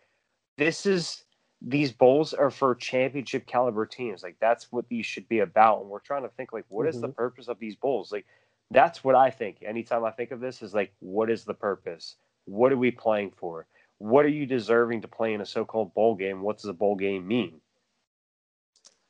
this 0.57 0.87
is 0.87 1.23
these 1.61 1.91
bowls 1.91 2.33
are 2.33 2.49
for 2.49 2.73
championship 2.73 3.45
caliber 3.45 3.85
teams. 3.85 4.23
Like, 4.23 4.37
that's 4.39 4.71
what 4.71 4.87
these 4.89 5.05
should 5.05 5.27
be 5.27 5.39
about. 5.39 5.81
And 5.81 5.89
we're 5.89 5.99
trying 5.99 6.23
to 6.23 6.29
think, 6.29 6.53
like, 6.53 6.65
what 6.69 6.87
is 6.87 6.99
the 6.99 7.07
mm-hmm. 7.07 7.15
purpose 7.15 7.47
of 7.47 7.59
these 7.59 7.75
bowls? 7.75 8.11
Like, 8.11 8.25
that's 8.71 9.03
what 9.03 9.15
I 9.15 9.29
think. 9.29 9.57
Anytime 9.65 10.05
I 10.05 10.11
think 10.11 10.31
of 10.31 10.39
this, 10.39 10.61
is 10.61 10.73
like, 10.73 10.93
what 10.99 11.29
is 11.29 11.43
the 11.43 11.53
purpose? 11.53 12.15
What 12.45 12.71
are 12.71 12.77
we 12.77 12.91
playing 12.91 13.31
for? 13.35 13.67
What 13.97 14.25
are 14.25 14.29
you 14.29 14.45
deserving 14.45 15.01
to 15.01 15.07
play 15.07 15.33
in 15.33 15.41
a 15.41 15.45
so-called 15.45 15.93
bowl 15.93 16.15
game? 16.15 16.41
What 16.41 16.57
does 16.57 16.65
a 16.65 16.73
bowl 16.73 16.95
game 16.95 17.27
mean? 17.27 17.59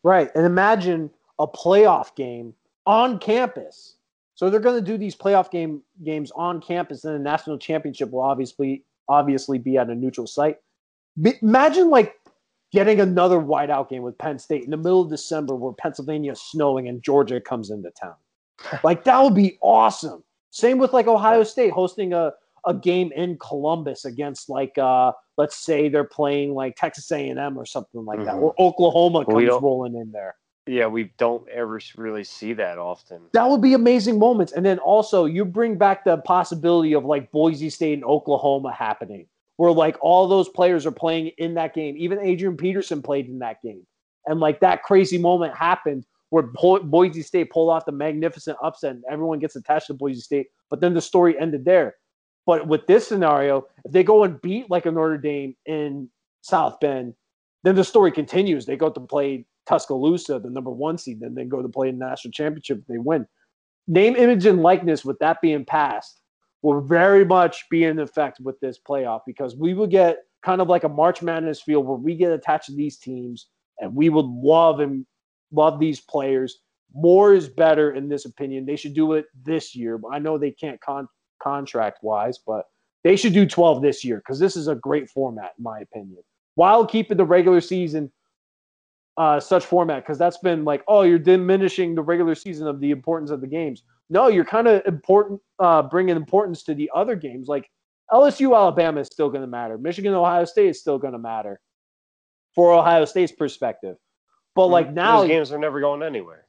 Right. 0.03 0.29
And 0.33 0.45
imagine 0.45 1.11
a 1.37 1.47
playoff 1.47 2.15
game 2.15 2.53
on 2.85 3.19
campus. 3.19 3.95
So 4.35 4.49
they're 4.49 4.59
going 4.59 4.83
to 4.83 4.91
do 4.91 4.97
these 4.97 5.15
playoff 5.15 5.51
game 5.51 5.81
games 6.03 6.31
on 6.35 6.61
campus, 6.61 7.03
and 7.03 7.13
the 7.13 7.19
national 7.19 7.57
championship 7.57 8.11
will 8.11 8.21
obviously 8.21 8.83
obviously 9.09 9.57
be 9.57 9.77
at 9.77 9.89
a 9.89 9.95
neutral 9.95 10.27
site. 10.27 10.57
Be, 11.21 11.33
imagine 11.41 11.89
like 11.89 12.15
getting 12.71 13.01
another 13.01 13.37
whiteout 13.37 13.89
game 13.89 14.03
with 14.03 14.17
Penn 14.17 14.39
State 14.39 14.63
in 14.63 14.69
the 14.69 14.77
middle 14.77 15.01
of 15.01 15.09
December 15.09 15.55
where 15.55 15.73
Pennsylvania 15.73 16.31
is 16.31 16.41
snowing 16.41 16.87
and 16.87 17.03
Georgia 17.03 17.41
comes 17.41 17.69
into 17.71 17.89
town. 17.91 18.13
Like 18.83 19.03
that 19.05 19.21
would 19.21 19.35
be 19.35 19.57
awesome. 19.61 20.23
Same 20.51 20.77
with 20.79 20.93
like 20.93 21.07
Ohio 21.07 21.43
State 21.43 21.71
hosting 21.71 22.13
a, 22.13 22.31
a 22.65 22.73
game 22.73 23.11
in 23.15 23.37
Columbus 23.37 24.05
against 24.05 24.49
like 24.49 24.77
uh 24.77 25.11
let's 25.37 25.55
say 25.55 25.87
they're 25.89 26.03
playing 26.03 26.53
like 26.53 26.75
Texas 26.75 27.09
A&M 27.11 27.57
or 27.57 27.65
something 27.65 28.03
like 28.03 28.19
that 28.25 28.35
Mhm. 28.35 28.41
or 28.41 28.55
Oklahoma 28.59 29.25
comes 29.25 29.47
rolling 29.61 29.95
in 29.95 30.11
there. 30.11 30.35
Yeah, 30.67 30.87
we 30.87 31.13
don't 31.17 31.47
ever 31.49 31.79
really 31.95 32.23
see 32.23 32.53
that 32.53 32.77
often. 32.77 33.21
That 33.33 33.49
would 33.49 33.61
be 33.61 33.73
amazing 33.73 34.19
moments. 34.19 34.51
And 34.51 34.65
then 34.65 34.77
also 34.79 35.25
you 35.25 35.45
bring 35.45 35.77
back 35.77 36.03
the 36.03 36.17
possibility 36.17 36.93
of 36.93 37.05
like 37.05 37.31
Boise 37.31 37.69
State 37.69 37.93
and 37.93 38.03
Oklahoma 38.03 38.71
happening, 38.73 39.27
where 39.57 39.71
like 39.71 39.97
all 40.01 40.27
those 40.27 40.49
players 40.49 40.85
are 40.85 40.91
playing 40.91 41.31
in 41.37 41.53
that 41.55 41.73
game. 41.73 41.95
Even 41.97 42.19
Adrian 42.19 42.57
Peterson 42.57 43.01
played 43.01 43.27
in 43.27 43.39
that 43.39 43.61
game. 43.63 43.87
And 44.27 44.39
like 44.39 44.59
that 44.59 44.83
crazy 44.83 45.17
moment 45.17 45.55
happened 45.55 46.05
where 46.29 46.43
Bo- 46.43 46.83
Boise 46.83 47.21
State 47.21 47.51
pulled 47.51 47.71
off 47.71 47.85
the 47.85 47.91
magnificent 47.91 48.57
upset 48.61 48.91
and 48.91 49.03
everyone 49.09 49.39
gets 49.39 49.55
attached 49.55 49.87
to 49.87 49.93
Boise 49.93 50.21
State. 50.21 50.47
But 50.69 50.81
then 50.81 50.93
the 50.93 51.01
story 51.01 51.39
ended 51.39 51.65
there. 51.65 51.95
But 52.45 52.67
with 52.67 52.87
this 52.87 53.07
scenario, 53.07 53.65
if 53.85 53.91
they 53.91 54.03
go 54.03 54.23
and 54.23 54.41
beat 54.41 54.69
like 54.69 54.85
a 54.85 54.91
Notre 54.91 55.17
Dame 55.17 55.55
in 55.65 56.09
South 56.41 56.79
Bend, 56.79 57.13
then 57.63 57.75
the 57.75 57.83
story 57.83 58.11
continues. 58.11 58.65
They 58.65 58.77
go 58.77 58.89
to 58.89 58.99
play 58.99 59.45
Tuscaloosa, 59.67 60.39
the 60.39 60.49
number 60.49 60.71
one 60.71 60.97
seed, 60.97 61.19
then 61.19 61.35
they 61.35 61.45
go 61.45 61.61
to 61.61 61.69
play 61.69 61.89
in 61.89 61.99
the 61.99 62.05
national 62.05 62.31
championship. 62.31 62.81
They 62.87 62.97
win. 62.97 63.27
Name, 63.87 64.15
image, 64.15 64.45
and 64.45 64.61
likeness, 64.61 65.05
with 65.05 65.19
that 65.19 65.41
being 65.41 65.65
passed, 65.65 66.21
will 66.61 66.81
very 66.81 67.25
much 67.25 67.69
be 67.69 67.83
in 67.83 67.99
effect 67.99 68.39
with 68.39 68.59
this 68.59 68.79
playoff 68.79 69.21
because 69.25 69.55
we 69.55 69.73
will 69.73 69.87
get 69.87 70.17
kind 70.43 70.61
of 70.61 70.69
like 70.69 70.83
a 70.83 70.89
March 70.89 71.21
Madness 71.21 71.61
feel 71.61 71.83
where 71.83 71.97
we 71.97 72.15
get 72.15 72.31
attached 72.31 72.67
to 72.67 72.75
these 72.75 72.97
teams 72.97 73.47
and 73.79 73.93
we 73.93 74.09
would 74.09 74.25
love 74.25 74.79
and 74.79 75.05
love 75.51 75.79
these 75.79 75.99
players. 75.99 76.59
More 76.93 77.33
is 77.33 77.47
better 77.47 77.91
in 77.91 78.09
this 78.09 78.25
opinion. 78.25 78.65
They 78.65 78.75
should 78.75 78.93
do 78.93 79.13
it 79.13 79.25
this 79.43 79.75
year. 79.75 79.99
I 80.11 80.19
know 80.19 80.37
they 80.37 80.51
can't 80.51 80.81
con- 80.81 81.07
contract 81.41 81.99
wise, 82.01 82.39
but 82.45 82.65
they 83.03 83.15
should 83.15 83.33
do 83.33 83.45
12 83.45 83.81
this 83.81 84.03
year 84.03 84.17
because 84.17 84.39
this 84.39 84.55
is 84.55 84.67
a 84.67 84.75
great 84.75 85.09
format, 85.09 85.53
in 85.57 85.63
my 85.63 85.79
opinion. 85.79 86.19
While 86.55 86.85
keeping 86.85 87.17
the 87.17 87.25
regular 87.25 87.61
season 87.61 88.11
uh, 89.17 89.39
such 89.39 89.65
format, 89.65 90.03
because 90.03 90.17
that's 90.17 90.37
been 90.39 90.65
like, 90.65 90.83
oh, 90.87 91.03
you're 91.03 91.19
diminishing 91.19 91.95
the 91.95 92.01
regular 92.01 92.35
season 92.35 92.67
of 92.67 92.79
the 92.79 92.91
importance 92.91 93.31
of 93.31 93.41
the 93.41 93.47
games. 93.47 93.83
No, 94.09 94.27
you're 94.27 94.45
kind 94.45 94.67
of 94.67 94.81
important, 94.85 95.39
uh, 95.59 95.83
bringing 95.83 96.15
importance 96.15 96.63
to 96.63 96.73
the 96.73 96.89
other 96.95 97.15
games. 97.15 97.47
Like 97.47 97.69
LSU, 98.11 98.55
Alabama 98.55 99.01
is 99.01 99.07
still 99.07 99.29
going 99.29 99.41
to 99.41 99.47
matter. 99.47 99.77
Michigan, 99.77 100.13
Ohio 100.13 100.45
State 100.45 100.69
is 100.69 100.79
still 100.79 100.97
going 100.97 101.13
to 101.13 101.19
matter 101.19 101.59
for 102.55 102.73
Ohio 102.73 103.05
State's 103.05 103.31
perspective. 103.31 103.97
But 104.55 104.67
like 104.67 104.91
now, 104.91 105.21
those 105.21 105.27
games 105.27 105.51
are 105.51 105.59
never 105.59 105.79
going 105.79 106.03
anywhere. 106.03 106.45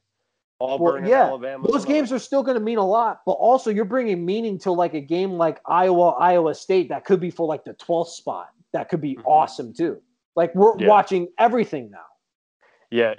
Auburn 0.59 1.01
well, 1.03 1.09
yeah, 1.09 1.23
Alabama. 1.23 1.67
those 1.71 1.85
games 1.85 2.11
are 2.11 2.19
still 2.19 2.43
going 2.43 2.53
to 2.55 2.63
mean 2.63 2.77
a 2.77 2.85
lot, 2.85 3.21
but 3.25 3.31
also 3.33 3.71
you're 3.71 3.83
bringing 3.85 4.23
meaning 4.23 4.59
to 4.59 4.71
like 4.71 4.93
a 4.93 4.99
game 5.01 5.31
like 5.33 5.59
Iowa, 5.65 6.09
Iowa 6.11 6.53
State 6.53 6.89
that 6.89 7.03
could 7.03 7.19
be 7.19 7.31
for 7.31 7.47
like 7.47 7.63
the 7.63 7.73
12th 7.73 8.09
spot. 8.09 8.49
That 8.73 8.87
could 8.89 9.01
be 9.01 9.15
Mhm. 9.15 9.23
awesome 9.25 9.73
too. 9.73 10.01
Like 10.35 10.53
we're 10.53 10.77
Yeah. 10.77 10.87
watching 10.87 11.29
everything 11.39 11.89
now. 11.89 12.05
Yeah, 12.91 13.15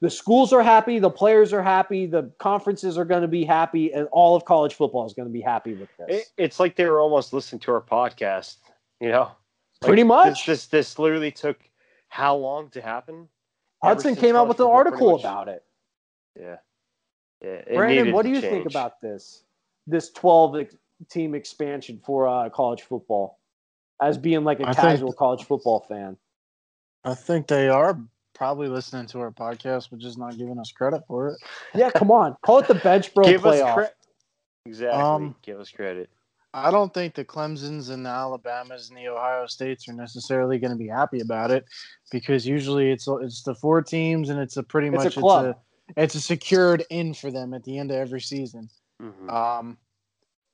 The 0.00 0.08
schools 0.08 0.52
are 0.52 0.62
happy, 0.62 1.00
the 1.00 1.10
players 1.10 1.52
are 1.52 1.62
happy, 1.62 2.06
the 2.06 2.30
conferences 2.38 2.96
are 2.96 3.04
going 3.04 3.22
to 3.22 3.28
be 3.28 3.44
happy, 3.44 3.92
and 3.92 4.06
all 4.12 4.36
of 4.36 4.44
college 4.44 4.74
football 4.74 5.04
is 5.04 5.12
going 5.14 5.26
to 5.26 5.32
be 5.32 5.40
happy 5.40 5.74
with 5.74 5.88
this. 5.98 6.20
it, 6.20 6.26
it's 6.44 6.60
like 6.60 6.76
they 6.76 6.84
were 6.86 7.00
almost 7.00 7.32
listening 7.32 7.58
to 7.60 7.72
our 7.72 7.80
podcast. 7.82 8.58
You 9.00 9.10
know, 9.10 9.22
Like, 9.82 9.88
Pretty 9.88 10.04
much. 10.04 10.46
This, 10.46 10.66
this 10.66 10.66
this 10.68 10.98
literally 11.00 11.32
took 11.32 11.58
how 12.08 12.36
long 12.36 12.70
to 12.70 12.80
happen? 12.80 13.28
Ever 13.84 13.94
Hudson 13.94 14.16
came 14.16 14.36
out 14.36 14.48
with 14.48 14.60
an 14.60 14.66
article 14.66 15.12
much- 15.12 15.20
about 15.20 15.48
it. 15.48 15.64
Yeah, 16.38 16.56
yeah. 17.42 17.48
it 17.48 17.74
Brandon, 17.74 18.12
what 18.12 18.22
do 18.24 18.30
to 18.30 18.34
you 18.34 18.40
think 18.40 18.66
about 18.66 19.00
this? 19.00 19.44
This 19.86 20.10
12 20.10 20.66
team 21.10 21.34
expansion 21.34 22.00
for 22.04 22.26
uh, 22.26 22.48
college 22.50 22.82
football 22.82 23.38
as 24.00 24.18
being 24.18 24.44
like 24.44 24.60
a 24.60 24.64
I 24.68 24.72
think- 24.72 24.78
casual 24.78 25.12
college 25.12 25.44
football 25.44 25.80
fan. 25.88 26.16
I 27.04 27.14
think 27.14 27.46
they 27.48 27.68
are 27.68 28.00
probably 28.34 28.68
listening 28.68 29.06
to 29.08 29.20
our 29.20 29.30
podcast, 29.30 29.90
but 29.90 29.98
just 29.98 30.16
not 30.18 30.38
giving 30.38 30.58
us 30.58 30.72
credit 30.72 31.02
for 31.06 31.28
it. 31.28 31.36
Yeah, 31.74 31.90
come 31.90 32.10
on. 32.10 32.36
Call 32.42 32.60
it 32.60 32.66
the 32.66 32.74
bench 32.76 33.12
bro 33.12 33.24
Give 33.24 33.44
us 33.44 33.60
playoff. 33.60 33.90
Exactly. 34.66 35.02
Um, 35.02 35.36
Give 35.42 35.60
us 35.60 35.70
credit. 35.70 36.08
I 36.54 36.70
don't 36.70 36.94
think 36.94 37.14
the 37.14 37.24
Clemsons 37.24 37.90
and 37.90 38.06
the 38.06 38.10
Alabamas 38.10 38.88
and 38.88 38.96
the 38.98 39.08
Ohio 39.08 39.46
States 39.46 39.88
are 39.88 39.92
necessarily 39.92 40.58
going 40.58 40.70
to 40.70 40.76
be 40.78 40.86
happy 40.88 41.20
about 41.20 41.50
it 41.50 41.64
because 42.12 42.46
usually 42.46 42.90
it's 42.92 43.08
it's 43.08 43.42
the 43.42 43.54
four 43.56 43.82
teams 43.82 44.30
and 44.30 44.38
it's 44.38 44.56
a 44.56 44.62
pretty 44.62 44.86
It's 44.88 45.02
a 45.02 45.04
much 45.04 45.14
club. 45.16 45.46
it's 45.46 45.98
a 45.98 46.02
it's 46.02 46.14
a 46.14 46.20
secured 46.20 46.84
in 46.90 47.12
for 47.12 47.30
them 47.32 47.54
at 47.54 47.64
the 47.64 47.76
end 47.78 47.90
of 47.90 47.96
every 47.96 48.20
season. 48.20 48.68
Mhm. 49.02 49.30
Um, 49.30 49.78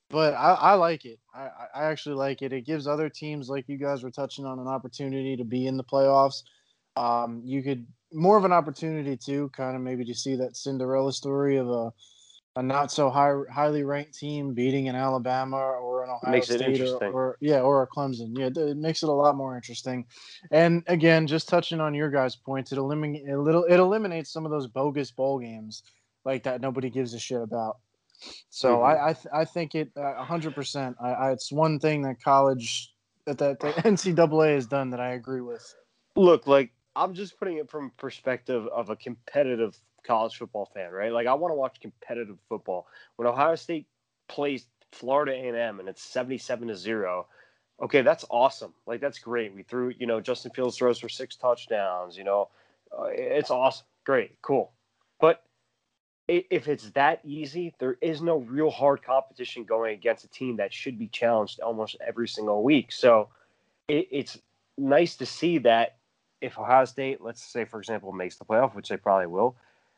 but 0.09 0.33
I, 0.33 0.53
I 0.53 0.73
like 0.73 1.05
it. 1.05 1.19
I, 1.33 1.41
I 1.43 1.67
I 1.75 1.83
actually 1.85 2.15
like 2.15 2.41
it. 2.41 2.51
It 2.51 2.65
gives 2.65 2.87
other 2.87 3.07
teams, 3.07 3.47
like 3.47 3.69
you 3.69 3.77
guys 3.77 4.01
were 4.03 4.11
touching 4.11 4.45
on, 4.45 4.59
an 4.59 4.67
opportunity 4.67 5.37
to 5.37 5.43
be 5.45 5.67
in 5.67 5.77
the 5.77 5.83
playoffs. 5.83 6.43
Um, 6.95 7.41
you 7.45 7.61
could 7.63 7.85
more 8.11 8.37
of 8.37 8.43
an 8.43 8.51
opportunity 8.51 9.15
to 9.25 9.49
kind 9.49 9.75
of 9.75 9.81
maybe 9.81 10.03
to 10.05 10.13
see 10.13 10.35
that 10.35 10.57
Cinderella 10.57 11.13
story 11.13 11.57
of 11.57 11.69
a 11.69 11.93
a 12.55 12.63
not 12.63 12.91
so 12.91 13.09
high, 13.09 13.33
highly 13.51 13.83
ranked 13.83 14.17
team 14.17 14.53
beating 14.53 14.89
an 14.89 14.95
Alabama 14.95 15.57
or 15.57 16.03
an 16.03 16.09
Ohio 16.09 16.31
Makes 16.31 16.47
State 16.47 16.61
or, 16.61 16.65
interesting. 16.65 17.11
or 17.13 17.37
yeah 17.39 17.61
or 17.61 17.81
a 17.83 17.87
Clemson. 17.87 18.37
Yeah, 18.37 18.49
it 18.53 18.77
makes 18.77 19.03
it 19.03 19.09
a 19.09 19.13
lot 19.13 19.35
more 19.35 19.55
interesting. 19.55 20.05
And 20.51 20.83
again, 20.87 21.27
just 21.27 21.47
touching 21.47 21.79
on 21.79 21.93
your 21.93 22.09
guys' 22.09 22.35
points, 22.35 22.71
it 22.71 22.77
eliminates 22.77 23.29
a 23.29 23.37
little 23.37 23.63
it 23.63 23.77
eliminates 23.77 24.31
some 24.31 24.45
of 24.45 24.51
those 24.51 24.67
bogus 24.67 25.11
bowl 25.11 25.39
games 25.39 25.83
like 26.25 26.43
that 26.43 26.61
nobody 26.61 26.89
gives 26.89 27.13
a 27.13 27.19
shit 27.19 27.41
about. 27.41 27.77
So 28.49 28.77
Mhm. 28.79 28.85
I 28.85 29.09
I, 29.09 29.13
th- 29.13 29.27
I 29.33 29.45
think 29.45 29.75
it 29.75 29.91
a 29.95 30.23
hundred 30.25 30.53
percent. 30.53 30.97
I, 31.01 31.09
I 31.11 31.31
it's 31.31 31.51
one 31.51 31.79
thing 31.79 32.01
that 32.03 32.21
college 32.21 32.93
that 33.25 33.37
that 33.37 33.59
the 33.61 33.67
NCAA 33.83 34.55
has 34.55 34.67
done 34.67 34.89
that 34.89 34.99
I 34.99 35.11
agree 35.11 35.41
with. 35.41 35.73
Look, 36.17 36.47
like 36.47 36.71
I'm 36.97 37.13
just 37.13 37.39
putting 37.39 37.57
it 37.57 37.69
from 37.69 37.91
perspective 37.97 38.67
of 38.67 38.89
a 38.89 38.95
competitive 38.97 39.79
college 40.03 40.35
football 40.35 40.69
fan, 40.73 40.91
right? 40.91 41.11
Like 41.11 41.27
I 41.27 41.33
want 41.33 41.51
to 41.51 41.55
watch 41.55 41.79
competitive 41.81 42.37
football. 42.49 42.87
When 43.15 43.27
Ohio 43.27 43.55
State 43.55 43.87
plays 44.27 44.65
Florida 44.91 45.31
A&M 45.31 45.79
and 45.79 45.89
it's 45.89 46.03
77 46.03 46.67
to 46.69 46.75
0, 46.75 47.27
okay, 47.81 48.01
that's 48.01 48.25
awesome. 48.29 48.73
Like 48.85 49.01
that's 49.01 49.19
great. 49.19 49.53
We 49.53 49.63
threw, 49.63 49.93
you 49.97 50.07
know, 50.07 50.19
Justin 50.19 50.51
Fields 50.51 50.77
throws 50.77 50.99
for 50.99 51.09
six 51.09 51.35
touchdowns, 51.35 52.17
you 52.17 52.23
know. 52.23 52.49
Uh, 52.97 53.05
it's 53.11 53.51
awesome. 53.51 53.85
Great. 54.03 54.41
Cool. 54.41 54.71
But 55.19 55.43
if 56.27 56.67
it's 56.67 56.89
that 56.91 57.19
easy, 57.25 57.73
there 57.79 57.97
is 58.01 58.21
no 58.21 58.37
real 58.37 58.69
hard 58.69 59.03
competition 59.03 59.63
going 59.63 59.93
against 59.93 60.23
a 60.23 60.29
team 60.29 60.57
that 60.57 60.73
should 60.73 60.97
be 60.97 61.07
challenged 61.07 61.59
almost 61.59 61.97
every 62.05 62.27
single 62.27 62.63
week. 62.63 62.91
So 62.91 63.29
it, 63.87 64.07
it's 64.11 64.39
nice 64.77 65.15
to 65.17 65.25
see 65.25 65.57
that 65.59 65.97
if 66.39 66.57
Ohio 66.57 66.85
State, 66.85 67.21
let's 67.21 67.43
say, 67.43 67.65
for 67.65 67.79
example, 67.79 68.11
makes 68.11 68.37
the 68.37 68.45
playoff, 68.45 68.73
which 68.75 68.89
they 68.89 68.97
probably 68.97 69.27
will, 69.27 69.55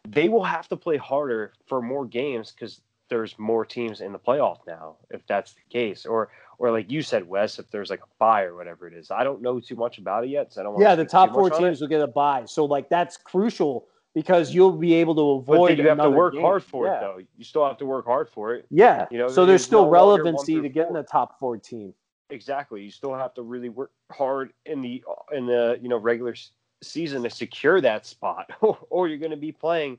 they 0.08 0.30
will 0.30 0.44
have 0.44 0.68
to 0.70 0.78
play 0.78 0.98
harder 0.98 1.54
for 1.66 1.82
more 1.82 2.06
games 2.06 2.52
because 2.52 2.82
there's 3.10 3.38
more 3.38 3.66
teams 3.66 4.02
in 4.02 4.12
the 4.12 4.20
playoff 4.20 4.60
now, 4.68 4.96
if 5.12 5.26
that's 5.28 5.54
the 5.54 5.62
case. 5.70 6.06
Or, 6.06 6.30
or 6.58 6.72
like 6.72 6.92
you 6.92 7.02
said, 7.02 7.28
Wes, 7.28 7.60
if 7.60 7.70
there's 7.70 7.90
like 7.90 8.02
a 8.02 8.10
buy 8.18 8.44
or 8.44 8.56
whatever 8.56 8.88
it 8.88 8.94
is. 8.94 9.12
I 9.12 9.24
don't 9.24 9.42
know 9.42 9.60
too 9.60 9.76
much 9.76 9.98
about 9.98 10.24
it 10.24 10.30
yet, 10.30 10.54
so 10.54 10.62
I 10.62 10.64
don't. 10.64 10.80
Yeah, 10.80 10.96
the 10.96 11.06
top 11.06 11.32
four 11.34 11.50
teams 11.50 11.82
will 11.82 11.88
get 11.88 12.02
a 12.02 12.08
buy, 12.08 12.46
So 12.46 12.66
like 12.66 12.90
that's 12.90 13.18
crucial 13.18 13.88
because 14.14 14.54
you'll 14.54 14.72
be 14.72 14.94
able 14.96 15.16
to 15.16 15.42
avoid. 15.42 15.78
you 15.78 15.88
have 15.88 15.98
to 16.00 16.10
work 16.10 16.34
game. 16.34 16.42
hard 16.42 16.64
for 16.64 16.86
yeah. 16.86 16.98
it, 16.98 17.02
though. 17.02 17.18
You 17.38 17.44
still 17.44 17.66
have 17.66 17.78
to 17.78 17.86
work 17.86 18.06
hard 18.06 18.30
for 18.30 18.54
it. 18.54 18.66
Yeah. 18.70 19.06
You 19.10 19.18
know, 19.18 19.28
so 19.28 19.46
there's 19.46 19.62
it's 19.62 19.66
still 19.68 19.86
no 19.86 19.90
relevancy 19.90 20.62
to 20.62 20.70
getting 20.70 20.96
a 20.96 21.04
top 21.04 21.40
four 21.40 21.58
team. 21.58 21.94
Exactly. 22.30 22.84
You 22.84 22.92
still 22.92 23.14
have 23.14 23.34
to 23.36 23.42
really 23.42 23.70
work 23.70 23.92
hard 24.12 24.54
in 24.66 24.82
the 24.82 25.04
in 25.32 25.46
the 25.46 25.80
you 25.82 25.90
know 25.90 25.98
regular 25.98 26.36
season 26.84 27.24
to 27.24 27.30
secure 27.30 27.82
that 27.82 28.06
spot, 28.06 28.52
or 28.62 29.08
you're 29.08 29.18
going 29.18 29.32
to 29.32 29.38
be 29.38 29.52
playing, 29.52 29.98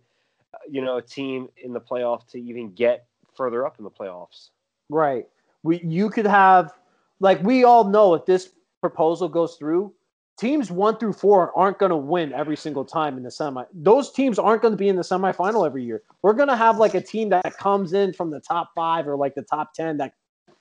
uh, 0.53 0.59
you 0.71 0.83
know, 0.83 0.99
a 0.99 1.03
team 1.03 1.49
in 1.57 1.73
the 1.73 1.81
playoff 1.81 2.27
to 2.29 2.41
even 2.41 2.73
get 2.73 3.07
further 3.35 3.67
up 3.67 3.79
in 3.79 3.85
the 3.85 3.91
playoffs. 3.91 4.51
Right. 4.89 5.27
We 5.63 5.81
you 5.81 6.11
could 6.11 6.27
have 6.27 6.75
like 7.21 7.43
we 7.43 7.65
all 7.65 7.85
know 7.85 8.15
if 8.15 8.27
this 8.27 8.51
proposal 8.81 9.29
goes 9.29 9.57
through, 9.57 9.93
teams 10.39 10.71
one 10.71 10.99
through 10.99 11.15
four 11.15 11.57
aren't 11.57 11.79
going 11.79 11.91
to 11.91 11.97
win 11.97 12.33
every 12.33 12.57
single 12.57 12.85
time 12.85 13.17
in 13.17 13.23
the 13.23 13.31
semi. 13.31 13.65
Those 13.73 14.13
teams 14.13 14.39
aren't 14.39 14.63
going 14.63 14.73
to 14.73 14.79
be 14.79 14.89
in 14.89 14.97
the 14.97 15.03
semifinal 15.03 15.67
every 15.67 15.85
year. 15.85 16.03
We're 16.23 16.35
going 16.35 16.49
to 16.49 16.57
have 16.57 16.79
like 16.79 16.95
a 16.95 17.01
team 17.01 17.31
that 17.31 17.57
comes 17.57 17.93
in 17.93 18.13
from 18.13 18.31
the 18.31 18.41
top 18.41 18.73
five 18.75 19.09
or 19.09 19.17
like 19.17 19.35
the 19.35 19.43
top 19.43 19.73
ten 19.73 19.97
that 19.99 20.15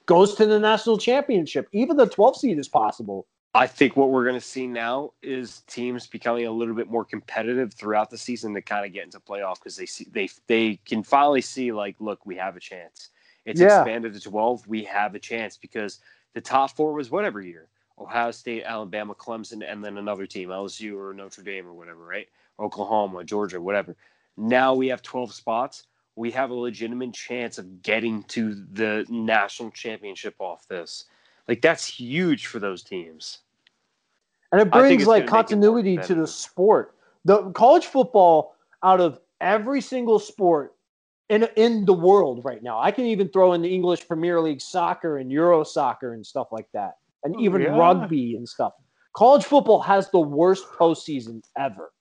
goes 0.05 0.35
to 0.35 0.45
the 0.45 0.59
national 0.59 0.97
championship. 0.97 1.67
Even 1.71 1.97
the 1.97 2.07
12 2.07 2.37
seed 2.37 2.59
is 2.59 2.67
possible. 2.67 3.25
I 3.53 3.67
think 3.67 3.97
what 3.97 4.11
we're 4.11 4.23
going 4.23 4.39
to 4.39 4.45
see 4.45 4.65
now 4.65 5.11
is 5.21 5.61
teams 5.67 6.07
becoming 6.07 6.47
a 6.47 6.51
little 6.51 6.73
bit 6.73 6.89
more 6.89 7.05
competitive 7.05 7.73
throughout 7.73 8.09
the 8.09 8.17
season 8.17 8.53
to 8.55 8.61
kind 8.61 8.85
of 8.85 8.93
get 8.93 9.03
into 9.03 9.19
playoff 9.19 9.55
because 9.55 9.75
they 9.75 9.85
see 9.85 10.07
they 10.11 10.29
they 10.47 10.79
can 10.85 11.03
finally 11.03 11.41
see 11.41 11.73
like, 11.73 11.97
look, 11.99 12.25
we 12.25 12.37
have 12.37 12.55
a 12.55 12.61
chance. 12.61 13.09
It's 13.45 13.61
Yeah. 13.61 13.83
expanded 13.83 14.13
to 14.13 14.21
twelve. 14.21 14.65
We 14.67 14.85
have 14.85 15.15
a 15.15 15.19
chance 15.19 15.57
because 15.57 15.99
the 16.33 16.41
top 16.41 16.71
four 16.77 16.93
was 16.93 17.11
whatever 17.11 17.41
year. 17.41 17.67
Ohio 17.99 18.31
State, 18.31 18.63
Alabama, 18.65 19.13
Clemson, 19.15 19.63
and 19.69 19.83
then 19.83 19.97
another 19.97 20.25
team, 20.25 20.49
LSU 20.49 20.97
or 20.97 21.13
Notre 21.13 21.43
Dame 21.43 21.67
or 21.67 21.73
whatever, 21.73 22.05
right? 22.05 22.29
Oklahoma, 22.59 23.23
Georgia, 23.25 23.61
whatever. 23.61 23.95
Now 24.37 24.73
we 24.75 24.87
have 24.87 25.01
12 25.03 25.33
spots. 25.33 25.85
We 26.15 26.31
have 26.31 26.51
a 26.51 26.55
legitimate 26.55 27.13
chance 27.13 27.59
of 27.59 27.83
getting 27.83 28.23
to 28.29 28.55
the 28.73 29.05
national 29.09 29.71
championship 29.71 30.35
off 30.39 30.67
this. 30.69 31.05
Like 31.47 31.61
that's 31.61 31.85
huge 31.85 32.47
for 32.47 32.59
those 32.59 32.83
teams. 32.83 33.39
And 34.51 34.61
it 34.61 34.71
brings 34.71 35.07
like 35.07 35.27
continuity 35.27 35.97
to 35.97 36.15
the 36.15 36.27
sport. 36.27 36.95
The 37.25 37.51
college 37.51 37.87
football 37.87 38.55
out 38.83 39.01
of 39.01 39.19
every 39.41 39.81
single 39.81 40.19
sport 40.19 40.75
in 41.29 41.47
in 41.55 41.85
the 41.85 41.93
world 41.93 42.45
right 42.45 42.61
now. 42.61 42.79
I 42.79 42.91
can 42.91 43.05
even 43.05 43.29
throw 43.29 43.53
in 43.53 43.61
the 43.61 43.73
English 43.73 44.07
Premier 44.07 44.39
League 44.39 44.61
soccer 44.61 45.17
and 45.17 45.31
Euro 45.31 45.63
soccer 45.63 46.13
and 46.13 46.25
stuff 46.25 46.47
like 46.51 46.67
that. 46.73 46.97
And 47.23 47.35
oh, 47.35 47.41
even 47.41 47.61
yeah. 47.61 47.75
rugby 47.75 48.35
and 48.35 48.47
stuff. 48.47 48.73
College 49.13 49.45
football 49.45 49.79
has 49.81 50.09
the 50.09 50.19
worst 50.19 50.65
postseason 50.77 51.41
ever. 51.57 51.91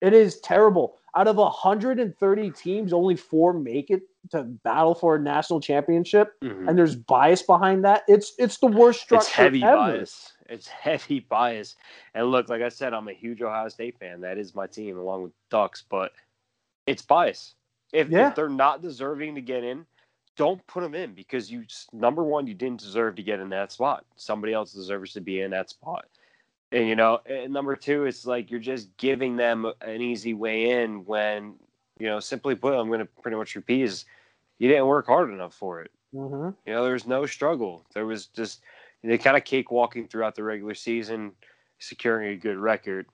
It 0.00 0.12
is 0.12 0.40
terrible. 0.40 0.98
Out 1.16 1.28
of 1.28 1.36
130 1.36 2.50
teams, 2.50 2.92
only 2.92 3.16
four 3.16 3.52
make 3.52 3.90
it 3.90 4.02
to 4.30 4.42
battle 4.42 4.94
for 4.94 5.16
a 5.16 5.20
national 5.20 5.60
championship, 5.60 6.32
mm-hmm. 6.42 6.68
and 6.68 6.76
there's 6.76 6.96
bias 6.96 7.42
behind 7.42 7.84
that. 7.84 8.02
It's 8.08 8.32
it's 8.38 8.58
the 8.58 8.66
worst 8.66 9.02
structure. 9.02 9.26
It's 9.26 9.32
heavy 9.32 9.62
ever. 9.62 9.76
bias. 9.76 10.32
It's 10.48 10.66
heavy 10.84 11.20
bias. 11.20 11.76
And 12.14 12.26
look, 12.30 12.48
like 12.48 12.62
I 12.62 12.68
said, 12.68 12.94
I'm 12.94 13.08
a 13.08 13.12
huge 13.12 13.42
Ohio 13.42 13.68
State 13.68 13.98
fan. 13.98 14.20
That 14.22 14.38
is 14.38 14.54
my 14.54 14.66
team, 14.66 14.98
along 14.98 15.24
with 15.24 15.32
Ducks. 15.50 15.84
But 15.88 16.12
it's 16.86 17.02
bias. 17.02 17.54
If, 17.92 18.08
yeah. 18.08 18.28
if 18.28 18.34
they're 18.34 18.48
not 18.48 18.82
deserving 18.82 19.36
to 19.36 19.40
get 19.40 19.62
in, 19.62 19.86
don't 20.36 20.66
put 20.66 20.82
them 20.82 20.94
in 20.94 21.14
because 21.14 21.50
you 21.50 21.64
number 21.92 22.24
one, 22.24 22.46
you 22.46 22.54
didn't 22.54 22.80
deserve 22.80 23.14
to 23.16 23.22
get 23.22 23.40
in 23.40 23.48
that 23.50 23.72
spot. 23.72 24.04
Somebody 24.16 24.52
else 24.52 24.72
deserves 24.72 25.12
to 25.12 25.20
be 25.20 25.42
in 25.42 25.50
that 25.52 25.70
spot. 25.70 26.06
And 26.74 26.88
you 26.88 26.96
know, 26.96 27.20
and 27.24 27.52
number 27.52 27.76
two, 27.76 28.04
it's 28.04 28.26
like 28.26 28.50
you're 28.50 28.60
just 28.60 28.94
giving 28.96 29.36
them 29.36 29.70
an 29.80 30.02
easy 30.02 30.34
way 30.34 30.82
in 30.82 31.04
when 31.04 31.54
you 31.98 32.06
know, 32.06 32.20
simply 32.20 32.54
put, 32.54 32.74
I'm 32.74 32.88
going 32.88 33.00
to 33.00 33.06
pretty 33.06 33.36
much 33.36 33.54
repeat 33.54 33.82
is 33.82 34.04
you 34.58 34.68
didn't 34.68 34.86
work 34.86 35.06
hard 35.06 35.30
enough 35.30 35.54
for 35.54 35.80
it. 35.80 35.90
Mm-hmm. 36.14 36.50
You 36.66 36.72
know, 36.72 36.82
there 36.82 36.92
was 36.92 37.06
no 37.06 37.26
struggle. 37.26 37.84
There 37.94 38.06
was 38.06 38.26
just 38.26 38.62
they 39.02 39.18
kind 39.18 39.36
of 39.36 39.44
cakewalking 39.44 40.08
throughout 40.08 40.34
the 40.34 40.42
regular 40.42 40.74
season, 40.74 41.32
securing 41.78 42.30
a 42.30 42.36
good 42.36 42.56
record. 42.56 43.06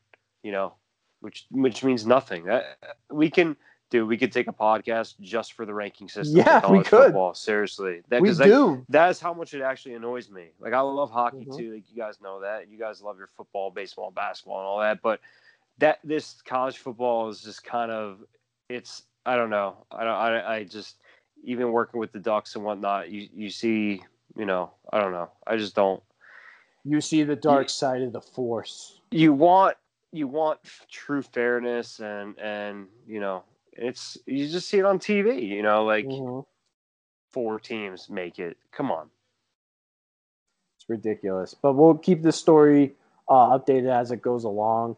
You 0.42 0.52
know, 0.52 0.74
which 1.20 1.46
which 1.50 1.82
means 1.84 2.06
nothing. 2.06 2.44
That, 2.44 2.78
we 3.11 3.30
can 3.30 3.56
Dude, 3.91 4.07
we 4.07 4.16
could 4.16 4.30
take 4.30 4.47
a 4.47 4.53
podcast 4.53 5.16
just 5.20 5.55
for 5.55 5.66
the 5.66 5.74
ranking 5.74 6.09
system. 6.09 6.38
Yeah, 6.38 6.70
we 6.70 6.78
could. 6.78 7.07
Football. 7.07 7.34
Seriously, 7.34 8.03
that, 8.09 8.22
we 8.22 8.32
do. 8.32 8.86
That 8.88 9.11
is 9.11 9.18
how 9.18 9.34
much 9.34 9.53
it 9.53 9.62
actually 9.62 9.95
annoys 9.95 10.30
me. 10.30 10.51
Like 10.61 10.72
I 10.72 10.80
love 10.80 11.11
hockey 11.11 11.38
mm-hmm. 11.38 11.57
too. 11.57 11.74
Like 11.74 11.82
you 11.91 11.97
guys 11.97 12.20
know 12.22 12.41
that. 12.41 12.70
You 12.70 12.78
guys 12.78 13.03
love 13.03 13.18
your 13.18 13.26
football, 13.36 13.72
baseball, 13.72 14.12
basketball, 14.12 14.59
and 14.59 14.66
all 14.66 14.80
that. 14.80 15.03
But 15.03 15.20
that 15.78 15.99
this 16.05 16.41
college 16.43 16.78
football 16.78 17.28
is 17.30 17.41
just 17.41 17.64
kind 17.64 17.91
of 17.91 18.20
it's. 18.68 19.03
I 19.26 19.34
don't 19.34 19.51
know. 19.51 19.84
I 19.91 20.05
don't. 20.05 20.14
I, 20.14 20.55
I 20.57 20.64
just 20.64 20.97
even 21.43 21.72
working 21.72 21.99
with 21.99 22.12
the 22.12 22.20
Ducks 22.20 22.55
and 22.55 22.64
whatnot. 22.64 23.11
You 23.11 23.28
you 23.34 23.51
see. 23.51 24.05
You 24.36 24.47
know. 24.47 24.70
I 24.93 25.01
don't 25.01 25.12
know. 25.12 25.30
I 25.49 25.57
just 25.57 25.74
don't. 25.74 26.01
You 26.84 27.01
see 27.01 27.24
the 27.24 27.34
dark 27.34 27.64
you, 27.64 27.70
side 27.70 28.03
of 28.03 28.12
the 28.12 28.20
force. 28.20 29.01
You 29.11 29.32
want 29.32 29.76
you 30.12 30.28
want 30.28 30.61
true 30.88 31.22
fairness 31.22 32.01
and 32.01 32.38
and 32.38 32.86
you 33.07 33.20
know 33.20 33.43
it's 33.73 34.18
you 34.27 34.49
just 34.49 34.68
see 34.68 34.79
it 34.79 34.85
on 34.85 34.99
TV, 34.99 35.47
you 35.47 35.62
know, 35.62 35.85
like 35.85 36.07
mm-hmm. 36.07 36.41
four 37.33 37.61
teams 37.61 38.09
make 38.11 38.39
it. 38.39 38.57
Come 38.73 38.91
on. 38.91 39.09
It's 40.79 40.89
ridiculous. 40.89 41.55
But 41.55 41.75
we'll 41.75 41.97
keep 41.97 42.23
the 42.23 42.33
story 42.33 42.95
uh, 43.29 43.59
updated 43.59 43.91
as 43.91 44.11
it 44.11 44.23
goes 44.23 44.45
along. 44.45 44.97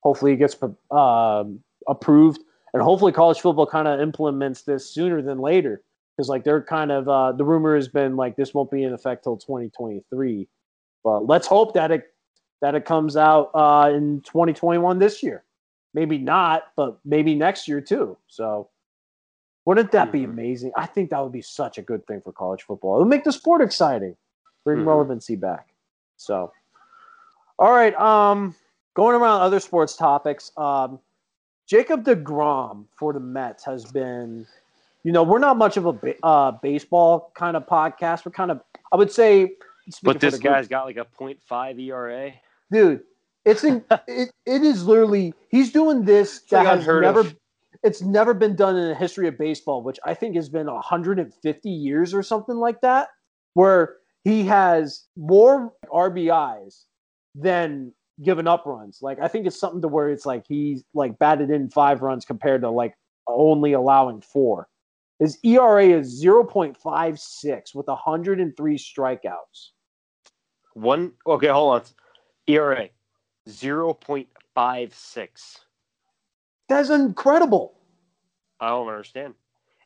Hopefully, 0.00 0.32
it 0.32 0.36
gets 0.36 0.56
uh, 0.90 1.44
approved, 1.86 2.40
and 2.72 2.82
hopefully, 2.82 3.12
college 3.12 3.40
football 3.40 3.66
kind 3.66 3.88
of 3.88 4.00
implements 4.00 4.62
this 4.62 4.88
sooner 4.88 5.22
than 5.22 5.38
later. 5.38 5.82
Because 6.16 6.28
like 6.28 6.42
they're 6.42 6.62
kind 6.62 6.90
of 6.90 7.08
uh, 7.08 7.32
the 7.32 7.44
rumor 7.44 7.76
has 7.76 7.88
been 7.88 8.16
like 8.16 8.36
this 8.36 8.52
won't 8.52 8.70
be 8.70 8.82
in 8.82 8.92
effect 8.92 9.22
till 9.22 9.36
2023, 9.36 10.48
but 11.04 11.26
let's 11.26 11.46
hope 11.46 11.74
that 11.74 11.92
it 11.92 12.12
that 12.60 12.74
it 12.74 12.84
comes 12.84 13.16
out 13.16 13.50
uh, 13.54 13.88
in 13.94 14.20
2021 14.22 14.98
this 14.98 15.22
year 15.22 15.44
maybe 15.98 16.16
not, 16.16 16.62
but 16.76 17.00
maybe 17.04 17.34
next 17.34 17.66
year 17.66 17.80
too. 17.80 18.16
So 18.28 18.68
wouldn't 19.64 19.90
that 19.92 20.12
be 20.12 20.20
mm-hmm. 20.20 20.30
amazing? 20.30 20.72
I 20.76 20.86
think 20.86 21.10
that 21.10 21.20
would 21.20 21.32
be 21.32 21.42
such 21.42 21.76
a 21.76 21.82
good 21.82 22.06
thing 22.06 22.20
for 22.20 22.32
college 22.32 22.62
football. 22.62 22.96
It 22.96 22.98
would 23.00 23.08
make 23.08 23.24
the 23.24 23.32
sport 23.32 23.60
exciting, 23.60 24.16
bring 24.64 24.78
mm-hmm. 24.78 24.88
relevancy 24.88 25.34
back. 25.34 25.70
So, 26.16 26.52
all 27.58 27.72
right. 27.72 27.94
Um, 27.96 28.54
going 28.94 29.20
around 29.20 29.40
other 29.40 29.58
sports 29.58 29.96
topics. 29.96 30.52
Um, 30.56 31.00
Jacob 31.66 32.04
Degrom 32.04 32.84
for 32.96 33.12
the 33.12 33.20
Mets 33.20 33.64
has 33.64 33.84
been, 33.84 34.46
you 35.02 35.10
know, 35.10 35.24
we're 35.24 35.40
not 35.40 35.58
much 35.58 35.76
of 35.76 35.86
a 35.86 35.92
ba- 35.92 36.14
uh, 36.22 36.52
baseball 36.62 37.32
kind 37.34 37.56
of 37.56 37.66
podcast. 37.66 38.24
We're 38.24 38.32
kind 38.32 38.52
of, 38.52 38.60
I 38.92 38.96
would 38.96 39.10
say, 39.10 39.54
but 40.04 40.20
this 40.20 40.38
guy's 40.38 40.68
got 40.68 40.84
like 40.84 40.96
a 40.96 41.06
0.5 41.20 41.80
ERA. 41.80 42.32
Dude, 42.70 43.02
it's 43.44 43.64
in, 43.64 43.84
it, 44.06 44.30
it 44.46 44.62
is 44.62 44.84
literally 44.84 45.34
he's 45.48 45.72
doing 45.72 46.04
this 46.04 46.40
that 46.50 46.66
has 46.66 46.86
never 46.86 47.20
of. 47.20 47.36
it's 47.82 48.02
never 48.02 48.34
been 48.34 48.56
done 48.56 48.76
in 48.76 48.88
the 48.88 48.94
history 48.94 49.28
of 49.28 49.38
baseball, 49.38 49.82
which 49.82 49.98
I 50.04 50.14
think 50.14 50.36
has 50.36 50.48
been 50.48 50.66
150 50.66 51.70
years 51.70 52.14
or 52.14 52.22
something 52.22 52.56
like 52.56 52.80
that, 52.82 53.08
where 53.54 53.96
he 54.24 54.44
has 54.44 55.06
more 55.16 55.72
RBIs 55.92 56.84
than 57.34 57.92
given 58.22 58.46
up 58.46 58.64
runs. 58.66 58.98
Like 59.00 59.18
I 59.20 59.28
think 59.28 59.46
it's 59.46 59.58
something 59.58 59.82
to 59.82 59.88
where 59.88 60.10
it's 60.10 60.26
like 60.26 60.44
he's 60.46 60.84
like 60.94 61.18
batted 61.18 61.50
in 61.50 61.70
five 61.70 62.02
runs 62.02 62.24
compared 62.24 62.62
to 62.62 62.70
like 62.70 62.94
only 63.26 63.72
allowing 63.72 64.20
four. 64.20 64.68
His 65.18 65.38
ERA 65.42 65.86
is 65.86 66.22
0.56 66.24 67.74
with 67.74 67.88
103 67.88 68.78
strikeouts. 68.78 69.70
One 70.74 71.12
okay, 71.26 71.48
hold 71.48 71.74
on. 71.74 71.82
ERA 72.46 72.88
0.56. 73.48 75.58
That's 76.68 76.90
incredible. 76.90 77.74
I 78.60 78.68
don't 78.68 78.88
understand. 78.88 79.34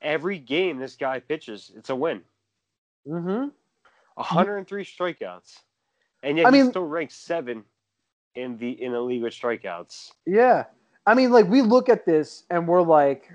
Every 0.01 0.39
game 0.39 0.79
this 0.79 0.97
guy 0.97 1.21
pitches, 1.21 1.71
it's 1.77 1.91
a 1.91 1.97
win. 1.97 2.23
Mm-hmm. 3.07 3.49
103 4.15 4.85
strikeouts. 4.85 5.59
And 6.23 6.39
yet 6.39 6.47
I 6.47 6.51
mean, 6.51 6.71
still 6.71 6.87
ranks 6.87 7.17
seven 7.17 7.65
in 8.35 8.57
the 8.57 8.71
in 8.83 8.93
the 8.93 9.01
league 9.01 9.23
with 9.23 9.35
strikeouts. 9.35 10.13
Yeah. 10.27 10.65
I 11.07 11.15
mean, 11.15 11.33
like 11.33 11.49
we 11.49 11.63
look 11.63 11.89
at 11.89 12.07
this 12.07 12.45
and 12.51 12.69
we're 12.69 12.83
like, 12.83 13.31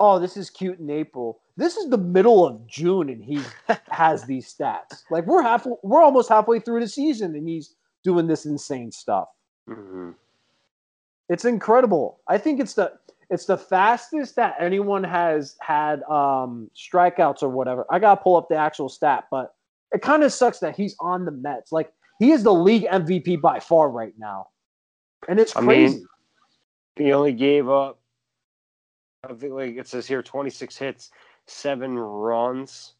oh, 0.00 0.18
this 0.18 0.36
is 0.36 0.50
cute 0.50 0.78
in 0.78 0.90
April. 0.90 1.40
This 1.56 1.76
is 1.76 1.90
the 1.90 1.98
middle 1.98 2.46
of 2.46 2.66
June 2.66 3.10
and 3.10 3.22
he 3.22 3.40
has 3.88 4.24
these 4.24 4.52
stats. 4.52 5.02
Like 5.10 5.26
we're 5.26 5.42
half 5.42 5.66
we're 5.82 6.02
almost 6.02 6.28
halfway 6.28 6.60
through 6.60 6.80
the 6.80 6.88
season 6.88 7.34
and 7.34 7.48
he's 7.48 7.74
doing 8.02 8.26
this 8.26 8.46
insane 8.46 8.92
stuff. 8.92 9.28
Mm-hmm. 9.68 10.10
It's 11.28 11.44
incredible. 11.44 12.20
I 12.28 12.38
think 12.38 12.60
it's 12.60 12.74
the 12.74 12.92
it's 13.28 13.46
the 13.46 13.58
fastest 13.58 14.36
that 14.36 14.54
anyone 14.60 15.02
has 15.02 15.56
had 15.60 16.02
um, 16.04 16.70
strikeouts 16.76 17.42
or 17.42 17.48
whatever. 17.48 17.84
I 17.90 17.98
gotta 17.98 18.20
pull 18.20 18.36
up 18.36 18.48
the 18.48 18.56
actual 18.56 18.88
stat, 18.88 19.24
but 19.30 19.54
it 19.92 20.02
kind 20.02 20.22
of 20.22 20.32
sucks 20.32 20.60
that 20.60 20.76
he's 20.76 20.94
on 21.00 21.24
the 21.24 21.32
Mets. 21.32 21.72
Like 21.72 21.92
he 22.18 22.30
is 22.30 22.44
the 22.44 22.54
league 22.54 22.84
MVP 22.84 23.40
by 23.40 23.58
far 23.58 23.90
right 23.90 24.14
now, 24.18 24.48
and 25.28 25.40
it's 25.40 25.52
crazy. 25.52 25.94
I 25.94 25.98
mean, 25.98 26.06
he 26.96 27.12
only 27.12 27.32
gave 27.32 27.68
up. 27.68 28.00
I 29.28 29.34
think 29.34 29.52
like 29.52 29.76
it 29.76 29.88
says 29.88 30.06
here, 30.06 30.22
twenty 30.22 30.50
six 30.50 30.76
hits, 30.76 31.10
seven 31.46 31.98
runs. 31.98 32.94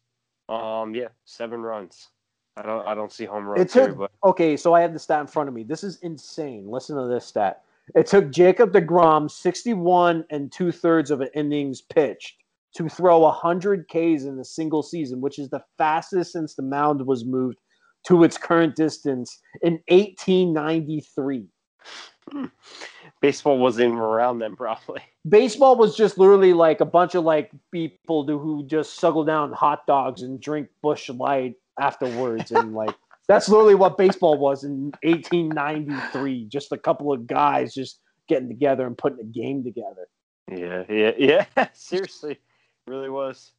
Um, 0.49 0.93
yeah, 0.93 1.09
seven 1.23 1.61
runs. 1.61 2.09
I 2.57 2.63
don't 2.63 2.87
I 2.87 2.95
don't 2.95 3.11
see 3.11 3.25
home 3.25 3.45
runs. 3.45 3.61
It 3.61 3.69
took, 3.69 3.89
here, 3.89 3.95
but 3.95 4.11
okay, 4.23 4.57
so 4.57 4.73
I 4.73 4.81
have 4.81 4.93
the 4.93 4.99
stat 4.99 5.21
in 5.21 5.27
front 5.27 5.47
of 5.47 5.55
me. 5.55 5.63
This 5.63 5.83
is 5.83 5.97
insane. 5.97 6.67
Listen 6.67 6.97
to 6.97 7.07
this 7.07 7.25
stat. 7.25 7.61
It 7.95 8.07
took 8.07 8.31
Jacob 8.31 8.73
DeGrom 8.73 9.29
61 9.29 10.25
and 10.29 10.51
two 10.51 10.71
thirds 10.71 11.11
of 11.11 11.21
an 11.21 11.29
innings 11.35 11.81
pitched 11.81 12.35
to 12.75 12.89
throw 12.89 13.19
100 13.19 13.87
Ks 13.87 14.23
in 14.23 14.37
a 14.39 14.43
single 14.43 14.83
season, 14.83 15.21
which 15.21 15.39
is 15.39 15.49
the 15.49 15.63
fastest 15.77 16.33
since 16.33 16.55
the 16.55 16.63
mound 16.63 17.05
was 17.05 17.25
moved 17.25 17.59
to 18.07 18.23
its 18.23 18.37
current 18.37 18.75
distance 18.75 19.39
in 19.61 19.73
1893. 19.87 21.45
Hmm. 22.31 22.45
Baseball 23.21 23.57
wasn't 23.57 23.87
even 23.87 23.99
around 23.99 24.39
then, 24.39 24.55
probably. 24.55 25.01
Baseball 25.27 25.75
was 25.75 25.95
just 25.95 26.17
literally 26.17 26.53
like 26.53 26.81
a 26.81 26.85
bunch 26.85 27.15
of 27.15 27.23
like 27.23 27.51
people 27.71 28.27
who 28.27 28.65
just 28.67 28.95
suckle 28.95 29.23
down 29.23 29.53
hot 29.53 29.87
dogs 29.87 30.21
and 30.21 30.39
drink 30.39 30.67
Busch 30.81 31.09
Light 31.09 31.55
afterwards, 31.79 32.51
and 32.51 32.73
like 32.73 32.95
that's 33.27 33.49
literally 33.49 33.75
what 33.75 33.97
baseball 33.97 34.37
was 34.37 34.63
in 34.63 34.91
1893. 35.03 36.45
Just 36.45 36.71
a 36.71 36.77
couple 36.77 37.11
of 37.11 37.27
guys 37.27 37.73
just 37.73 37.99
getting 38.27 38.47
together 38.47 38.85
and 38.85 38.97
putting 38.97 39.19
a 39.19 39.23
game 39.23 39.63
together. 39.63 40.07
Yeah, 40.51 40.83
yeah, 40.89 41.11
yeah. 41.57 41.67
Seriously, 41.73 42.39
really 42.87 43.09
was. 43.09 43.51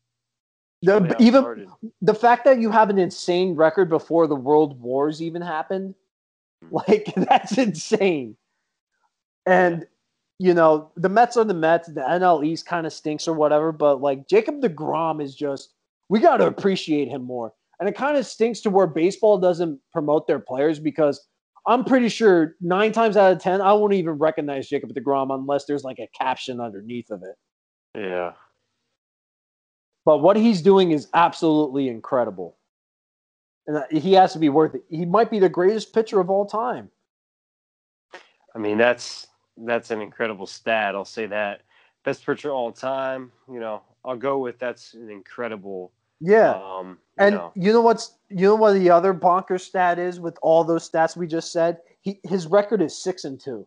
The, 0.83 1.17
even 1.19 1.43
outstarted. 1.43 1.67
the 2.03 2.15
fact 2.15 2.45
that 2.45 2.61
you 2.61 2.71
have 2.71 2.89
an 2.89 2.99
insane 2.99 3.57
record 3.57 3.91
before 3.91 4.29
the 4.29 4.37
world 4.37 4.81
wars 4.81 5.21
even 5.21 5.43
happened, 5.43 5.95
hmm. 6.63 6.77
like 6.77 7.13
that's 7.17 7.59
insane. 7.59 8.37
And 9.45 9.87
you 10.39 10.55
know 10.55 10.93
the 10.97 11.09
Mets 11.09 11.37
are 11.37 11.45
the 11.45 11.55
Mets. 11.55 11.89
The 11.89 12.01
NL 12.01 12.47
East 12.47 12.65
kind 12.65 12.87
of 12.87 12.93
stinks 12.93 13.27
or 13.27 13.35
whatever, 13.35 13.73
but 13.73 14.01
like 14.01 14.29
Jacob 14.29 14.63
Degrom 14.63 15.23
is 15.23 15.35
just 15.35 15.75
we 16.09 16.21
got 16.21 16.39
to 16.39 16.47
appreciate 16.47 17.09
him 17.09 17.25
more. 17.25 17.53
And 17.81 17.89
it 17.89 17.97
kind 17.97 18.17
of 18.17 18.27
stinks 18.27 18.61
to 18.61 18.71
where 18.71 18.87
baseball 18.87 19.39
doesn't 19.39 19.81
promote 19.93 20.27
their 20.27 20.41
players 20.41 20.81
because 20.81 21.29
I'm 21.67 21.85
pretty 21.85 22.09
sure 22.09 22.57
nine 22.61 22.93
times 22.93 23.17
out 23.17 23.33
of 23.33 23.39
ten 23.39 23.61
I 23.61 23.73
won't 23.73 23.93
even 23.93 24.15
recognize 24.15 24.69
Jacob 24.69 24.95
Degrom 24.95 25.33
unless 25.33 25.65
there's 25.67 25.85
like 25.85 25.99
a 25.99 26.09
caption 26.19 26.61
underneath 26.61 27.11
of 27.11 27.23
it. 27.23 27.37
Yeah. 27.99 28.33
But 30.05 30.19
what 30.19 30.37
he's 30.37 30.63
doing 30.63 30.93
is 30.93 31.09
absolutely 31.13 31.89
incredible. 31.89 32.57
And 33.67 33.85
he 33.91 34.15
has 34.15 34.33
to 34.33 34.39
be 34.39 34.49
worth 34.49 34.75
it. 34.75 34.83
He 34.89 35.05
might 35.05 35.31
be 35.31 35.39
the 35.39 35.51
greatest 35.51 35.93
pitcher 35.93 36.21
of 36.21 36.31
all 36.31 36.47
time. 36.47 36.91
I 38.55 38.59
mean, 38.59 38.79
that's 38.79 39.27
that's 39.59 39.91
an 39.91 40.01
incredible 40.01 40.47
stat. 40.47 40.95
I'll 40.95 41.05
say 41.05 41.27
that. 41.27 41.61
Best 42.05 42.25
pitcher 42.25 42.49
of 42.49 42.55
all 42.55 42.73
time. 42.73 43.31
You 43.53 43.61
know, 43.61 43.83
I'll 44.05 44.17
go 44.17 44.39
with 44.39 44.59
that's 44.59 44.95
an 44.95 45.11
incredible. 45.11 45.93
Yeah. 46.21 46.51
Um, 46.55 46.99
you 47.19 47.25
and 47.27 47.35
know, 47.35 47.53
you 47.55 47.73
know 47.73 47.81
what's 47.81 48.17
you 48.29 48.47
know 48.47 48.55
what 48.57 48.75
the 48.75 48.91
other 48.91 49.13
bonker 49.13 49.59
stat 49.59 49.99
is 49.99 50.21
with 50.21 50.39
all 50.43 50.65
those 50.65 50.89
stats 50.89 51.17
we 51.17 51.27
just 51.27 51.53
said? 51.53 51.79
He 52.01 52.21
his 52.25 52.47
record 52.47 52.83
is 52.83 53.01
six 53.01 53.25
and 53.25 53.41
two. 53.41 53.67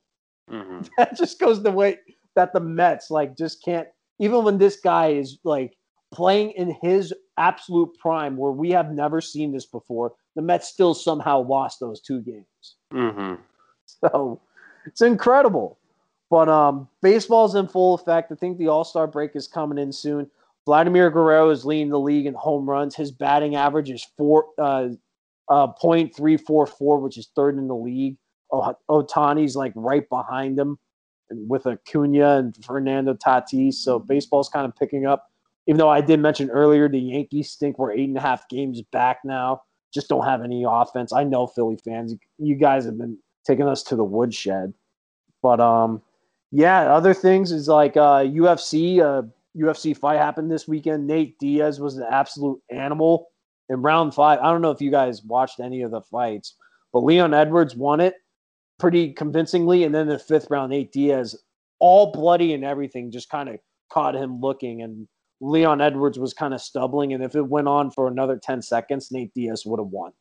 mhm. 0.49 0.87
That 0.97 1.15
just 1.17 1.39
goes 1.39 1.61
the 1.63 1.71
way 1.71 1.99
that 2.35 2.53
the 2.53 2.59
Mets 2.59 3.11
like 3.11 3.37
just 3.37 3.63
can't 3.63 3.87
even 4.19 4.43
when 4.43 4.57
this 4.57 4.79
guy 4.79 5.07
is 5.09 5.39
like 5.43 5.75
playing 6.13 6.51
in 6.51 6.75
his 6.81 7.13
absolute 7.37 7.89
prime 7.97 8.37
where 8.37 8.51
we 8.51 8.69
have 8.71 8.91
never 8.91 9.21
seen 9.21 9.51
this 9.51 9.65
before, 9.65 10.13
the 10.35 10.41
Mets 10.41 10.67
still 10.67 10.93
somehow 10.93 11.41
lost 11.41 11.79
those 11.79 12.01
two 12.01 12.21
games. 12.21 12.75
Mhm. 12.93 13.39
So 13.85 14.39
it's 14.85 15.01
incredible. 15.01 15.77
But 16.29 16.47
um, 16.47 16.87
baseball's 17.01 17.55
in 17.55 17.67
full 17.67 17.93
effect. 17.95 18.31
I 18.31 18.35
think 18.35 18.57
the 18.57 18.67
All 18.69 18.83
Star 18.85 19.05
break 19.07 19.35
is 19.35 19.47
coming 19.47 19.77
in 19.77 19.91
soon. 19.91 20.29
Vladimir 20.65 21.09
Guerrero 21.09 21.49
is 21.49 21.65
leading 21.65 21.89
the 21.89 21.99
league 21.99 22.25
in 22.25 22.33
home 22.33 22.69
runs. 22.69 22.95
His 22.95 23.11
batting 23.11 23.55
average 23.55 23.89
is 23.89 24.05
four 24.17 24.45
uh, 24.57 24.89
uh, 25.49 25.67
point 25.67 26.15
three 26.15 26.37
four 26.37 26.67
four, 26.67 26.99
which 26.99 27.17
is 27.17 27.29
third 27.35 27.57
in 27.57 27.67
the 27.67 27.75
league. 27.75 28.17
Oh, 28.51 28.75
Ohtani's 28.89 29.55
like 29.55 29.73
right 29.75 30.07
behind 30.09 30.59
him, 30.59 30.77
with 31.31 31.65
Acuna 31.65 32.37
and 32.37 32.55
Fernando 32.63 33.13
Tatis. 33.13 33.75
So 33.75 33.99
baseball's 33.99 34.49
kind 34.49 34.65
of 34.65 34.75
picking 34.75 35.05
up. 35.05 35.27
Even 35.67 35.77
though 35.77 35.89
I 35.89 36.01
did 36.01 36.19
mention 36.19 36.49
earlier, 36.49 36.89
the 36.89 36.99
Yankees 36.99 37.55
think 37.55 37.77
we're 37.77 37.91
eight 37.91 38.07
and 38.07 38.17
a 38.17 38.21
half 38.21 38.47
games 38.49 38.81
back 38.91 39.19
now. 39.23 39.61
Just 39.93 40.09
don't 40.09 40.25
have 40.25 40.41
any 40.43 40.65
offense. 40.67 41.13
I 41.13 41.23
know 41.23 41.47
Philly 41.47 41.77
fans. 41.83 42.15
You 42.37 42.55
guys 42.55 42.85
have 42.85 42.97
been 42.97 43.17
taking 43.45 43.67
us 43.67 43.83
to 43.83 43.95
the 43.95 44.03
woodshed. 44.03 44.73
But 45.41 45.59
um, 45.59 46.01
yeah, 46.51 46.93
other 46.93 47.13
things 47.13 47.51
is 47.51 47.67
like 47.67 47.97
uh, 47.97 48.23
UFC. 48.23 48.99
Uh, 48.99 49.27
UFC 49.57 49.95
fight 49.95 50.17
happened 50.17 50.51
this 50.51 50.67
weekend. 50.67 51.07
Nate 51.07 51.37
Diaz 51.39 51.79
was 51.79 51.97
an 51.97 52.05
absolute 52.09 52.59
animal 52.69 53.27
in 53.69 53.81
round 53.81 54.13
five. 54.13 54.39
I 54.39 54.51
don't 54.51 54.61
know 54.61 54.71
if 54.71 54.81
you 54.81 54.91
guys 54.91 55.23
watched 55.23 55.59
any 55.59 55.81
of 55.81 55.91
the 55.91 56.01
fights, 56.01 56.55
but 56.93 57.03
Leon 57.03 57.33
Edwards 57.33 57.75
won 57.75 57.99
it 57.99 58.15
pretty 58.79 59.13
convincingly. 59.13 59.83
And 59.83 59.93
then 59.93 60.07
the 60.07 60.19
fifth 60.19 60.47
round, 60.49 60.71
Nate 60.71 60.91
Diaz, 60.91 61.35
all 61.79 62.11
bloody 62.11 62.53
and 62.53 62.63
everything, 62.63 63.11
just 63.11 63.29
kind 63.29 63.49
of 63.49 63.57
caught 63.91 64.15
him 64.15 64.39
looking. 64.39 64.81
And 64.81 65.07
Leon 65.41 65.81
Edwards 65.81 66.19
was 66.19 66.33
kind 66.33 66.53
of 66.53 66.61
stumbling. 66.61 67.13
And 67.13 67.23
if 67.23 67.35
it 67.35 67.47
went 67.47 67.67
on 67.67 67.91
for 67.91 68.07
another 68.07 68.37
10 68.37 68.61
seconds, 68.61 69.11
Nate 69.11 69.33
Diaz 69.33 69.65
would 69.65 69.79
have 69.79 69.87
won. 69.87 70.11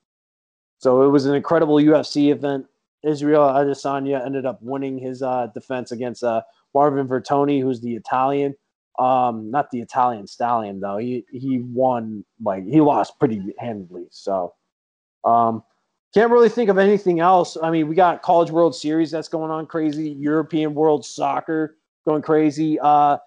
So 0.78 1.02
it 1.02 1.08
was 1.08 1.26
an 1.26 1.34
incredible 1.34 1.76
UFC 1.76 2.32
event. 2.32 2.66
Israel 3.02 3.42
Adesanya 3.42 4.24
ended 4.24 4.46
up 4.46 4.58
winning 4.62 4.98
his 4.98 5.22
uh, 5.22 5.48
defense 5.54 5.92
against 5.92 6.22
uh, 6.22 6.42
Marvin 6.74 7.08
Vettori, 7.08 7.60
who's 7.60 7.80
the 7.80 7.94
Italian. 7.94 8.54
Um, 8.98 9.50
not 9.50 9.70
the 9.70 9.80
Italian 9.80 10.26
stallion 10.26 10.80
though. 10.80 10.98
He 10.98 11.24
he 11.32 11.60
won 11.60 12.24
like 12.42 12.66
he 12.66 12.80
lost 12.80 13.18
pretty 13.18 13.54
handily. 13.58 14.06
So 14.10 14.54
um, 15.24 15.62
can't 16.12 16.30
really 16.30 16.48
think 16.48 16.68
of 16.70 16.78
anything 16.78 17.20
else. 17.20 17.56
I 17.62 17.70
mean, 17.70 17.88
we 17.88 17.94
got 17.94 18.22
College 18.22 18.50
World 18.50 18.74
Series 18.74 19.10
that's 19.10 19.28
going 19.28 19.50
on 19.50 19.66
crazy. 19.66 20.10
European 20.10 20.74
World 20.74 21.04
Soccer 21.04 21.76
going 22.06 22.22
crazy. 22.22 22.78
Uh, 22.80 23.18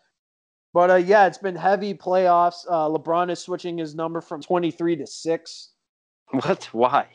but 0.74 0.90
uh, 0.90 0.96
yeah, 0.96 1.28
it's 1.28 1.38
been 1.38 1.56
heavy 1.56 1.94
playoffs. 1.94 2.66
Uh, 2.68 2.90
LeBron 2.90 3.32
is 3.32 3.40
switching 3.40 3.78
his 3.78 3.96
number 3.96 4.22
from 4.22 4.42
23 4.42 4.98
to 4.98 5.08
six. 5.08 5.70
What? 6.32 6.66
Why? 6.72 7.08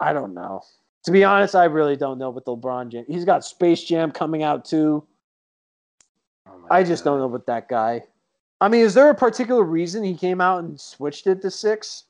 I 0.00 0.12
don't 0.12 0.32
know. 0.32 0.62
To 1.04 1.10
be 1.10 1.24
honest, 1.24 1.54
I 1.54 1.64
really 1.64 1.96
don't 1.96 2.18
know 2.18 2.30
with 2.30 2.44
LeBron 2.46 2.90
James. 2.90 3.06
He's 3.06 3.24
got 3.24 3.44
Space 3.44 3.84
Jam 3.84 4.10
coming 4.10 4.42
out 4.42 4.64
too. 4.64 5.06
My 6.70 6.78
I 6.78 6.82
just 6.84 7.04
don't 7.04 7.18
know 7.18 7.26
with 7.26 7.46
that 7.46 7.68
guy. 7.68 8.04
I 8.60 8.68
mean, 8.68 8.82
is 8.82 8.94
there 8.94 9.10
a 9.10 9.14
particular 9.14 9.62
reason 9.64 10.04
he 10.04 10.14
came 10.14 10.40
out 10.40 10.62
and 10.62 10.80
switched 10.80 11.26
it 11.26 11.42
to 11.42 11.50
six? 11.50 12.04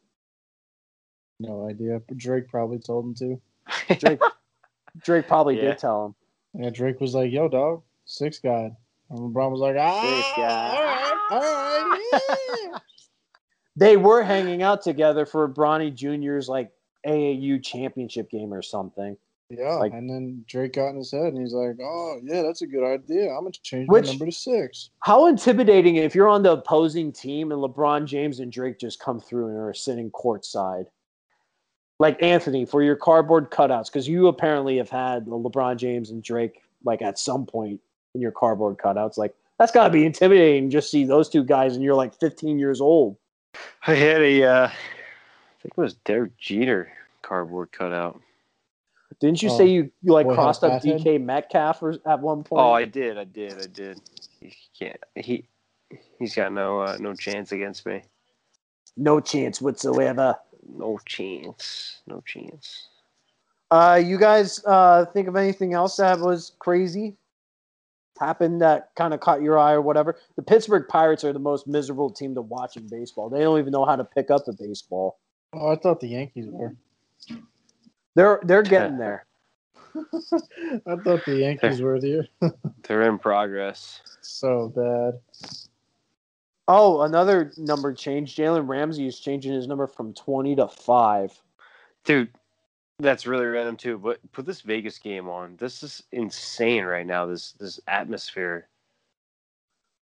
No 1.39 1.67
idea. 1.69 2.01
Drake 2.17 2.49
probably 2.49 2.79
told 2.79 3.07
him 3.07 3.15
to. 3.15 3.97
Drake, 3.97 4.21
Drake 5.05 5.27
probably 5.27 5.57
Yeah. 5.57 5.63
did 5.71 5.79
tell 5.79 6.07
him. 6.07 6.15
Yeah, 6.63 6.71
Drake 6.71 7.01
was 7.01 7.15
like, 7.15 7.31
"Yo, 7.33 7.49
dog, 7.49 7.83
six 8.05 8.39
guy." 8.41 8.73
And 9.11 9.19
LeBron 9.19 9.51
was 9.51 9.61
like, 9.61 9.77
"Ah, 9.79 10.01
Six 10.03 10.37
guy. 10.37 10.69
all 10.69 10.85
right, 10.85 11.21
all 11.31 11.41
right, 11.41 12.71
yeah." 12.73 12.79
They 13.77 13.97
were 13.97 14.23
hanging 14.23 14.63
out 14.63 14.83
together 14.83 15.25
for 15.25 15.49
Bronny 15.49 15.95
Jr.'s 15.95 16.49
like 16.49 16.73
AAU 17.07 17.63
championship 17.63 18.29
game 18.31 18.53
or 18.53 18.63
something. 18.63 19.17
Yeah. 19.51 19.75
Like- 19.75 19.93
and 19.93 20.09
then 20.09 20.45
Drake 20.49 20.75
got 20.75 20.91
in 20.91 20.97
his 20.97 21.11
head, 21.13 21.33
and 21.33 21.39
he's 21.39 21.53
like, 21.53 21.77
"Oh, 21.83 22.21
yeah, 22.23 22.43
that's 22.43 22.63
a 22.63 22.67
good 22.67 22.85
idea. 22.85 23.31
I'm 23.31 23.41
gonna 23.41 23.53
change 23.63 23.89
Which- 23.89 24.07
my 24.07 24.13
number 24.13 24.27
to 24.27 24.33
six. 24.33 24.91
How 25.01 25.27
intimidating 25.27 25.97
if 25.97 26.15
you're 26.15 26.29
on 26.29 26.43
the 26.43 26.53
opposing 26.53 27.13
team 27.13 27.53
and 27.53 27.61
LeBron 27.61 28.05
James 28.07 28.41
and 28.41 28.51
Drake 28.53 28.79
just 28.79 29.01
come 29.01 29.21
through 29.21 29.49
and 29.49 29.57
are 29.57 29.75
sitting 29.75 30.11
courtside. 30.11 30.87
Like 31.99 32.23
Anthony 32.23 32.65
for 32.65 32.83
your 32.83 32.97
cardboard 32.97 33.51
cutouts, 33.51 33.87
because 33.87 34.09
you 34.09 34.29
apparently 34.29 34.79
have 34.79 34.89
had 34.89 35.27
LeBron 35.27 35.77
James 35.77 36.11
and 36.11 36.23
Drake 36.23 36.63
like 36.85 37.03
at 37.03 37.19
some 37.19 37.45
point 37.45 37.81
in 38.15 38.21
your 38.21 38.33
cardboard 38.33 38.79
cutouts. 38.79 39.19
Like 39.19 39.35
that's 39.59 39.73
got 39.73 39.85
to 39.85 39.91
be 39.91 40.07
intimidating. 40.07 40.71
Just 40.71 40.91
see 40.91 41.05
those 41.05 41.29
two 41.29 41.45
guys 41.45 41.75
and 41.75 41.85
you're 41.85 41.95
like 41.95 42.19
15 42.19 42.59
years 42.59 42.81
old. 42.81 43.19
I 43.87 43.95
had 43.95 44.23
a, 44.23 44.43
uh, 44.45 44.67
I 44.69 44.73
think 45.63 45.75
it 45.77 45.81
was 45.81 45.95
Derek 45.95 46.37
Jeter 46.39 46.91
cardboard 47.21 47.71
cutout. 47.73 48.21
Didn't 49.21 49.43
you 49.43 49.51
Oh, 49.51 49.59
say 49.59 49.67
you, 49.67 49.91
you 50.03 50.13
like 50.13 50.27
crossed 50.29 50.65
up 50.65 50.83
fat 50.83 50.85
head? 50.85 51.01
DK 51.01 51.23
Metcalf 51.23 51.83
or, 51.83 51.97
at 52.07 52.21
one 52.21 52.43
point? 52.43 52.61
Oh, 52.61 52.73
I 52.73 52.87
did, 52.87 53.19
I 53.19 53.25
did, 53.25 53.53
I 53.53 53.67
did. 53.67 54.01
He 54.41 54.55
can't. 54.79 54.97
He 55.15 55.47
he's 56.19 56.35
got 56.35 56.53
no 56.53 56.81
uh, 56.81 56.97
no 56.99 57.15
chance 57.15 57.53
against 57.53 57.85
me. 57.85 58.03
no 58.97 59.21
chance 59.21 59.61
whatsoever. 59.61 60.37
No 60.67 60.99
chance. 61.05 62.01
No 62.07 62.23
chance. 62.25 62.89
Uh, 63.71 64.01
you 64.03 64.19
guys 64.19 64.65
uh, 64.65 65.05
think 65.07 65.29
of 65.29 65.37
anything 65.37 65.75
else 65.75 65.97
that 65.97 66.19
was 66.19 66.53
crazy 66.59 67.17
happened 68.19 68.61
that 68.61 68.91
kind 68.97 69.15
of 69.15 69.21
caught 69.21 69.41
your 69.43 69.59
eye 69.59 69.73
or 69.73 69.81
whatever? 69.81 70.19
The 70.37 70.43
Pittsburgh 70.43 70.87
Pirates 70.89 71.25
are 71.25 71.33
the 71.33 71.39
most 71.39 71.67
miserable 71.67 72.11
team 72.11 72.35
to 72.35 72.43
watch 72.43 72.77
in 72.77 72.87
baseball. 72.87 73.31
They 73.31 73.41
don't 73.41 73.59
even 73.59 73.73
know 73.73 73.85
how 73.87 73.97
to 73.97 74.05
pick 74.05 74.31
up 74.31 74.45
the 74.45 74.53
baseball. 74.53 75.19
Oh, 75.53 75.73
I 75.73 75.77
thought 75.77 76.01
the 76.01 76.09
Yankees 76.09 76.47
were. 76.49 76.75
They're 78.15 78.41
they're 78.43 78.63
getting 78.77 78.99
there. 78.99 79.27
I 79.95 80.97
thought 80.97 81.25
the 81.27 81.37
Yankees 81.41 81.83
were 81.83 82.01
there. 82.01 82.27
They're 82.87 83.03
in 83.03 83.19
progress. 83.19 84.01
so 84.21 84.69
bad. 84.69 85.21
Oh, 86.69 87.03
another 87.03 87.53
number 87.57 87.93
change. 87.93 88.37
Jalen 88.37 88.69
Ramsey 88.69 89.09
is 89.09 89.19
changing 89.19 89.53
his 89.53 89.67
number 89.67 89.89
from 89.89 90.15
twenty 90.15 90.55
to 90.57 90.69
five. 90.69 91.33
Dude, 92.05 92.31
that's 93.01 93.27
really 93.27 93.47
random 93.47 93.77
too. 93.77 93.99
But 93.99 94.21
put 94.31 94.47
this 94.47 94.61
Vegas 94.61 94.99
game 94.99 95.29
on. 95.29 95.57
This 95.57 95.83
is 95.83 96.05
insane 96.13 96.85
right 96.85 97.07
now. 97.07 97.27
This 97.27 97.53
this 97.53 97.81
atmosphere. 97.89 98.69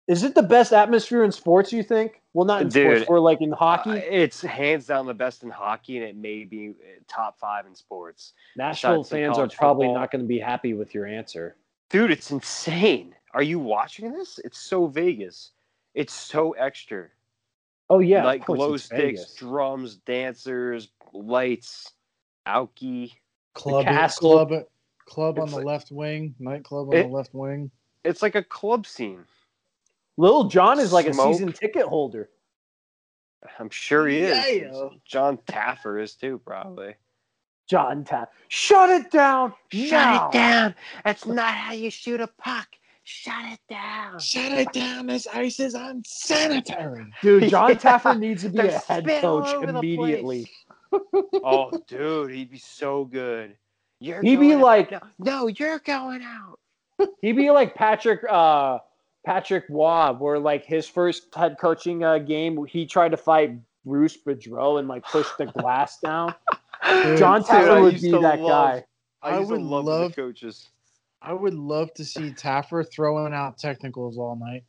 Is 0.08 0.24
it 0.24 0.36
the 0.36 0.44
best 0.44 0.74
atmosphere 0.74 1.24
in 1.24 1.32
sports? 1.32 1.72
You 1.72 1.82
think? 1.84 2.22
Well, 2.34 2.46
not 2.46 2.62
in 2.64 2.68
Dude, 2.70 2.98
sports, 2.98 3.10
or 3.10 3.20
like 3.20 3.42
in 3.42 3.52
hockey. 3.52 3.92
Uh, 3.92 3.96
it's 3.96 4.42
hands 4.42 4.86
down 4.88 5.06
the 5.06 5.14
best 5.14 5.44
in 5.44 5.50
hockey, 5.50 5.98
and 5.98 6.06
it 6.06 6.18
may 6.18 6.44
be 6.44 6.70
uh, 6.72 7.00
top 7.08 7.40
five 7.40 7.66
in 7.66 7.76
sports. 7.76 8.34
Nashville 8.58 9.04
fans 9.04 9.38
are 9.38 9.48
probably 9.48 9.88
football. 9.88 10.02
not 10.02 10.12
going 10.12 10.22
to 10.22 10.28
be 10.28 10.40
happy 10.40 10.74
with 10.74 10.94
your 10.94 11.06
answer. 11.06 11.56
Dude, 11.90 12.12
it's 12.12 12.32
insane. 12.32 13.16
Are 13.34 13.44
you 13.44 13.60
watching 13.60 14.12
this? 14.12 14.40
It's 14.44 14.60
so 14.60 14.88
Vegas. 14.88 15.52
It's 15.94 16.14
so 16.14 16.52
extra. 16.54 17.08
Oh 17.90 18.00
yeah, 18.00 18.26
like 18.26 18.46
glow 18.46 18.76
sticks, 18.78 19.00
Vegas. 19.02 19.36
drums, 19.36 19.96
dancers, 19.98 20.90
lights, 21.14 21.92
alky. 22.48 23.14
Club, 23.54 23.86
castle. 23.86 24.32
club, 24.48 24.64
club 25.06 25.38
on 25.38 25.44
It's 25.44 25.52
the 25.52 25.58
like- 25.58 25.66
left 25.66 25.92
wing, 25.92 26.34
nightclub 26.40 26.88
on 26.90 26.96
It- 26.96 27.04
the 27.04 27.10
left 27.10 27.34
wing. 27.34 27.70
It's 28.04 28.22
like 28.22 28.36
a 28.36 28.44
club 28.44 28.86
scene. 28.88 29.24
Lil 30.18 30.46
Jon 30.46 30.80
is 30.80 30.94
like 30.94 31.08
a 31.08 31.14
season 31.14 31.52
ticket 31.54 31.86
holder. 31.86 32.30
I'm 33.60 33.70
sure 33.70 34.08
he 34.08 34.20
is. 34.20 34.72
Yeah. 34.72 34.90
John 35.06 35.38
Taffer 35.48 36.02
is 36.02 36.14
too, 36.16 36.40
probably. 36.46 36.96
John 37.68 38.04
Taffer. 38.06 38.28
Shut 38.48 38.90
it 38.90 39.12
down. 39.12 39.54
Shut 39.72 39.92
now. 39.92 40.28
It 40.30 40.32
down. 40.34 40.76
That's 41.04 41.26
not 41.26 41.54
how 41.54 41.74
you 41.74 41.90
shoot 41.90 42.22
a 42.22 42.28
puck. 42.28 42.68
Shut 43.06 43.44
it 43.52 43.60
down. 43.70 44.18
Shut 44.20 44.52
it 44.54 44.72
down. 44.72 45.08
This 45.08 45.28
ice 45.34 45.60
is 45.60 45.74
unsanitary. 45.74 47.06
Dude, 47.22 47.50
John 47.50 47.70
Yeah. 47.72 47.76
Taffer 47.76 48.18
needs 48.18 48.44
to 48.44 48.50
be 48.50 48.60
a 48.60 48.80
head 48.80 49.06
coach 49.06 49.50
over 49.54 49.66
the 49.68 49.74
place. 49.74 49.84
immediately. 49.84 50.50
Oh, 51.44 51.72
dude, 51.88 52.32
he'd 52.32 52.52
be 52.52 52.60
so 52.60 53.04
good. 53.06 53.58
You're 54.00 54.22
He'd 54.22 54.40
be 54.40 54.54
out. 54.54 54.62
like 54.62 54.92
no, 54.92 55.00
no, 55.20 55.48
you're 55.48 55.80
going 55.80 56.22
out. 56.22 56.60
he'd 57.22 57.34
be 57.36 57.50
like 57.52 57.74
Patrick 57.76 58.20
uh 58.30 58.78
Patrick 59.26 59.66
Roy, 59.70 60.12
where 60.14 60.40
like 60.40 60.66
his 60.66 60.88
first 60.88 61.34
head 61.36 61.58
coaching 61.60 62.04
uh, 62.04 62.18
game, 62.18 62.66
he 62.66 62.86
tried 62.86 63.10
to 63.12 63.18
fight 63.18 63.58
Bruce 63.86 64.18
Boudreau 64.18 64.80
and 64.80 64.88
like 64.88 65.04
push 65.06 65.28
the 65.38 65.46
glass 65.46 66.00
down. 66.00 66.34
John 66.84 67.40
Dude, 67.42 67.48
Taffer 67.50 67.70
I 67.70 67.80
would 67.80 68.02
be 68.02 68.12
that 68.12 68.40
love- 68.40 68.50
guy. 68.50 68.86
I 69.22 69.36
I 69.36 69.40
would 69.40 69.60
to 69.60 69.64
love, 69.64 69.86
love- 69.86 70.12
the 70.12 70.22
coaches. 70.22 70.70
I 71.22 71.32
would 71.32 71.54
love 71.54 71.94
to 71.94 72.04
see 72.04 72.32
Taffer 72.32 72.84
throwing 72.92 73.34
out 73.34 73.58
technicals 73.58 74.18
all 74.18 74.36
night. 74.36 74.64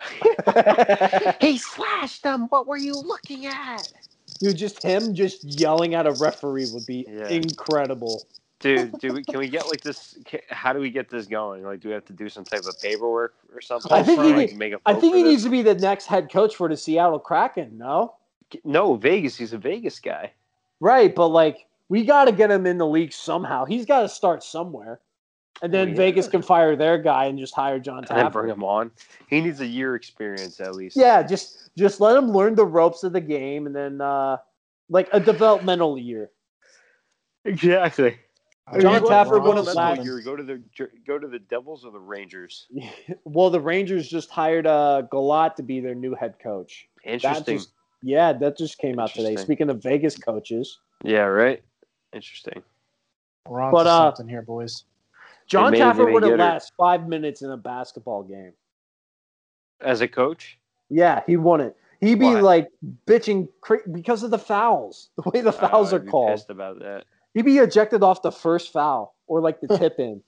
he 1.40 1.58
slashed 1.58 2.22
them. 2.22 2.46
What 2.48 2.66
were 2.66 2.78
you 2.78 2.94
looking 2.94 3.44
at? 3.46 3.92
Dude, 4.40 4.56
just 4.56 4.82
him 4.82 5.14
just 5.14 5.44
yelling 5.44 5.94
at 5.94 6.06
a 6.06 6.12
referee 6.12 6.68
would 6.72 6.86
be 6.86 7.04
Yeah. 7.08 7.28
incredible. 7.28 8.22
Dude, 8.60 8.98
do 8.98 9.12
we, 9.12 9.24
can 9.28 9.38
we 9.38 9.48
get 9.48 9.68
like 9.68 9.82
this? 9.82 10.18
ca- 10.28 10.42
How 10.50 10.72
do 10.72 10.80
we 10.80 10.90
get 10.90 11.08
this 11.08 11.26
going? 11.26 11.62
Like, 11.62 11.80
do 11.80 11.88
we 11.88 11.94
have 11.94 12.04
to 12.06 12.12
do 12.12 12.28
some 12.28 12.44
type 12.44 12.64
of 12.66 12.80
paperwork 12.80 13.34
or 13.54 13.60
something? 13.60 13.90
I 13.92 14.02
think 14.02 14.20
he 14.22 14.32
like, 14.32 14.50
need- 14.50 14.58
make 14.58 14.72
a 14.72 14.80
I 14.86 14.94
think 14.94 15.14
he 15.14 15.22
needs 15.22 15.44
to 15.44 15.50
be 15.50 15.62
the 15.62 15.74
next 15.74 16.06
head 16.06 16.30
coach 16.30 16.56
for 16.56 16.68
the 16.68 16.76
Seattle 16.76 17.18
Kraken, 17.18 17.78
no? 17.78 18.14
No, 18.64 18.94
Vegas. 18.94 19.36
He's 19.36 19.52
a 19.52 19.58
Vegas 19.58 20.00
guy. 20.00 20.32
Right, 20.80 21.14
but 21.14 21.28
like 21.28 21.66
we 21.88 22.04
got 22.04 22.26
to 22.26 22.32
get 22.32 22.50
him 22.50 22.66
in 22.66 22.78
the 22.78 22.86
league 22.86 23.12
somehow. 23.12 23.64
He's 23.64 23.84
got 23.86 24.00
to 24.02 24.08
start 24.08 24.42
somewhere, 24.42 25.00
and 25.60 25.72
then 25.72 25.88
Oh, 25.88 25.90
yeah. 25.90 25.96
Vegas 25.96 26.28
can 26.28 26.40
fire 26.42 26.74
their 26.76 26.98
guy 26.98 27.26
and 27.26 27.38
just 27.38 27.54
hire 27.54 27.78
John 27.78 28.04
And 28.08 28.18
then 28.18 28.30
bring 28.32 28.50
him 28.50 28.62
on. 28.64 28.90
He 29.28 29.40
needs 29.40 29.60
a 29.60 29.66
year 29.66 29.94
experience 29.96 30.60
at 30.60 30.74
least. 30.74 30.96
Yeah, 30.96 31.22
just 31.22 31.70
just 31.76 32.00
let 32.00 32.16
him 32.16 32.30
learn 32.30 32.54
the 32.54 32.64
ropes 32.66 33.02
of 33.04 33.12
the 33.12 33.20
game, 33.20 33.66
and 33.66 33.74
then 33.76 34.00
uh 34.00 34.38
like 34.88 35.08
a 35.12 35.20
developmental 35.20 35.98
year. 35.98 36.30
exactly. 37.44 38.18
John 38.80 39.02
What- 39.02 39.10
Taffer 39.10 39.38
Ron 39.38 39.42
would've 39.56 39.68
Sutton- 39.68 40.04
year. 40.04 40.20
Go 40.20 40.36
to 40.36 40.42
the 40.42 40.62
go 41.06 41.18
to 41.18 41.26
the 41.28 41.38
Devils 41.38 41.84
or 41.84 41.92
the 41.92 41.98
Rangers. 42.00 42.66
well, 43.24 43.50
the 43.50 43.60
Rangers 43.60 44.08
just 44.08 44.30
hired 44.30 44.66
uh 44.66 45.02
Gallant 45.10 45.56
to 45.56 45.62
be 45.62 45.80
their 45.80 45.94
new 45.94 46.14
head 46.14 46.34
coach. 46.42 46.88
That 47.04 47.12
Interesting. 47.14 47.56
just 47.58 47.70
yeah, 48.02 48.32
that 48.34 48.56
just 48.56 48.78
came 48.78 48.98
out 48.98 49.10
today. 49.14 49.36
Speaking 49.36 49.70
of 49.70 49.82
Vegas 49.82 50.16
coaches, 50.16 50.78
Yeah, 51.02 51.22
right. 51.22 51.62
Interesting. 52.12 52.62
We're 53.46 53.60
on 53.60 53.72
But, 53.72 53.84
to 53.84 53.90
uh, 53.90 54.06
something 54.14 54.28
here, 54.28 54.42
boys. 54.42 54.84
John 55.46 55.72
Taffer 55.72 56.12
would 56.12 56.22
have 56.22 56.38
last 56.38 56.72
five 56.76 57.08
minutes 57.08 57.42
in 57.42 57.50
a 57.50 57.56
basketball 57.56 58.22
game. 58.22 58.52
As 59.80 60.00
a 60.00 60.08
coach, 60.08 60.58
Yeah, 60.90 61.22
he 61.26 61.36
won 61.36 61.60
it. 61.60 61.76
He'd 62.00 62.18
be 62.20 62.26
Why? 62.26 62.40
like 62.40 62.68
bitching 63.06 63.48
cra- 63.60 63.80
because 63.90 64.22
of 64.22 64.30
the 64.30 64.38
fouls, 64.38 65.08
the 65.16 65.28
way 65.30 65.40
the 65.40 65.52
fouls 65.52 65.92
Uh, 65.92 65.96
are 65.96 65.98
I'd 66.00 66.04
be 66.04 66.10
called. 66.10 66.30
Pissed 66.32 66.50
about 66.50 66.78
that. 66.80 67.04
He'd 67.34 67.42
be 67.44 67.58
ejected 67.58 68.02
off 68.02 68.22
the 68.22 68.32
first 68.32 68.72
foul 68.72 69.14
or 69.26 69.40
like 69.40 69.60
the 69.60 69.76
tip 69.78 69.98
in. 69.98 70.22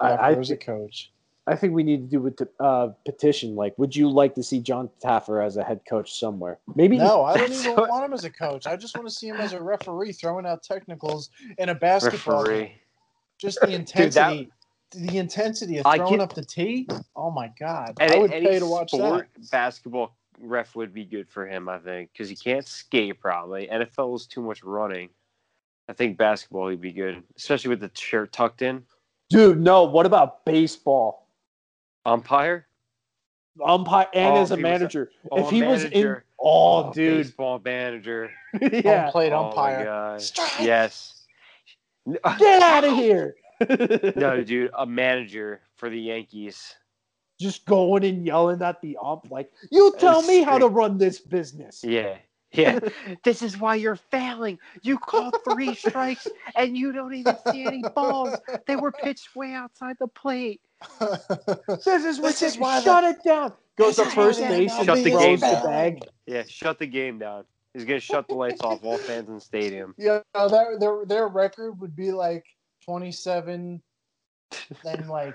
I- 0.00 0.12
I 0.12 0.34
Taffer 0.34 0.50
a 0.50 0.56
coach. 0.56 1.12
I 1.48 1.54
think 1.54 1.74
we 1.74 1.84
need 1.84 2.10
to 2.10 2.18
do 2.18 2.26
a 2.26 2.30
t- 2.32 2.44
uh, 2.58 2.88
petition. 3.04 3.54
Like, 3.54 3.78
would 3.78 3.94
you 3.94 4.10
like 4.10 4.34
to 4.34 4.42
see 4.42 4.58
John 4.58 4.90
Taffer 5.00 5.44
as 5.44 5.56
a 5.56 5.62
head 5.62 5.80
coach 5.88 6.18
somewhere? 6.18 6.58
Maybe. 6.74 6.98
No, 6.98 7.24
I 7.24 7.36
don't 7.38 7.52
even 7.52 7.74
what- 7.76 7.88
want 7.88 8.04
him 8.04 8.12
as 8.12 8.24
a 8.24 8.30
coach. 8.30 8.66
I 8.66 8.74
just 8.76 8.96
want 8.96 9.06
to 9.08 9.14
see 9.14 9.28
him 9.28 9.36
as 9.36 9.52
a 9.52 9.62
referee 9.62 10.12
throwing 10.12 10.44
out 10.44 10.64
technicals 10.64 11.30
in 11.58 11.68
a 11.68 11.74
basketball. 11.74 12.44
game. 12.44 12.52
Referee. 12.52 12.72
Just 13.38 13.60
the 13.60 13.68
that- 13.68 13.74
intensity, 13.74 14.50
the 14.92 15.18
intensity 15.18 15.78
of 15.78 15.84
throwing 15.84 16.10
get- 16.14 16.20
up 16.20 16.32
the 16.34 16.44
tee. 16.44 16.88
Oh 17.14 17.30
my 17.30 17.50
god, 17.60 17.94
Any, 18.00 18.16
I 18.16 18.18
would 18.18 18.32
any 18.32 18.46
pay 18.46 18.58
to 18.58 18.66
watch 18.66 18.90
sport 18.90 19.28
basketball 19.52 20.16
ref 20.40 20.74
would 20.74 20.92
be 20.92 21.04
good 21.04 21.28
for 21.28 21.46
him, 21.46 21.68
I 21.68 21.78
think, 21.78 22.12
because 22.12 22.28
he 22.28 22.34
can't 22.36 22.66
skate 22.66 23.20
probably. 23.20 23.68
NFL 23.68 24.16
is 24.16 24.26
too 24.26 24.42
much 24.42 24.62
running. 24.64 25.10
I 25.88 25.92
think 25.92 26.16
basketball 26.18 26.68
he'd 26.68 26.80
be 26.80 26.92
good, 26.92 27.22
especially 27.36 27.70
with 27.70 27.80
the 27.80 27.90
shirt 27.94 28.32
tucked 28.32 28.62
in. 28.62 28.82
Dude, 29.30 29.60
no. 29.60 29.84
What 29.84 30.06
about 30.06 30.44
baseball? 30.44 31.28
Umpire. 32.04 32.66
Umpire 33.64 34.06
and 34.12 34.34
Oh, 34.36 34.42
as 34.42 34.50
a 34.50 34.54
if 34.54 34.58
he 34.60 34.62
was 34.64 34.70
a- 34.70 34.78
manager. 34.78 35.10
oh, 35.32 35.44
if 35.44 35.50
he 35.50 35.62
was 35.62 35.84
in, 35.84 35.90
manager. 35.90 36.24
oh, 36.40 36.84
oh 36.88 36.92
dude, 36.92 37.16
baseball 37.24 37.60
manager. 37.64 38.30
yeah, 38.60 39.02
Home 39.04 39.12
plate 39.12 39.32
Oh 39.32 39.46
umpire. 39.46 40.18
Yes. 40.60 41.24
get 42.06 42.62
out 42.62 42.84
of 42.84 42.92
here. 42.94 43.34
no, 44.16 44.42
dude, 44.44 44.70
a 44.76 44.84
manager 44.86 45.60
for 45.76 45.88
the 45.88 45.98
Yankees. 45.98 46.74
just 47.40 47.64
going 47.64 48.04
and 48.04 48.26
yelling 48.26 48.60
at 48.62 48.80
the 48.82 48.98
ump, 49.02 49.30
like, 49.30 49.50
"You 49.72 49.94
tell 49.98 50.20
me 50.22 50.42
how 50.42 50.58
to 50.58 50.68
run 50.68 50.98
this 50.98 51.18
business." 51.20 51.82
Yeah. 51.82 52.16
Yeah. 52.52 52.78
this 53.24 53.42
is 53.42 53.58
why 53.58 53.74
you're 53.74 53.96
failing. 53.96 54.58
You 54.82 54.98
called 54.98 55.36
three 55.50 55.74
strikes 55.74 56.26
and 56.54 56.76
you 56.76 56.92
don't 56.92 57.14
even 57.14 57.36
see 57.52 57.64
any 57.66 57.82
balls. 57.94 58.36
They 58.66 58.76
were 58.76 58.92
pitched 58.92 59.34
way 59.36 59.52
outside 59.52 59.96
the 59.98 60.06
plate. 60.08 60.60
This 61.00 61.86
is 61.86 62.20
This 62.20 62.42
is 62.42 62.58
why 62.58 62.78
the- 62.80 62.84
Shut 62.84 63.04
it 63.04 63.22
down. 63.24 63.52
Goes 63.76 63.96
to 63.96 64.06
first 64.06 64.40
base 64.40 64.72
and 64.74 64.86
Shut 64.86 64.96
the 65.04 65.10
throws 65.10 65.22
game 65.22 65.38
the 65.40 65.46
down. 65.46 65.64
bag. 65.66 66.00
Yeah, 66.26 66.44
shut 66.48 66.78
the 66.78 66.86
game 66.86 67.18
down. 67.18 67.44
He's 67.74 67.84
gonna 67.84 68.00
shut 68.00 68.26
the 68.26 68.34
lights 68.34 68.62
off 68.62 68.82
all 68.82 68.96
fans 68.96 69.28
in 69.28 69.34
the 69.34 69.40
stadium. 69.40 69.94
yeah, 69.98 70.20
no, 70.34 70.48
their 70.48 70.78
their 70.78 71.04
their 71.04 71.28
record 71.28 71.78
would 71.78 71.94
be 71.94 72.10
like 72.10 72.46
twenty 72.82 73.12
seven, 73.12 73.82
and 74.86 75.10
like 75.10 75.34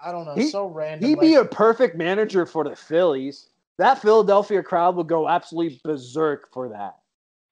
I 0.00 0.10
don't 0.10 0.24
know, 0.24 0.34
He- 0.34 0.48
so 0.50 0.66
random. 0.66 1.08
He'd 1.08 1.20
be 1.20 1.36
a 1.36 1.44
perfect 1.44 1.96
manager 1.96 2.44
for 2.44 2.64
the 2.64 2.74
Phillies. 2.74 3.50
That 3.78 4.02
Philadelphia 4.02 4.62
crowd 4.62 4.96
would 4.96 5.06
go 5.06 5.28
absolutely 5.28 5.80
berserk 5.84 6.52
for 6.52 6.68
that. 6.68 6.96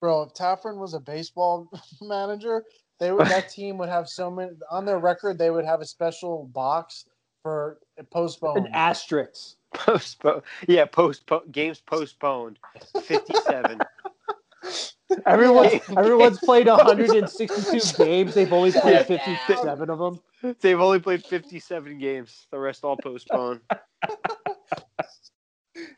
Bro, 0.00 0.22
if 0.22 0.34
Taffrin 0.34 0.76
was 0.76 0.94
a 0.94 1.00
baseball 1.00 1.70
manager, 2.02 2.64
they 2.98 3.12
would 3.12 3.26
that 3.28 3.48
team 3.48 3.78
would 3.78 3.88
have 3.88 4.08
so 4.08 4.30
many 4.30 4.52
on 4.70 4.84
their 4.84 4.98
record. 4.98 5.38
They 5.38 5.50
would 5.50 5.64
have 5.64 5.80
a 5.80 5.86
special 5.86 6.46
box 6.52 7.04
for 7.42 7.78
postponed. 8.10 8.66
An 8.66 8.72
asterisk. 8.72 9.56
Postpone. 9.74 10.42
Yeah, 10.66 10.86
postpone. 10.86 11.50
Games 11.50 11.80
postponed. 11.80 12.58
Fifty-seven. 13.02 13.78
Everyone's 15.26 15.80
everyone's 15.96 16.38
played 16.38 16.66
162 16.66 18.02
games. 18.04 18.34
They've 18.34 18.52
only 18.52 18.72
played 18.72 19.06
57 19.06 19.90
of 19.90 19.98
them. 19.98 20.56
They've 20.60 20.80
only 20.80 20.98
played 20.98 21.24
fifty-seven 21.24 21.98
games. 21.98 22.46
The 22.50 22.58
rest 22.58 22.82
all 22.84 22.96
postponed. 22.96 23.60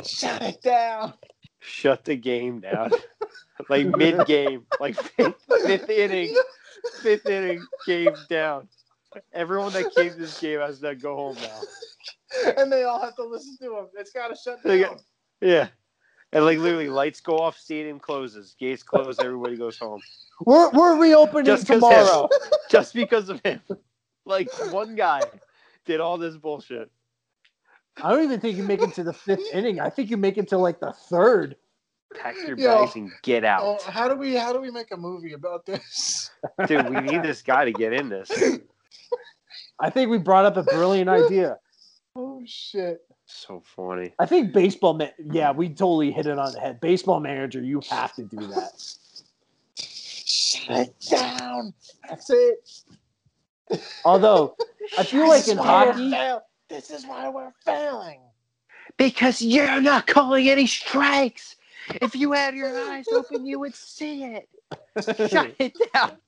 Shut 0.05 0.43
it 0.43 0.63
down. 0.63 1.15
Shut 1.61 2.05
the 2.05 2.17
game 2.17 2.61
down. 2.61 2.91
like 3.69 3.87
mid-game, 3.87 4.67
like 4.81 4.95
fifth, 4.97 5.45
fifth 5.67 5.91
inning, 5.91 6.35
fifth 7.03 7.27
inning, 7.27 7.67
game 7.87 8.15
down. 8.29 8.69
Everyone 9.33 9.73
that 9.73 9.93
came 9.95 10.11
to 10.11 10.17
this 10.19 10.39
game 10.41 10.61
has 10.61 10.81
to 10.81 10.95
go 10.95 11.17
home 11.17 11.37
now. 11.43 12.53
and 12.59 12.71
they 12.71 12.85
all 12.85 13.01
have 13.01 13.17
to 13.17 13.25
listen 13.25 13.57
to 13.63 13.79
him. 13.79 13.87
It's 13.97 14.13
got 14.13 14.29
to 14.29 14.37
shut 14.37 14.63
down. 14.63 14.81
got- 14.81 15.03
Yeah. 15.41 15.69
And 16.33 16.45
like 16.45 16.59
literally, 16.59 16.91
lights 16.91 17.21
go 17.21 17.39
off, 17.39 17.57
stadium 17.59 17.99
closes, 17.99 18.55
gates 18.61 18.83
close, 18.83 19.19
everybody 19.19 19.57
goes 19.57 19.79
home. 19.79 20.01
We're 20.45 20.71
we're 20.71 21.01
reopening 21.01 21.47
Just 21.47 21.67
'cause 21.67 21.77
tomorrow. 21.81 22.29
Just 22.71 22.93
because 22.95 23.31
of 23.31 23.41
him. 23.45 23.61
Like 24.27 24.51
one 24.71 24.95
guy 24.95 25.23
did 25.87 26.01
all 26.01 26.19
this 26.19 26.37
bullshit. 26.37 26.91
I 28.03 28.11
don't 28.11 28.25
even 28.25 28.41
think 28.41 28.57
you 28.57 28.63
make 28.63 28.83
it 28.83 28.95
to 28.95 29.03
the 29.03 29.13
fifth 29.13 29.53
inning. 29.53 29.81
I 29.81 29.91
think 29.91 30.11
you 30.11 30.17
make 30.17 30.39
it 30.39 30.49
to 30.49 30.59
like 30.59 30.81
the 30.81 30.93
third. 30.93 31.57
Pack 32.15 32.37
your 32.47 32.59
Yo. 32.59 32.85
bags 32.85 32.97
and 32.97 33.11
get 33.23 33.45
oh, 33.45 33.49
out. 33.49 33.63
Oh, 33.65 33.91
how 33.91 34.09
do 34.09 34.15
we 34.15 34.35
how 34.35 34.53
do 34.53 34.61
we 34.61 34.71
make 34.71 34.91
a 34.93 34.97
movie 34.97 35.33
about 35.35 35.67
this? 35.67 36.31
Dude, 36.67 36.89
we 36.89 37.01
need 37.01 37.23
this 37.23 37.43
guy 37.43 37.65
to 37.65 37.73
get 37.73 37.93
in 37.93 38.09
this. 38.09 38.31
I 39.81 39.91
think 39.91 40.11
we 40.11 40.19
brought 40.19 40.45
up 40.45 40.57
a 40.57 40.63
brilliant 40.63 41.11
idea. 41.11 41.59
Oh 42.17 42.43
shit. 42.47 43.01
So 43.27 43.63
funny. 43.77 44.15
I 44.19 44.25
think 44.27 44.53
baseball 44.55 44.95
man. 44.95 45.11
Yeah, 45.31 45.53
we 45.53 45.69
totally 45.69 46.11
hit 46.11 46.27
it 46.27 46.39
on 46.39 46.53
the 46.53 46.61
head. 46.61 46.81
Baseball 46.81 47.21
manager, 47.21 47.63
you 47.63 47.83
have 47.91 48.15
to 48.15 48.23
do 48.23 48.39
that. 48.39 48.83
Shut 49.77 50.89
it 50.89 50.95
down. 51.11 51.75
That's 52.09 52.31
it. 52.31 52.71
Although 54.05 54.57
I 54.99 55.03
feel 55.03 55.29
like 55.29 55.47
in 55.47 55.59
is 55.59 55.59
why 55.59 55.87
we're 55.87 55.93
hockey, 55.93 56.11
fail- 56.11 56.43
This 56.69 56.91
is 56.91 57.07
why 57.07 57.29
we're 57.29 57.53
failing. 57.65 58.21
Because 58.97 59.41
you're 59.43 59.81
not 59.81 60.07
calling 60.07 60.49
any 60.49 60.67
strikes. 60.67 61.57
If 62.03 62.15
you 62.15 62.33
had 62.33 62.55
your 62.55 62.77
eyes 62.91 63.07
open, 63.13 63.47
you 63.47 63.59
would 63.61 63.75
see 63.75 64.25
it. 64.25 64.49
Shut 65.31 65.55
it 65.59 65.75
down. 65.95 66.19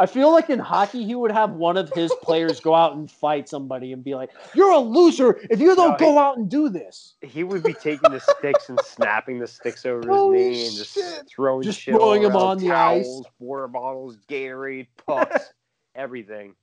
I 0.00 0.06
feel 0.06 0.30
like 0.30 0.48
in 0.48 0.60
hockey, 0.60 1.04
he 1.04 1.16
would 1.16 1.32
have 1.32 1.50
one 1.54 1.76
of 1.76 1.90
his 1.92 2.12
players 2.22 2.60
go 2.60 2.72
out 2.72 2.94
and 2.94 3.10
fight 3.10 3.48
somebody 3.48 3.92
and 3.92 4.04
be 4.04 4.14
like, 4.14 4.30
"You're 4.54 4.70
a 4.70 4.78
loser 4.78 5.40
if 5.50 5.58
you 5.58 5.74
don't 5.74 5.92
No, 5.92 5.96
go 5.96 6.12
he- 6.12 6.18
out 6.18 6.36
and 6.38 6.48
do 6.48 6.68
this." 6.68 7.16
He 7.20 7.42
would 7.42 7.64
be 7.64 7.74
taking 7.74 8.12
the 8.12 8.20
sticks 8.20 8.68
and 8.68 8.78
snapping 8.80 9.40
the 9.40 9.48
sticks 9.48 9.84
over 9.84 9.98
his 9.98 10.06
Holy 10.08 10.38
knee 10.38 10.66
and 10.68 10.76
just 10.76 10.94
shit. 10.94 11.28
throwing 11.28 11.64
Just 11.64 11.80
shit 11.80 11.94
all 11.94 12.00
throwing 12.00 12.24
'em 12.24 12.30
around, 12.36 12.42
on 12.42 12.58
the 12.58 12.70
ice. 12.70 13.06
towels, 13.06 13.26
water 13.40 13.66
bottles, 13.66 14.16
Gatorade, 14.28 14.86
pucks, 15.04 15.52
everything. 15.96 16.54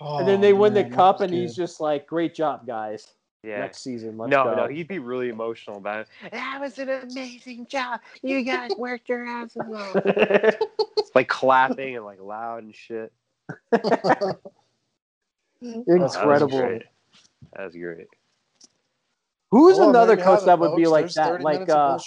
And 0.00 0.28
then 0.28 0.40
they 0.40 0.52
Oh, 0.52 0.56
win 0.56 0.74
the 0.74 0.82
man, 0.82 0.90
that 0.90 0.96
cup, 0.96 1.20
was 1.20 1.30
and 1.30 1.34
he's 1.34 1.54
just 1.54 1.80
like, 1.80 2.06
"Great 2.06 2.34
job, 2.34 2.66
guys! 2.66 3.14
Yeah. 3.42 3.60
Next 3.60 3.82
season, 3.82 4.16
let's 4.16 4.30
no, 4.30 4.44
go." 4.44 4.54
no, 4.54 4.68
he'd 4.68 4.88
be 4.88 4.98
really 4.98 5.28
emotional 5.28 5.76
about 5.76 6.00
it. 6.00 6.08
That 6.32 6.58
was 6.60 6.78
an 6.78 6.88
amazing 6.88 7.66
job. 7.66 8.00
You 8.22 8.42
guys 8.42 8.70
worked 8.78 9.08
your 9.08 9.26
asses 9.26 9.62
off. 9.74 9.96
like 11.14 11.28
clapping 11.28 11.96
and 11.96 12.04
like 12.04 12.20
loud 12.20 12.64
and 12.64 12.74
shit. 12.74 13.12
That's 13.70 13.86
Incredible. 15.60 16.18
That 16.26 16.40
was 16.42 16.60
great. 16.60 16.82
That 17.54 17.64
was 17.64 17.74
great. 17.74 18.06
Who's 19.50 19.78
Well, 19.78 19.90
another 19.90 20.16
there 20.16 20.24
you 20.24 20.30
have 20.30 20.38
coach 20.40 20.46
that 20.46 20.58
would 20.58 20.76
be 20.76 20.86
like 20.86 21.04
There's 21.04 21.14
that? 21.14 21.40
Like, 21.42 21.68
uh, 21.68 21.98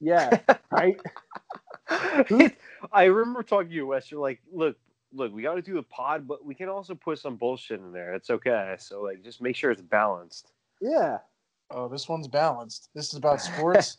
yeah, 0.00 0.38
right. 0.70 0.98
I 2.92 3.04
remember 3.04 3.42
talking 3.42 3.68
to 3.70 3.74
you, 3.74 3.86
Wes. 3.88 4.10
You're 4.10 4.20
like, 4.20 4.40
look, 4.52 4.76
look, 5.12 5.32
we 5.32 5.42
got 5.42 5.54
to 5.54 5.62
do 5.62 5.74
the 5.74 5.82
pod, 5.82 6.26
but 6.28 6.44
we 6.44 6.54
can 6.54 6.68
also 6.68 6.94
put 6.94 7.18
some 7.18 7.36
bullshit 7.36 7.80
in 7.80 7.92
there. 7.92 8.14
It's 8.14 8.30
okay. 8.30 8.76
So 8.78 9.02
like, 9.02 9.22
just 9.24 9.40
make 9.42 9.56
sure 9.56 9.70
it's 9.70 9.82
balanced. 9.82 10.52
Yeah, 10.80 11.18
Oh, 11.70 11.88
this 11.88 12.08
one's 12.08 12.28
balanced. 12.28 12.88
This 12.94 13.08
is 13.08 13.14
about 13.14 13.40
sports 13.40 13.98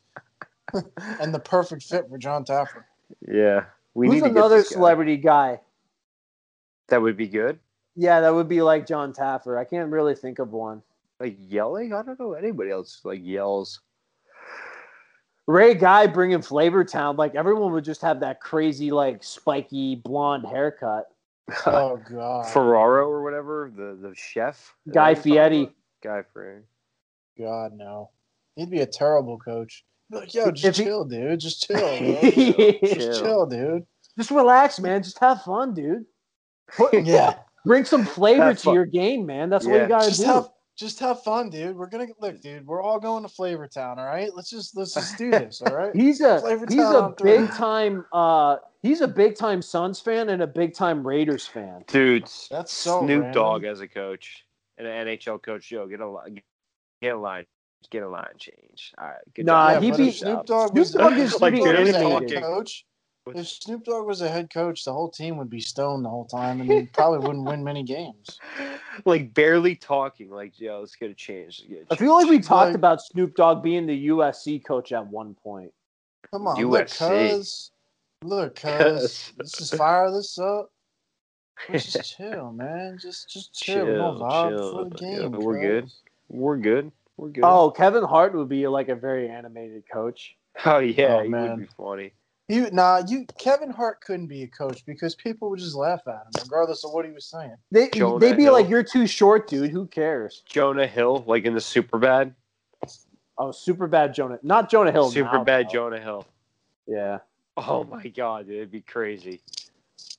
and 0.73 1.33
the 1.33 1.39
perfect 1.39 1.83
fit 1.83 2.09
for 2.09 2.17
John 2.17 2.43
Taffer. 2.43 2.83
Yeah, 3.27 3.65
we 3.93 4.07
who's 4.07 4.21
need 4.21 4.31
another 4.31 4.57
this 4.57 4.69
guy. 4.69 4.73
celebrity 4.73 5.17
guy? 5.17 5.61
that 6.87 7.01
would 7.01 7.17
be 7.17 7.27
good. 7.27 7.59
Yeah, 7.95 8.21
that 8.21 8.33
would 8.33 8.47
be 8.47 8.61
like 8.63 8.87
John 8.87 9.13
Taffer. 9.13 9.59
I 9.59 9.65
can't 9.65 9.91
really 9.91 10.15
think 10.15 10.39
of 10.39 10.51
one. 10.51 10.81
Like 11.19 11.37
yelling, 11.39 11.93
I 11.93 12.01
don't 12.01 12.19
know 12.19 12.33
anybody 12.33 12.71
else 12.71 13.01
like 13.03 13.19
yells. 13.23 13.81
Ray 15.49 15.73
Guy 15.73 16.05
bringing 16.05 16.43
Flavor 16.43 16.83
Town, 16.85 17.15
like 17.17 17.33
everyone 17.33 17.71
would 17.73 17.83
just 17.83 18.01
have 18.03 18.19
that 18.19 18.39
crazy, 18.39 18.91
like 18.91 19.23
spiky 19.23 19.95
blonde 19.95 20.45
haircut. 20.45 21.07
Oh 21.65 21.99
God, 22.07 22.45
Ferraro 22.47 23.07
or 23.09 23.23
whatever, 23.23 23.71
the 23.75 23.97
the 23.99 24.13
chef. 24.15 24.75
Guy 24.91 25.15
that 25.15 25.19
what 25.21 25.25
you're 25.25 25.35
talking 25.43 25.65
Fieri. 25.65 25.75
Guy 26.03 26.21
Fieri. 26.31 26.61
God 27.39 27.73
no. 27.73 28.11
He'd 28.55 28.69
be 28.69 28.81
a 28.81 28.85
terrible 28.85 29.39
coach. 29.39 29.83
Be 30.11 30.17
like, 30.17 30.33
yo, 30.35 30.49
If 30.49 30.53
just 30.55 30.77
he- 30.77 30.85
chill, 30.85 31.05
dude. 31.05 31.39
Just 31.39 31.65
chill, 31.65 31.77
bro. 31.97 32.21
Just 32.21 32.83
Chill. 32.83 33.13
chill, 33.19 33.45
dude. 33.47 33.85
Just 34.17 34.29
relax, 34.29 34.79
man. 34.79 35.01
Just 35.01 35.17
have 35.17 35.41
fun, 35.41 35.73
dude. 35.73 36.05
Yeah, 36.93 37.39
Bring 37.65 37.83
some 37.85 38.05
flavor 38.05 38.43
Have 38.43 38.57
to 38.59 38.63
fun. 38.65 38.73
your 38.75 38.85
game, 38.85 39.25
man. 39.25 39.49
That's 39.49 39.65
what 39.65 39.81
you 39.81 39.87
gotta 39.87 40.09
just 40.09 40.21
do. 40.21 40.27
have 40.27 40.49
just 40.79 40.99
have 40.99 41.21
fun, 41.23 41.49
dude. 41.49 41.75
We're 41.75 41.87
gonna 41.87 42.07
look, 42.21 42.39
dude. 42.41 42.65
We're 42.65 42.81
all 42.81 42.99
going 42.99 43.23
to 43.23 43.29
Flavor 43.29 43.67
Town, 43.67 43.99
all 43.99 44.05
right? 44.05 44.29
Let's 44.33 44.49
just 44.49 44.75
let's 44.77 44.93
just 44.93 45.17
do 45.17 45.29
this, 45.29 45.61
all 45.61 45.75
right? 45.75 45.91
He's 45.95 46.21
a 46.21 46.39
Flavor 46.39 46.65
he's 46.69 46.79
a 46.79 46.83
on 47.03 47.15
three. 47.15 47.37
big 47.39 47.49
time 47.51 48.05
uh 48.13 48.57
he's 48.81 49.01
a 49.01 49.07
big 49.07 49.35
time 49.35 49.61
Suns 49.61 49.99
fan 49.99 50.29
and 50.29 50.41
a 50.41 50.47
big 50.47 50.73
time 50.73 51.05
Raiders 51.05 51.45
fan. 51.45 51.83
Dude, 51.87 52.23
That's 52.49 52.71
so 52.71 52.99
Snoop 53.01 53.23
random. 53.23 53.31
Dogg 53.31 53.63
as 53.65 53.81
a 53.81 53.87
coach 53.87 54.45
and 54.77 54.87
an 54.87 55.07
NHL 55.07 55.41
coach. 55.43 55.69
Yo, 55.69 55.85
get 55.87 55.99
a 55.99 56.07
line, 56.09 56.41
get 57.01 57.13
a 57.13 57.19
line, 57.19 57.45
get 57.91 58.03
a 58.03 58.09
line 58.09 58.25
change. 58.37 58.93
All 58.97 59.07
right, 59.07 59.17
good 59.35 59.45
Nah, 59.45 59.73
job. 59.73 59.83
he 59.83 59.91
but 59.91 59.97
be- 59.97 60.07
if 60.09 60.15
Snoop 60.17 60.45
Dogg 60.45 60.69
Snoop 60.69 60.79
was 60.79 60.91
Dogg 60.93 61.13
is 61.17 61.33
if 61.35 61.41
like 61.41 61.53
Snoop 61.55 61.65
Dogg 61.65 61.79
was 61.79 61.89
very 61.89 61.89
a 61.89 62.09
head 62.09 62.11
talking. 62.21 62.41
coach. 62.41 62.85
If 63.27 63.47
Snoop 63.47 63.83
Dogg 63.83 64.07
was 64.07 64.21
a 64.21 64.29
head 64.29 64.51
coach, 64.51 64.83
the 64.85 64.93
whole 64.93 65.09
team 65.11 65.37
would 65.37 65.49
be 65.49 65.59
stoned 65.59 66.03
the 66.03 66.09
whole 66.09 66.25
time, 66.25 66.61
and 66.61 66.71
he 66.71 66.83
probably 66.87 67.19
wouldn't 67.19 67.45
win 67.45 67.63
many 67.63 67.83
games. 67.83 68.39
like 69.05 69.33
barely 69.33 69.75
talking. 69.75 70.31
Like, 70.31 70.59
yo, 70.59 70.79
let's 70.79 70.95
get 70.95 71.11
a 71.11 71.13
change. 71.13 71.59
Let's 71.61 71.69
get 71.69 71.87
a 71.89 71.93
I 71.93 71.95
feel 71.97 72.13
like 72.15 72.27
we 72.27 72.37
change. 72.37 72.47
talked 72.47 72.67
Like- 72.69 72.75
about 72.75 73.01
Snoop 73.03 73.35
Dogg 73.35 73.61
being 73.61 73.85
the 73.85 74.07
USC 74.07 74.63
coach 74.65 74.91
at 74.91 75.05
one 75.05 75.35
point. 75.35 75.71
Come 76.31 76.47
on, 76.47 76.59
look, 76.65 76.87
USC. 76.87 77.29
cuz, 77.37 77.71
look, 78.23 78.55
cuz, 78.61 79.31
let's 79.37 79.51
just 79.57 79.75
fire 79.75 80.11
this 80.11 80.37
up. 80.39 80.71
Let's 81.69 81.91
just 81.91 82.15
chill, 82.17 82.51
man. 82.51 82.97
Just, 82.99 83.29
just 83.29 83.53
chill. 83.53 83.85
chill, 83.85 83.95
no 83.95 84.13
vibe 84.19 84.49
chill. 84.49 84.71
for 84.71 84.89
the 84.97 85.05
Yeah, 85.05 85.19
game. 85.19 85.31
we're 85.33 85.61
good. 85.61 85.91
We're 86.29 86.57
good. 86.57 86.91
We're 87.17 87.29
good. 87.29 87.43
Oh, 87.43 87.69
Kevin 87.69 88.03
Hart 88.03 88.33
would 88.33 88.49
be 88.49 88.67
like 88.67 88.89
a 88.89 88.95
very 88.95 89.29
animated 89.29 89.83
coach. 89.91 90.35
Oh, 90.65 90.79
yeah, 90.79 91.17
Oh, 91.17 91.23
he 91.23 91.29
man. 91.29 91.49
would 91.51 91.59
be 91.59 91.67
funny. 91.77 92.13
You 92.49 92.69
nah, 92.71 93.03
you 93.07 93.25
Kevin 93.37 93.69
Hart 93.69 94.01
couldn't 94.01 94.25
be 94.27 94.41
a 94.41 94.47
coach 94.47 94.83
because 94.85 95.13
people 95.13 95.51
would 95.51 95.59
just 95.59 95.75
laugh 95.75 96.01
at 96.07 96.13
him, 96.13 96.43
regardless 96.43 96.83
of 96.83 96.91
what 96.91 97.05
he 97.05 97.11
was 97.11 97.25
saying. 97.25 97.55
They 97.71 97.89
Jonah 97.89 98.19
they'd 98.19 98.35
be 98.35 98.43
Hill. 98.43 98.53
like, 98.53 98.67
"You're 98.67 98.83
too 98.83 99.05
short, 99.05 99.47
dude. 99.47 99.69
Who 99.69 99.85
cares?" 99.85 100.41
Jonah 100.47 100.87
Hill, 100.87 101.23
like 101.27 101.45
in 101.45 101.53
the 101.53 101.61
Super 101.61 101.99
Bad, 101.99 102.33
Oh, 103.37 103.51
super 103.51 103.87
bad 103.87 104.13
Jonah, 104.13 104.39
not 104.43 104.69
Jonah 104.69 104.91
Hill. 104.91 105.09
Super 105.11 105.31
now, 105.31 105.43
Bad 105.43 105.67
though. 105.67 105.71
Jonah 105.73 106.01
Hill. 106.01 106.25
Yeah, 106.87 107.19
Oh 107.55 107.83
my 107.83 108.07
god, 108.07 108.47
dude, 108.47 108.55
it'd 108.55 108.71
be 108.71 108.81
crazy. 108.81 109.41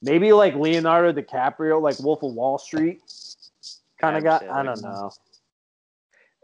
maybe 0.00 0.32
like 0.32 0.54
Leonardo 0.54 1.12
DiCaprio, 1.20 1.82
like 1.82 1.98
Wolf 1.98 2.22
of 2.22 2.32
Wall 2.32 2.58
Street, 2.58 3.02
kind 3.98 4.16
of 4.16 4.24
Adam 4.24 4.48
guy. 4.48 4.60
I 4.60 4.62
don't 4.62 4.82
know. 4.82 5.10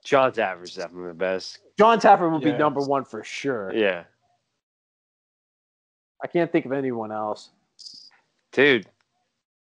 John 0.05 0.33
Taffer's 0.33 0.75
definitely 0.75 1.09
the 1.09 1.15
best. 1.15 1.61
John 1.79 1.99
Taffer 1.99 2.31
would 2.31 2.43
be 2.43 2.53
number 2.53 2.81
one 2.81 3.05
for 3.05 3.25
sure. 3.25 3.73
Yeah, 3.75 4.05
I 6.23 6.27
can't 6.27 6.51
think 6.51 6.67
of 6.67 6.73
anyone 6.73 7.13
else. 7.13 7.51
dude, 8.53 8.87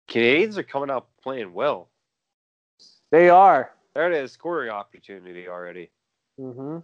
Canadiens 0.09 0.57
are 0.57 0.62
coming 0.62 0.90
out 0.90 1.07
playing 1.22 1.52
well. 1.52 1.88
They 3.11 3.28
are. 3.28 3.72
There 3.94 4.11
it 4.11 4.16
is, 4.16 4.32
scoring 4.32 4.70
opportunity 4.70 5.48
already. 5.48 5.90
Mm-hmm. 6.38 6.78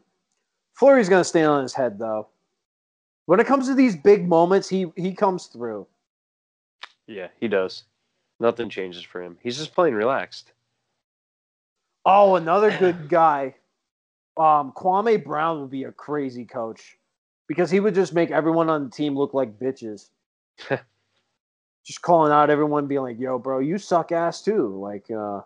Fleury's 0.75 1.09
gonna 1.09 1.25
stand 1.25 1.49
on 1.49 1.63
his 1.63 1.75
head 1.75 1.99
though. 1.99 2.29
When 3.27 3.41
it 3.41 3.47
comes 3.47 3.67
to 3.69 3.75
these 3.75 3.97
big 3.97 4.27
moments, 4.27 4.69
he 4.69 4.87
he 4.97 5.13
comes 5.13 5.47
through. 5.47 5.87
Yeah, 7.07 7.29
he 7.41 7.49
does. 7.49 7.85
Nothing 8.39 8.69
changes 8.69 9.03
for 9.03 9.23
him. 9.23 9.37
He's 9.43 9.59
just 9.59 9.75
playing 9.75 9.95
relaxed. 9.95 10.53
Oh, 12.07 12.37
another 12.37 12.77
good 12.79 13.09
guy. 13.09 13.55
Um, 14.37 14.73
Kwame 14.73 15.23
Brown 15.23 15.61
would 15.61 15.71
be 15.71 15.85
a 15.85 15.93
crazy 15.93 16.45
coach 16.45 16.97
because 17.51 17.69
he 17.69 17.81
would 17.81 17.97
just 17.97 18.15
make 18.15 18.31
everyone 18.31 18.71
on 18.71 18.85
the 18.85 18.91
team 18.91 19.19
look 19.19 19.35
like 19.35 19.59
bitches. 19.59 20.11
just 21.85 22.01
calling 22.01 22.31
out 22.31 22.49
everyone, 22.49 22.87
being 22.87 23.01
like, 23.01 23.19
"Yo, 23.19 23.41
bro, 23.41 23.59
you 23.59 23.77
suck 23.77 24.13
ass 24.13 24.41
too." 24.41 24.79
Like, 24.81 25.11
uh, 25.11 25.41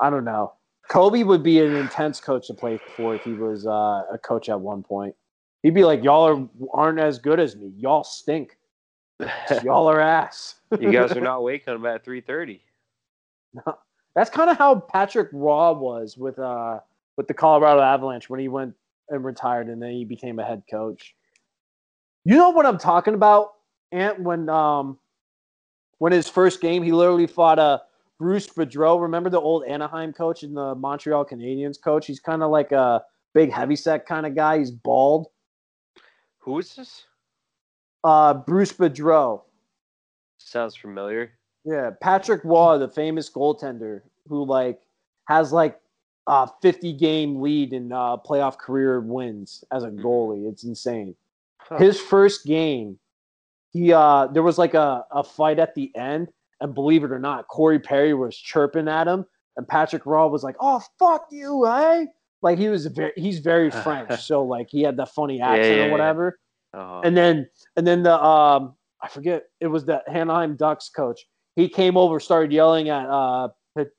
I 0.00 0.10
don't 0.10 0.24
know. 0.24 0.54
Kobe 0.88 1.22
would 1.22 1.44
be 1.44 1.60
an 1.60 1.76
intense 1.76 2.18
coach 2.20 2.48
to 2.48 2.54
play 2.54 2.80
for 2.96 3.14
if 3.14 3.22
he 3.22 3.34
was 3.34 3.64
uh, 3.64 4.06
a 4.12 4.18
coach 4.20 4.48
at 4.48 4.60
one 4.60 4.82
point. 4.82 5.14
He'd 5.62 5.72
be 5.72 5.84
like, 5.84 6.02
"Y'all 6.02 6.26
are, 6.26 6.48
aren't 6.74 6.98
as 6.98 7.20
good 7.20 7.38
as 7.38 7.54
me. 7.54 7.70
Y'all 7.76 8.02
stink. 8.02 8.58
Y'all 9.62 9.88
are 9.88 10.00
ass." 10.00 10.56
you 10.80 10.90
guys 10.90 11.12
are 11.12 11.20
not 11.20 11.44
waking 11.44 11.74
up 11.74 11.84
at 11.84 12.04
three 12.04 12.22
thirty. 12.22 12.60
That's 14.16 14.30
kind 14.30 14.50
of 14.50 14.58
how 14.58 14.80
Patrick 14.80 15.28
Roy 15.32 15.74
was 15.74 16.16
with 16.18 16.40
uh 16.40 16.80
with 17.16 17.28
the 17.28 17.34
Colorado 17.34 17.82
Avalanche 17.82 18.28
when 18.28 18.40
he 18.40 18.48
went 18.48 18.74
and 19.10 19.24
retired 19.24 19.68
and 19.68 19.82
then 19.82 19.90
he 19.92 20.04
became 20.04 20.38
a 20.38 20.44
head 20.44 20.62
coach. 20.70 21.14
You 22.24 22.36
know 22.36 22.50
what 22.50 22.66
I'm 22.66 22.78
talking 22.78 23.14
about? 23.14 23.52
Ant 23.92 24.20
when 24.20 24.48
um 24.48 24.98
when 25.98 26.12
his 26.12 26.28
first 26.28 26.60
game 26.60 26.82
he 26.82 26.92
literally 26.92 27.26
fought 27.26 27.58
uh 27.58 27.78
Bruce 28.18 28.48
Boudreau. 28.48 29.00
Remember 29.00 29.30
the 29.30 29.40
old 29.40 29.64
Anaheim 29.64 30.12
coach 30.12 30.42
and 30.42 30.56
the 30.56 30.74
Montreal 30.74 31.24
Canadiens 31.24 31.80
coach? 31.80 32.06
He's 32.06 32.20
kind 32.20 32.42
of 32.42 32.50
like 32.50 32.72
a 32.72 33.02
big 33.32 33.52
heavyset 33.52 34.06
kind 34.06 34.26
of 34.26 34.34
guy. 34.34 34.58
He's 34.58 34.70
bald. 34.70 35.28
Who 36.40 36.58
is 36.58 36.74
this? 36.74 37.04
Uh 38.04 38.34
Bruce 38.34 38.72
Boudreau. 38.72 39.42
Sounds 40.38 40.76
familiar. 40.76 41.32
Yeah, 41.64 41.90
Patrick 42.00 42.42
Roy, 42.44 42.78
the 42.78 42.88
famous 42.88 43.30
goaltender 43.30 44.02
who 44.28 44.44
like 44.44 44.80
has 45.26 45.52
like 45.52 45.80
a 46.28 46.46
50 46.60 46.92
game 46.92 47.40
lead 47.40 47.72
in 47.72 47.90
uh, 47.90 48.18
playoff 48.18 48.58
career 48.58 49.00
wins 49.00 49.64
as 49.72 49.82
a 49.82 49.88
goalie. 49.88 50.46
It's 50.48 50.62
insane. 50.62 51.16
Huh. 51.58 51.78
His 51.78 51.98
first 51.98 52.44
game, 52.44 52.98
he 53.72 53.92
uh 53.92 54.28
there 54.28 54.42
was 54.42 54.58
like 54.58 54.74
a, 54.74 55.04
a 55.10 55.24
fight 55.24 55.58
at 55.58 55.74
the 55.74 55.90
end, 55.96 56.28
and 56.60 56.74
believe 56.74 57.02
it 57.02 57.10
or 57.10 57.18
not, 57.18 57.48
Corey 57.48 57.78
Perry 57.78 58.14
was 58.14 58.36
chirping 58.36 58.88
at 58.88 59.08
him, 59.08 59.26
and 59.56 59.66
Patrick 59.66 60.06
Roy 60.06 60.26
was 60.26 60.44
like, 60.44 60.56
"Oh 60.60 60.82
fuck 60.98 61.26
you, 61.30 61.66
eh?" 61.66 62.06
Like 62.42 62.58
he 62.58 62.68
was 62.68 62.86
very 62.86 63.12
he's 63.16 63.40
very 63.40 63.70
French, 63.82 64.22
so 64.22 64.44
like 64.44 64.68
he 64.70 64.82
had 64.82 64.96
that 64.98 65.10
funny 65.10 65.40
accent 65.40 65.76
yeah, 65.76 65.82
or 65.82 65.86
yeah. 65.86 65.92
whatever 65.92 66.38
Uh, 66.74 67.00
and 67.00 67.16
then 67.16 67.48
and 67.76 67.86
then 67.86 68.02
the 68.02 68.22
um 68.22 68.74
I 69.02 69.08
forget 69.08 69.44
it 69.60 69.66
was 69.66 69.84
the 69.84 70.02
Anaheim 70.08 70.56
Ducks 70.56 70.88
coach. 70.88 71.26
He 71.56 71.68
came 71.68 71.96
over, 71.96 72.20
started 72.20 72.52
yelling 72.52 72.88
at 72.88 73.08
uh, 73.08 73.48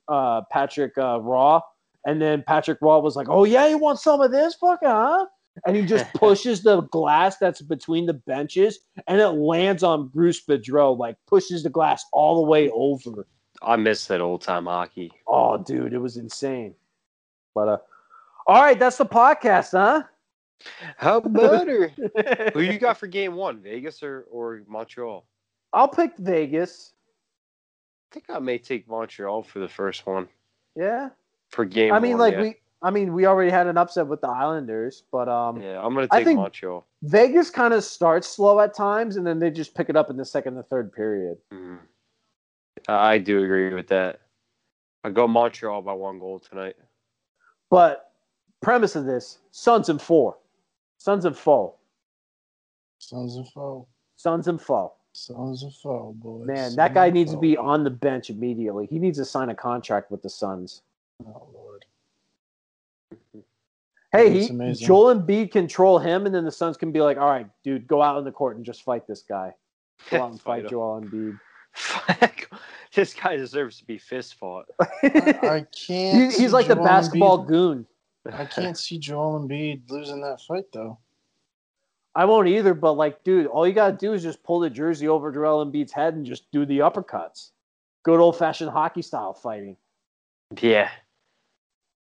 uh 0.08 0.42
Patrick 0.50 0.96
uh, 0.98 1.20
Roy, 1.20 1.60
and 2.06 2.20
then 2.20 2.42
Patrick 2.46 2.78
Roy 2.80 2.98
was 2.98 3.16
like, 3.16 3.28
"Oh 3.28 3.44
yeah, 3.44 3.66
you 3.66 3.78
want 3.78 3.98
some 3.98 4.20
of 4.20 4.30
this, 4.30 4.56
fucker, 4.62 4.78
huh?" 4.82 5.26
and 5.66 5.76
he 5.76 5.82
just 5.82 6.12
pushes 6.14 6.62
the 6.62 6.82
glass 6.82 7.36
that's 7.38 7.62
between 7.62 8.06
the 8.06 8.14
benches, 8.14 8.80
and 9.06 9.20
it 9.20 9.28
lands 9.28 9.82
on 9.82 10.08
Bruce 10.08 10.44
Boudreau, 10.44 10.96
like 10.96 11.16
pushes 11.26 11.62
the 11.62 11.70
glass 11.70 12.04
all 12.12 12.36
the 12.36 12.48
way 12.48 12.70
over. 12.70 13.26
I 13.62 13.76
miss 13.76 14.06
that 14.06 14.20
old 14.20 14.42
time 14.42 14.66
hockey. 14.66 15.10
Oh, 15.26 15.58
dude, 15.58 15.92
it 15.92 15.98
was 15.98 16.16
insane. 16.16 16.74
But 17.54 17.68
uh, 17.68 17.78
all 18.46 18.62
right, 18.62 18.78
that's 18.78 18.96
the 18.96 19.06
podcast, 19.06 19.72
huh? 19.72 20.04
How 20.96 21.20
better? 21.20 21.88
Who 22.54 22.60
you 22.60 22.78
got 22.78 22.98
for 22.98 23.06
game 23.06 23.34
one, 23.34 23.60
Vegas 23.60 24.02
or, 24.02 24.26
or 24.30 24.62
Montreal? 24.66 25.24
I'll 25.72 25.88
pick 25.88 26.16
Vegas. 26.18 26.92
I 28.10 28.14
think 28.14 28.24
I 28.28 28.38
may 28.40 28.58
take 28.58 28.88
Montreal 28.88 29.42
for 29.42 29.60
the 29.60 29.68
first 29.68 30.04
one 30.06 30.28
Yeah, 30.76 31.10
for 31.50 31.64
game. 31.64 31.92
I 31.92 31.98
mean, 31.98 32.12
one, 32.12 32.20
like 32.20 32.34
yeah. 32.34 32.42
we, 32.42 32.56
I 32.82 32.90
mean, 32.90 33.12
we 33.12 33.26
already 33.26 33.50
had 33.50 33.66
an 33.66 33.76
upset 33.76 34.06
with 34.06 34.20
the 34.20 34.28
Islanders, 34.28 35.02
but 35.12 35.28
um, 35.28 35.60
Yeah, 35.60 35.84
I'm 35.84 35.94
gonna 35.94 36.06
I 36.10 36.18
take 36.18 36.26
think- 36.26 36.38
Montreal. 36.40 36.86
Vegas 37.02 37.50
kind 37.50 37.74
of 37.74 37.84
starts 37.84 38.28
slow 38.28 38.60
at 38.60 38.74
times, 38.74 39.16
and 39.16 39.26
then 39.26 39.38
they 39.38 39.50
just 39.50 39.74
pick 39.74 39.88
it 39.88 39.96
up 39.96 40.10
in 40.10 40.16
the 40.16 40.24
second 40.24 40.56
and 40.56 40.66
third 40.66 40.92
period. 40.92 41.38
Mhm. 41.52 41.78
I 42.88 43.14
I 43.14 43.18
do 43.18 43.42
agree 43.42 43.74
with 43.74 43.88
that. 43.88 44.20
I 45.04 45.10
go 45.10 45.26
Montreal 45.26 45.82
by 45.82 45.92
one 45.92 46.18
goal 46.18 46.38
tonight. 46.38 46.76
But 47.70 48.12
premise 48.60 48.96
of 48.96 49.04
this: 49.04 49.38
Suns 49.50 49.88
and 49.88 50.00
four, 50.00 50.36
Suns 50.98 51.24
and 51.24 51.36
foe, 51.36 51.74
Sons 52.98 53.36
of 53.36 53.48
foe. 53.48 53.86
Suns 54.16 54.48
and 54.48 54.60
foe. 54.60 54.92
Sons 55.12 55.64
of 55.64 55.74
foe, 55.74 56.14
boys. 56.18 56.46
Man, 56.46 56.76
that 56.76 56.94
guy 56.94 57.10
needs 57.10 57.32
to 57.32 57.38
be 57.38 57.56
on 57.56 57.82
the 57.82 57.90
bench 57.90 58.30
immediately. 58.30 58.86
He 58.86 58.98
needs 58.98 59.18
to 59.18 59.24
sign 59.24 59.48
a 59.48 59.54
contract 59.54 60.10
with 60.10 60.22
the 60.22 60.28
Suns. 60.30 60.82
Oh 61.26 61.48
lord. 61.52 61.84
Hey, 64.12 64.32
That's 64.32 64.46
he, 64.46 64.50
amazing. 64.50 64.86
Joel 64.86 65.14
Embiid 65.14 65.52
control 65.52 65.98
him, 65.98 66.26
and 66.26 66.34
then 66.34 66.44
the 66.44 66.50
Suns 66.50 66.76
can 66.76 66.90
be 66.90 67.00
like, 67.00 67.16
"All 67.16 67.28
right, 67.28 67.46
dude, 67.62 67.86
go 67.86 68.02
out 68.02 68.18
in 68.18 68.24
the 68.24 68.32
court 68.32 68.56
and 68.56 68.64
just 68.64 68.82
fight 68.82 69.06
this 69.06 69.22
guy. 69.22 69.54
Go 70.10 70.22
out 70.22 70.30
and 70.32 70.40
fight 70.42 70.64
him. 70.64 70.70
Joel 70.70 71.00
Embiid." 71.02 71.38
this 72.94 73.14
guy 73.14 73.36
deserves 73.36 73.78
to 73.78 73.84
be 73.84 73.98
fist 73.98 74.34
fought. 74.34 74.66
I, 74.80 74.88
I 75.04 75.66
can't. 75.86 76.32
He- 76.32 76.40
he's 76.42 76.52
like 76.52 76.66
the 76.66 76.76
basketball 76.76 77.44
Embiid- 77.44 77.48
goon. 77.48 77.86
I 78.32 78.44
can't 78.44 78.76
see 78.76 78.98
Joel 78.98 79.40
Embiid 79.40 79.88
losing 79.88 80.20
that 80.22 80.40
fight 80.42 80.66
though. 80.72 80.98
I 82.14 82.24
won't 82.24 82.48
either, 82.48 82.74
but 82.74 82.94
like, 82.94 83.22
dude, 83.22 83.46
all 83.46 83.66
you 83.66 83.72
gotta 83.72 83.96
do 83.96 84.12
is 84.12 84.22
just 84.22 84.42
pull 84.42 84.58
the 84.60 84.68
jersey 84.68 85.06
over 85.06 85.30
Joel 85.30 85.64
Embiid's 85.64 85.92
head 85.92 86.14
and 86.14 86.26
just 86.26 86.50
do 86.50 86.66
the 86.66 86.80
uppercuts. 86.80 87.50
Good 88.02 88.18
old 88.18 88.36
fashioned 88.36 88.70
hockey 88.70 89.02
style 89.02 89.32
fighting. 89.32 89.76
Yeah. 90.60 90.90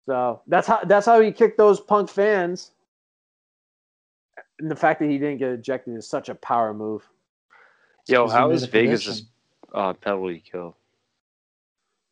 So 0.06 0.42
that's 0.48 0.68
how 0.68 0.82
that's 0.84 1.06
how 1.06 1.22
he 1.22 1.32
kicked 1.32 1.58
those 1.58 1.80
punk 1.80 2.10
fans. 2.10 2.72
And 4.60 4.70
the 4.70 4.76
fact 4.76 5.00
that 5.00 5.10
he 5.10 5.18
didn't 5.18 5.38
get 5.38 5.50
ejected 5.52 5.96
is 5.96 6.08
such 6.08 6.30
a 6.30 6.36
power 6.36 6.74
move. 6.74 7.08
Yo, 8.08 8.28
he 8.28 8.34
how 8.34 8.48
made 8.48 8.56
is 8.56 8.64
a 8.64 8.68
Vegas' 8.68 9.24
uh, 9.74 9.94
penalty 9.94 10.44
kill? 10.50 10.76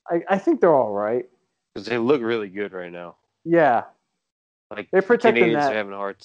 I, 0.09 0.21
I 0.29 0.37
think 0.37 0.61
they're 0.61 0.73
all 0.73 0.91
right. 0.91 1.25
Because 1.73 1.87
they 1.87 1.97
look 1.97 2.21
really 2.21 2.49
good 2.49 2.73
right 2.73 2.91
now. 2.91 3.15
Yeah. 3.43 3.83
Like 4.69 4.89
They're 4.91 5.01
protecting 5.01 5.43
Canadiens 5.43 5.53
that. 5.53 5.73
are 5.73 5.75
having 5.75 5.93
a 5.93 5.97
hard, 5.97 6.17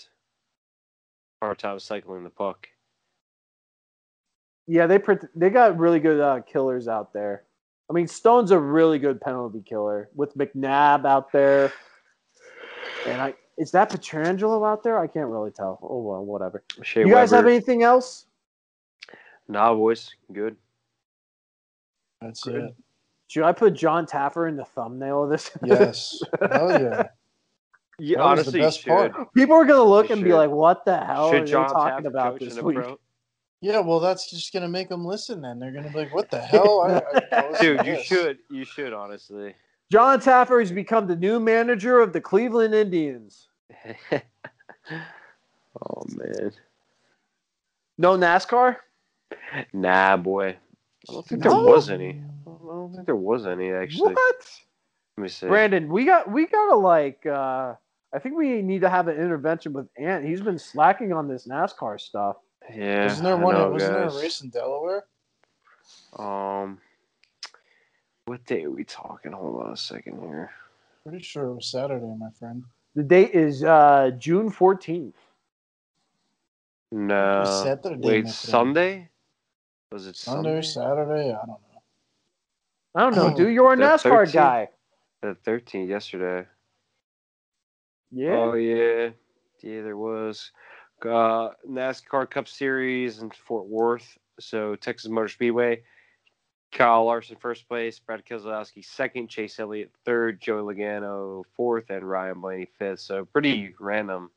hard 1.43 1.59
time 1.59 1.79
cycling 1.79 2.25
the 2.25 2.31
puck. 2.31 2.69
Yeah, 4.69 4.87
they 4.87 4.99
pret- 4.99 5.29
they 5.35 5.51
got 5.51 5.79
really 5.79 6.01
good 6.01 6.21
uh, 6.21 6.41
killers 6.41 6.89
out 6.89 7.13
there. 7.13 7.45
I 7.89 7.93
mean, 7.93 8.09
Stone's 8.09 8.51
a 8.51 8.59
really 8.59 8.99
good 8.99 9.21
penalty 9.21 9.63
killer 9.65 10.09
with 10.15 10.37
McNabb 10.37 11.07
out 11.07 11.31
there. 11.33 11.73
And 13.07 13.21
I 13.21 13.35
is 13.57 13.71
that 13.71 13.91
Pietrangelo 13.91 14.67
out 14.69 14.83
there? 14.83 14.99
I 14.99 15.07
can't 15.07 15.29
really 15.29 15.51
tell. 15.51 15.79
Oh 15.83 16.01
well, 16.01 16.25
whatever. 16.25 16.63
Shea 16.83 17.01
you 17.01 17.11
guys 17.11 17.31
have 17.31 17.47
anything 17.47 17.83
else? 17.83 18.27
Nah, 19.49 19.73
boys, 19.75 20.11
good. 20.33 20.57
That's 22.21 22.43
Good. 22.43 22.57
it. 22.57 22.75
Should 23.29 23.45
I 23.45 23.53
put 23.53 23.75
John 23.75 24.07
Taffer 24.07 24.49
in 24.49 24.57
the 24.57 24.65
thumbnail 24.65 25.25
of 25.25 25.31
this? 25.31 25.51
Yes. 25.65 26.21
Hell 26.51 26.71
yeah. 26.71 27.09
Yeah, 27.99 28.19
That 28.19 28.37
was 28.37 28.53
the 28.53 28.61
honestly, 28.61 28.61
best 28.61 28.87
part. 28.87 29.35
People 29.35 29.57
are 29.57 29.65
gonna 29.65 29.83
look 29.83 30.11
You 30.11 30.17
and 30.17 30.25
be 30.25 30.35
like, 30.35 30.51
"What 30.51 30.85
the 30.85 30.99
hell 30.99 31.31
Should 31.31 31.43
are 31.45 31.47
John 31.47 31.69
they 31.69 31.73
talking 31.73 32.05
Taffer 32.05 32.09
about 32.09 32.41
this 32.41 32.61
week?" 32.61 32.77
pro? 32.77 32.99
Yeah, 33.63 33.81
well, 33.81 34.01
that's 34.01 34.31
just 34.31 34.53
gonna 34.53 34.69
make 34.69 34.89
them 34.89 35.05
listen. 35.05 35.41
Then 35.41 35.59
they're 35.59 35.73
gonna 35.73 35.89
be 35.91 35.99
like, 35.99 36.15
"What 36.15 36.31
the 36.31 36.41
hell?" 36.53 36.83
I, 36.83 37.03
I, 37.37 37.49
I 37.55 37.61
Dude, 37.61 37.87
you 37.87 37.97
this. 37.97 38.05
should. 38.07 38.39
You 38.51 38.65
should 38.65 38.93
honestly. 38.93 39.55
John 39.91 40.21
Taffer 40.21 40.59
has 40.61 40.73
become 40.73 41.07
the 41.07 41.17
new 41.17 41.39
manager 41.41 42.01
of 42.01 42.13
the 42.13 42.21
Cleveland 42.21 42.75
Indians. 42.75 43.49
oh 44.91 46.03
man. 46.09 46.53
No 47.99 48.17
NASCAR. 48.17 48.77
Nah, 49.73 50.17
boy. 50.17 50.57
I 51.09 51.13
don't 51.13 51.27
think 51.27 51.45
No? 51.45 51.51
there 51.65 51.73
was 51.75 51.89
any. 51.91 52.21
I 52.47 52.51
don't 52.67 52.93
think 52.93 53.07
there 53.07 53.17
was 53.17 53.47
any 53.47 53.71
actually. 53.73 54.13
What? 54.15 54.51
Let 55.17 55.23
me 55.23 55.29
see. 55.29 55.47
Brandon, 55.47 55.89
we 55.89 56.05
got 56.05 56.31
we 56.31 56.47
gotta 56.47 56.77
like. 56.77 57.25
uh 57.27 57.75
I 58.15 58.19
think 58.19 58.37
we 58.37 58.63
need 58.63 58.81
to 58.83 58.89
have 58.89 59.09
an 59.09 59.17
intervention 59.17 59.73
with 59.73 59.89
Ant. 59.99 60.25
He's 60.25 60.41
been 60.41 60.59
slacking 60.59 61.13
on 61.13 61.27
this 61.29 61.47
NASCAR 61.47 62.01
stuff. 62.01 62.37
Yeah. 62.75 63.05
Wasn't 63.05 63.25
there 63.25 63.37
one? 63.37 63.55
know, 63.55 63.71
wasn't 63.71 63.93
there 63.93 64.09
a 64.09 64.15
race 64.21 64.41
in 64.41 64.51
Delaware? 64.51 65.05
Um, 66.19 66.79
what 68.25 68.45
day 68.47 68.65
are 68.65 68.71
we 68.71 68.85
talking? 68.85 69.33
Hold 69.33 69.63
on 69.63 69.73
a 69.73 69.77
second 69.77 70.21
here. 70.21 70.51
Pretty 71.05 71.23
sure 71.23 71.45
it 71.45 71.55
was 71.55 71.67
Saturday, 71.67 72.15
my 72.19 72.31
friend. 72.39 72.65
The 72.95 73.03
date 73.03 73.33
is 73.33 73.63
uh 73.63 74.11
June 74.19 74.51
fourteenth. 74.51 75.17
No. 76.91 77.45
Saturday, 77.63 78.01
Wait. 78.01 78.29
Sunday? 78.29 79.09
Was 79.93 80.07
it 80.07 80.17
Sunday, 80.17 80.63
Sunday? 80.63 81.07
Saturday. 81.07 81.29
I 81.33 81.47
don't 81.47 81.49
know. 81.49 81.61
I 82.95 83.01
don't 83.01 83.15
know, 83.15 83.37
dude. 83.37 83.53
You're 83.53 83.75
a 83.75 83.77
NASCAR 83.77 84.27
13th? 84.27 84.33
guy. 84.33 84.69
The 85.21 85.37
13th 85.47 85.89
yesterday. 85.89 86.47
Yeah. 88.11 88.37
Oh 88.37 88.55
yeah, 88.55 89.11
yeah. 89.63 89.83
There 89.83 89.97
was 89.97 90.53
uh, 91.05 91.51
NASCAR 91.69 92.29
Cup 92.31 92.49
Series 92.49 93.21
in 93.21 93.31
Fort 93.31 93.67
Worth. 93.67 94.19
So 94.41 94.77
Texas 94.77 95.11
Motor 95.11 95.29
Speedway. 95.29 95.83
Kyle 96.73 97.05
Larson 97.07 97.37
first 97.41 97.69
place, 97.69 97.99
Brad 97.99 98.25
Keselowski 98.27 98.85
second, 98.85 99.29
Chase 99.29 99.59
Elliott 99.59 99.91
third, 100.05 100.41
Joey 100.41 100.75
Logano 100.75 101.45
fourth, 101.57 101.89
and 101.91 102.09
Ryan 102.09 102.41
Blaney 102.41 102.69
fifth. 102.79 103.01
So 103.01 103.25
pretty 103.25 103.73
random 103.79 104.31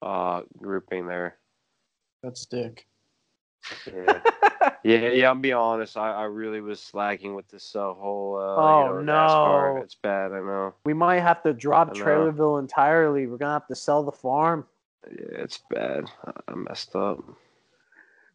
uh, 0.00 0.42
grouping 0.58 1.06
there. 1.06 1.38
That's 2.22 2.46
dick. 2.46 2.86
Yeah. 3.92 4.20
Yeah, 4.84 5.08
yeah. 5.10 5.30
I'm 5.30 5.40
be 5.40 5.52
honest. 5.52 5.96
I, 5.96 6.12
I 6.12 6.24
really 6.24 6.60
was 6.60 6.80
slacking 6.80 7.34
with 7.34 7.46
this 7.48 7.74
uh, 7.76 7.92
whole. 7.94 8.36
Uh, 8.36 8.60
Oh, 8.60 8.98
you 8.98 9.04
know, 9.04 9.12
NASCAR. 9.12 9.74
no. 9.76 9.82
It's 9.82 9.94
bad. 9.96 10.32
I 10.32 10.38
know. 10.40 10.74
we 10.84 10.92
might 10.92 11.20
have 11.20 11.42
to 11.44 11.52
drop 11.52 11.90
I. 11.90 11.92
Trailerville 11.94 12.60
entirely. 12.60 13.26
We're 13.26 13.38
gonna 13.38 13.52
have 13.52 13.66
to 13.68 13.74
sell 13.76 14.02
the 14.04 14.12
farm. 14.12 14.64
Yeah, 15.10 15.42
it's 15.42 15.58
bad. 15.70 16.04
I- 16.48 16.54
messed 16.54 16.94
up. 16.94 17.18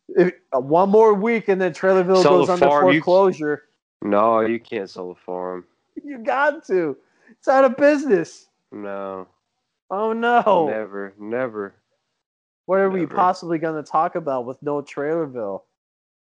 If, 0.10 0.34
uh, 0.56 0.60
one 0.60 0.90
more 0.90 1.14
week 1.14 1.48
and 1.48 1.60
then 1.62 1.74
Trailerville 1.74 2.22
Sell 2.22 2.40
goes 2.40 2.48
the 2.48 2.54
under 2.54 2.66
farm, 2.68 2.92
you- 2.92 3.02
foreclosure. 3.02 3.64
No, 4.02 4.42
you 4.42 4.60
can't 4.60 4.90
sell 4.90 5.10
the 5.10 5.20
farm. 5.20 5.66
You 6.04 6.20
got 6.20 6.66
to. 6.68 6.96
It's 7.32 7.48
out 7.48 7.66
of 7.66 7.76
business. 7.78 8.48
No, 8.72 9.28
Oh 9.90 10.14
no. 10.14 10.68
never, 10.70 11.14
never. 11.20 11.76
What 12.66 12.80
are 12.80 12.90
we 12.90 13.06
possibly 13.06 13.58
going 13.60 13.82
to 13.82 13.90
talk 13.90 14.16
about 14.16 14.46
with 14.46 14.62
no 14.62 14.82
Trailerville? 14.82 15.62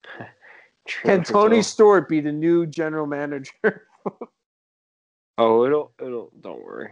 Can 1.02 1.22
Tony 1.24 1.60
Stewart 1.62 2.08
be 2.08 2.20
the 2.20 2.32
new 2.32 2.66
general 2.66 3.06
manager? 3.06 3.86
Oh, 5.38 5.64
it'll, 5.64 5.90
it'll. 5.98 6.30
Don't 6.38 6.62
worry. 6.62 6.90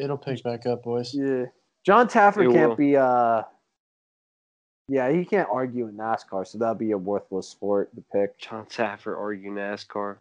It'll 0.00 0.16
pick 0.18 0.42
back 0.42 0.66
up, 0.66 0.82
boys. 0.82 1.14
yeah. 1.14 1.44
John 1.84 2.08
Taffer 2.08 2.44
It 2.48 2.52
can't 2.52 2.70
will. 2.70 2.76
be 2.76 2.96
uh 2.96 3.42
Yeah, 4.88 5.10
he 5.12 5.24
can't 5.24 5.48
argue 5.50 5.86
in 5.88 5.96
NASCAR, 5.96 6.46
so 6.46 6.58
that'd 6.58 6.78
be 6.78 6.90
a 6.92 6.98
worthless 6.98 7.48
sport 7.48 7.94
to 7.94 8.02
pick. 8.12 8.38
John 8.38 8.66
Taffer 8.66 9.16
argue 9.16 9.50
NASCAR. 9.52 10.16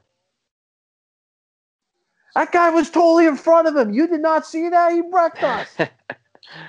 That 2.36 2.52
guy 2.52 2.70
was 2.70 2.90
totally 2.90 3.26
in 3.26 3.36
front 3.36 3.68
of 3.68 3.76
him. 3.76 3.92
You 3.94 4.08
did 4.08 4.22
not 4.22 4.46
see 4.46 4.70
that? 4.70 4.92
He 4.94 5.02
wrecked 5.12 5.44
us. 5.44 5.76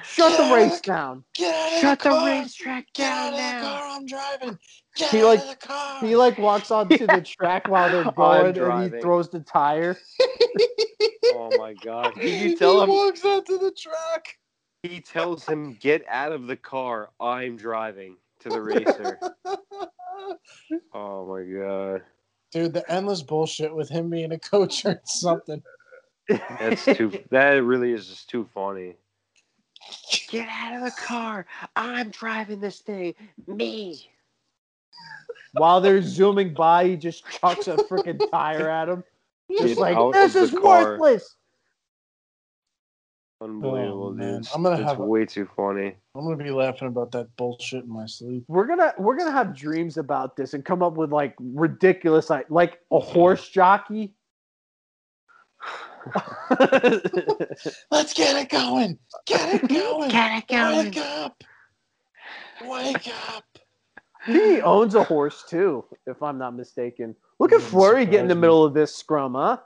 Shut 0.02 0.36
the 0.36 0.54
race 0.54 0.80
down. 0.80 1.24
Get 1.34 1.54
out 1.54 1.72
of 1.72 1.78
Shut 1.80 1.98
the, 2.00 2.08
the 2.10 2.14
car. 2.16 2.26
racetrack 2.26 2.86
Get 2.94 3.04
down 3.04 3.26
out 3.28 3.32
of 3.34 3.38
now. 3.38 3.62
car. 3.78 3.88
I'm 3.90 4.06
driving. 4.06 4.58
Get 4.96 5.10
He 5.10 5.18
out 5.20 5.24
like- 5.26 5.40
of 5.40 5.48
the 5.48 5.56
car. 5.56 6.00
He 6.00 6.16
like 6.16 6.38
walks 6.38 6.70
onto 6.70 7.06
the 7.06 7.20
track 7.22 7.68
while 7.68 7.90
they're 7.90 8.04
I'm 8.06 8.14
going 8.14 8.58
and 8.58 8.94
he 8.94 9.00
throws 9.00 9.28
the 9.28 9.40
tire. 9.40 9.96
Oh 11.32 11.56
my 11.58 11.74
God! 11.74 12.12
Did 12.16 12.40
you 12.50 12.56
tell 12.56 12.78
he 12.78 12.82
him? 12.84 12.88
walks 12.90 13.24
onto 13.24 13.56
the 13.58 13.70
track. 13.70 14.36
He 14.82 15.00
tells 15.00 15.46
him, 15.46 15.74
"Get 15.80 16.04
out 16.08 16.32
of 16.32 16.46
the 16.48 16.56
car. 16.56 17.10
I'm 17.20 17.56
driving." 17.56 18.16
To 18.40 18.48
the 18.48 18.60
racer. 18.60 19.18
oh 20.94 21.26
my 21.26 21.42
God! 21.44 22.02
Dude, 22.52 22.72
the 22.72 22.90
endless 22.90 23.22
bullshit 23.22 23.74
with 23.74 23.88
him 23.88 24.10
being 24.10 24.32
a 24.32 24.38
coach 24.38 24.84
or 24.84 25.00
something. 25.04 25.62
That's 26.28 26.84
too. 26.84 27.12
that 27.30 27.50
really 27.62 27.92
is 27.92 28.06
just 28.06 28.28
too 28.28 28.48
funny. 28.54 28.96
Get 30.28 30.48
out 30.48 30.76
of 30.76 30.82
the 30.84 30.90
car. 31.02 31.46
I'm 31.76 32.10
driving 32.10 32.60
this 32.60 32.80
thing. 32.80 33.14
Me. 33.46 34.08
While 35.52 35.80
they're 35.80 36.02
zooming 36.02 36.54
by, 36.54 36.86
he 36.86 36.96
just 36.96 37.24
chucks 37.28 37.66
a 37.66 37.76
freaking 37.76 38.20
tire 38.30 38.68
at 38.70 38.88
him. 38.88 39.02
Get 39.48 39.60
Just 39.68 39.80
like 39.80 39.96
this 40.12 40.36
is 40.36 40.50
car." 40.52 40.62
worthless. 40.92 41.36
Oh, 43.40 43.46
Unbelievable, 43.46 44.08
Oh, 44.08 44.12
man. 44.12 44.42
dude. 44.42 44.50
I'm 44.54 44.62
gonna 44.62 44.76
It's 44.76 44.84
have 44.84 44.98
way 44.98 45.24
too 45.24 45.48
funny. 45.56 45.96
I'm 46.14 46.24
gonna 46.24 46.36
be 46.36 46.50
laughing 46.50 46.88
about 46.88 47.10
that 47.12 47.34
bullshit 47.36 47.84
in 47.84 47.90
my 47.90 48.04
sleep. 48.06 48.44
We're 48.48 48.66
gonna 48.66 48.92
we're 48.98 49.16
gonna 49.16 49.32
have 49.32 49.56
dreams 49.56 49.96
about 49.96 50.36
this 50.36 50.52
and 50.54 50.64
come 50.64 50.82
up 50.82 50.94
with 50.94 51.10
like 51.10 51.34
ridiculous 51.40 52.28
like 52.30 52.50
like 52.50 52.80
a 52.92 53.00
horse 53.00 53.48
jockey. 53.48 54.14
Let's 57.90 58.14
get 58.14 58.36
it 58.36 58.48
going. 58.48 58.98
Get 59.26 59.54
it 59.62 59.68
going. 59.68 60.10
Get 60.10 60.38
it 60.38 60.48
going. 60.48 60.86
Wake 60.86 60.96
up. 60.98 61.44
Wake 62.64 63.08
up. 63.34 63.44
he 64.26 64.60
owns 64.60 64.94
a 64.94 65.04
horse 65.04 65.44
too, 65.48 65.84
if 66.06 66.22
I'm 66.22 66.38
not 66.38 66.54
mistaken. 66.54 67.14
Look 67.38 67.52
at 67.52 67.56
Wouldn't 67.56 67.70
Fleury 67.70 68.06
get 68.06 68.20
in 68.20 68.28
the 68.28 68.34
middle 68.34 68.64
of 68.64 68.74
this 68.74 68.94
scrum, 68.94 69.34
huh? 69.34 69.58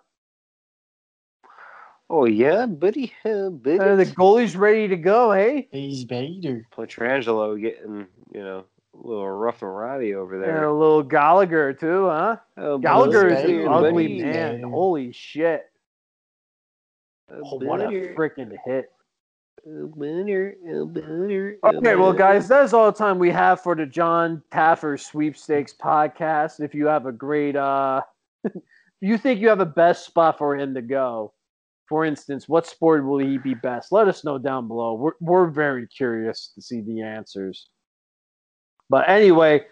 Oh 2.11 2.27
yeah, 2.27 2.67
buddy, 2.67 3.13
uh, 3.25 3.49
buddy. 3.49 3.79
Uh, 3.79 3.97
the 3.97 4.07
goalie's 4.07 4.57
ready 4.57 4.89
to 4.89 4.97
go, 4.97 5.33
hey? 5.33 5.69
He's 5.73 6.05
Bader. 6.05 6.67
Pietrangelo 6.77 7.61
getting 7.61 8.07
you 8.33 8.45
know 8.45 8.65
a 8.95 9.07
little 9.07 9.29
rough 9.29 9.63
and 9.63 9.75
rowdy 9.75 10.15
over 10.15 10.39
there. 10.39 10.51
And 10.51 10.59
there. 10.59 10.69
a 10.69 10.79
little 10.79 11.03
Gallagher 11.03 11.73
too, 11.73 12.07
huh? 12.07 12.37
Oh, 12.57 12.79
Gallagher 12.79 13.29
is 13.29 13.45
an 13.45 13.67
ugly 13.69 14.21
buddy. 14.21 14.23
man. 14.23 14.63
Holy 14.63 15.13
shit. 15.13 15.65
Oh, 17.31 17.57
what 17.59 17.81
a 17.81 17.89
freaking 18.17 18.53
hit. 18.65 18.87
Buddy, 20.87 21.57
oh, 21.63 21.79
Okay, 21.79 21.97
well, 21.97 22.13
guys, 22.13 22.49
that's 22.49 22.75
all 22.75 22.93
the 22.93 22.99
time 22.99 23.19
we 23.19 23.31
have 23.31 23.63
for 23.63 23.75
the 23.75 23.87
John 23.87 24.43
Taffer 24.53 25.01
Sweepstakes 25.01 25.73
podcast. 25.73 26.61
If 26.61 26.75
you 26.75 26.87
have 26.87 27.07
a 27.07 27.13
great, 27.13 27.57
uh, 27.57 28.03
you 29.01 29.17
think 29.17 29.41
you 29.41 29.49
have 29.49 29.61
a 29.61 29.67
best 29.67 30.05
spot 30.05 30.37
for 30.37 30.57
him 30.57 30.75
to 30.75 30.83
go, 30.83 31.33
for 31.89 32.05
instance, 32.05 32.49
what 32.49 32.67
sport 32.67 33.05
will 33.05 33.19
he 33.19 33.39
be 33.39 33.55
best? 33.55 33.91
Let 33.91 34.09
us 34.09 34.23
know 34.25 34.37
down 34.39 34.69
below. 34.69 34.95
We're, 34.95 35.13
we're 35.21 35.47
very 35.47 35.87
curious 35.87 36.53
to 36.55 36.63
see 36.63 36.83
the 36.83 37.01
answers. 37.03 37.69
But 38.91 39.09
anyway, 39.09 39.63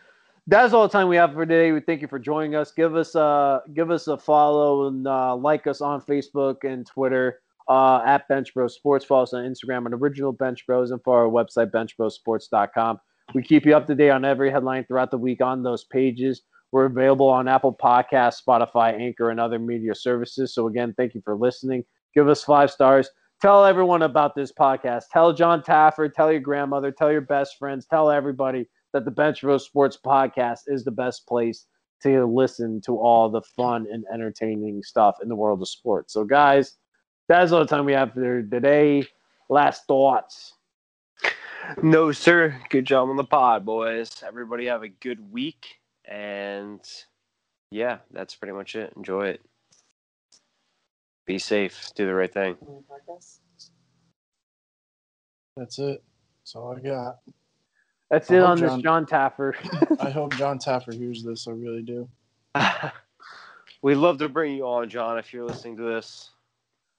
that's 0.46 0.72
all 0.72 0.82
the 0.82 0.92
time 0.92 1.08
we 1.08 1.16
have 1.16 1.32
for 1.34 1.46
today. 1.46 1.72
We 1.72 1.80
thank 1.80 2.02
you 2.02 2.08
for 2.08 2.18
joining 2.18 2.54
us. 2.54 2.72
Give 2.72 2.96
us 2.96 3.14
a 3.14 3.62
give 3.74 3.90
us 3.90 4.08
a 4.08 4.18
follow 4.18 4.88
and 4.88 5.06
uh, 5.06 5.36
like 5.36 5.66
us 5.66 5.80
on 5.80 6.00
Facebook 6.00 6.64
and 6.64 6.86
Twitter 6.86 7.40
uh, 7.68 8.02
at 8.04 8.26
Bench 8.28 8.52
Bros 8.52 8.74
Sports. 8.74 9.04
Follow 9.04 9.22
us 9.22 9.32
on 9.32 9.44
Instagram 9.44 9.86
at 9.86 9.92
Original 9.92 10.32
Bench 10.32 10.66
Bros 10.66 10.90
and 10.90 11.02
for 11.02 11.24
our 11.24 11.30
website 11.30 11.70
benchbrosports.com. 11.70 12.98
We 13.34 13.42
keep 13.42 13.64
you 13.64 13.76
up 13.76 13.86
to 13.86 13.94
date 13.94 14.10
on 14.10 14.24
every 14.24 14.50
headline 14.50 14.84
throughout 14.84 15.10
the 15.10 15.18
week 15.18 15.40
on 15.40 15.62
those 15.62 15.84
pages. 15.84 16.42
We're 16.72 16.86
available 16.86 17.28
on 17.28 17.48
Apple 17.48 17.76
Podcasts, 17.80 18.42
Spotify, 18.46 18.98
Anchor, 18.98 19.30
and 19.30 19.38
other 19.38 19.58
media 19.58 19.94
services. 19.94 20.54
So 20.54 20.66
again, 20.66 20.94
thank 20.96 21.14
you 21.14 21.20
for 21.22 21.36
listening. 21.36 21.84
Give 22.14 22.28
us 22.28 22.42
five 22.42 22.70
stars. 22.70 23.08
Tell 23.40 23.64
everyone 23.64 24.02
about 24.02 24.34
this 24.34 24.52
podcast. 24.52 25.04
Tell 25.12 25.32
John 25.32 25.62
Taffer, 25.62 26.12
tell 26.12 26.30
your 26.30 26.40
grandmother, 26.40 26.90
tell 26.90 27.12
your 27.12 27.20
best 27.20 27.56
friends, 27.58 27.86
tell 27.86 28.10
everybody 28.10 28.66
that 28.92 29.04
the 29.04 29.10
Bench 29.10 29.42
Bros 29.42 29.64
Sports 29.64 29.98
podcast 30.04 30.60
is 30.66 30.84
the 30.84 30.90
best 30.90 31.26
place 31.26 31.66
to 32.02 32.26
listen 32.26 32.80
to 32.82 32.98
all 32.98 33.28
the 33.28 33.42
fun 33.42 33.86
and 33.90 34.04
entertaining 34.12 34.82
stuff 34.82 35.16
in 35.22 35.28
the 35.28 35.36
world 35.36 35.62
of 35.62 35.68
sports. 35.68 36.12
So, 36.12 36.24
guys, 36.24 36.76
that's 37.28 37.52
all 37.52 37.60
the 37.60 37.66
time 37.66 37.84
we 37.84 37.92
have 37.92 38.12
for 38.12 38.42
today. 38.42 39.04
Last 39.48 39.86
thoughts. 39.86 40.54
No, 41.82 42.10
sir. 42.10 42.60
Good 42.70 42.86
job 42.86 43.08
on 43.08 43.16
the 43.16 43.24
pod, 43.24 43.64
boys. 43.64 44.22
Everybody 44.26 44.66
have 44.66 44.82
a 44.82 44.88
good 44.88 45.32
week. 45.32 45.64
And 46.04 46.80
yeah, 47.70 47.98
that's 48.10 48.34
pretty 48.34 48.52
much 48.52 48.74
it. 48.74 48.92
Enjoy 48.96 49.26
it. 49.28 49.40
Be 51.24 51.38
safe. 51.38 51.90
Do 51.94 52.04
the 52.04 52.14
right 52.14 52.32
thing. 52.32 52.56
That's 55.56 55.78
it. 55.78 56.02
That's 56.40 56.54
all 56.56 56.76
I 56.76 56.80
got. 56.80 57.18
That's 58.12 58.30
I 58.30 58.34
it 58.36 58.40
hope 58.40 58.48
on 58.50 58.60
this 58.60 58.70
John- 58.70 58.82
John 58.82 59.06
Taffer. 59.06 59.98
I 60.00 60.10
hope 60.10 60.34
John 60.36 60.58
Taffer 60.58 60.92
hears 60.92 61.24
this. 61.24 61.48
I 61.48 61.52
really 61.52 61.82
do. 61.82 62.08
We'd 63.82 63.94
love 63.96 64.18
to 64.18 64.28
bring 64.28 64.54
you 64.54 64.64
on, 64.66 64.88
John, 64.88 65.18
if 65.18 65.32
you're 65.32 65.44
listening 65.46 65.76
to 65.78 65.82
this. 65.82 66.30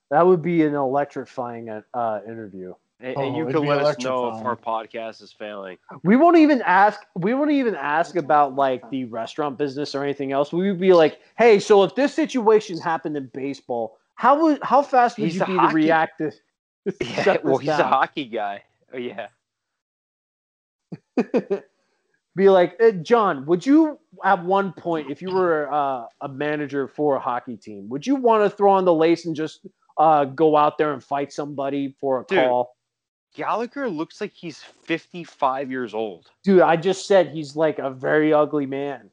that 0.10 0.26
would 0.26 0.42
be 0.42 0.64
an 0.66 0.74
electrifying 0.76 1.70
uh, 1.70 2.20
interview. 2.28 2.74
And, 3.00 3.16
Oh, 3.18 3.22
and 3.22 3.36
you 3.36 3.44
it'd 3.44 3.56
can 3.56 3.66
let 3.66 3.80
us 3.82 4.00
know 4.00 4.30
if 4.38 4.46
our 4.46 4.56
podcast 4.56 5.22
is 5.22 5.32
failing. 5.32 5.78
We 6.04 6.16
won't 6.16 6.38
even 6.38 6.62
ask. 6.62 7.02
We 7.16 7.34
won't 7.34 7.52
even 7.52 7.76
ask 7.76 8.16
about 8.16 8.56
like 8.56 8.90
the 8.90 9.06
restaurant 9.06 9.58
business 9.58 9.94
or 9.94 10.04
anything 10.04 10.32
else. 10.32 10.54
We 10.54 10.70
would 10.72 10.80
be 10.80 10.94
like, 10.94 11.20
"Hey, 11.38 11.60
so 11.60 11.84
if 11.84 11.96
this 11.96 12.14
situation 12.14 12.78
happened 12.78 13.18
in 13.18 13.30
baseball, 13.34 13.98
how 14.16 14.42
would 14.42 14.60
how 14.64 14.82
fast 14.84 15.18
would 15.20 15.26
He's 15.26 15.36
you 15.36 15.44
a 15.44 15.48
be 15.48 15.54
to 15.58 15.68
react 15.74 16.20
to?" 16.20 16.32
Yeah, 17.02 17.38
well, 17.44 17.58
this 17.58 17.68
he's 17.68 17.80
a 17.80 17.84
hockey 17.84 18.26
guy. 18.26 18.64
Oh, 18.94 18.98
yeah. 18.98 19.28
be 22.36 22.50
like, 22.50 22.76
"Eh, 22.80 22.92
John, 23.02 23.46
would 23.46 23.66
you 23.66 24.00
at 24.24 24.44
one 24.44 24.74
point, 24.74 25.12
if 25.12 25.22
you 25.22 25.32
were 25.32 25.72
uh, 25.72 26.06
a 26.22 26.30
manager 26.30 26.88
for 26.88 27.16
a 27.16 27.20
hockey 27.20 27.58
team, 27.58 27.90
would 27.90 28.06
you 28.06 28.16
want 28.16 28.44
to 28.44 28.56
throw 28.56 28.72
on 28.72 28.86
the 28.86 28.94
lace 28.94 29.26
and 29.26 29.36
just 29.36 29.66
uh, 29.98 30.26
go 30.26 30.56
out 30.56 30.78
there 30.78 30.94
and 30.94 31.04
fight 31.04 31.32
somebody 31.32 31.96
for 32.00 32.22
a 32.22 32.26
Dude. 32.26 32.40
call? 32.40 32.76
Gallagher 33.36 33.90
looks 33.90 34.22
like 34.22 34.32
he's 34.34 34.60
55 34.62 35.72
years 35.72 35.94
old. 35.94 36.30
Dude, 36.44 36.62
I 36.62 36.76
just 36.76 37.08
said 37.08 37.30
he's 37.30 37.56
like 37.56 37.80
a 37.80 37.90
very 37.90 38.32
ugly 38.32 38.68
man. 38.68 39.10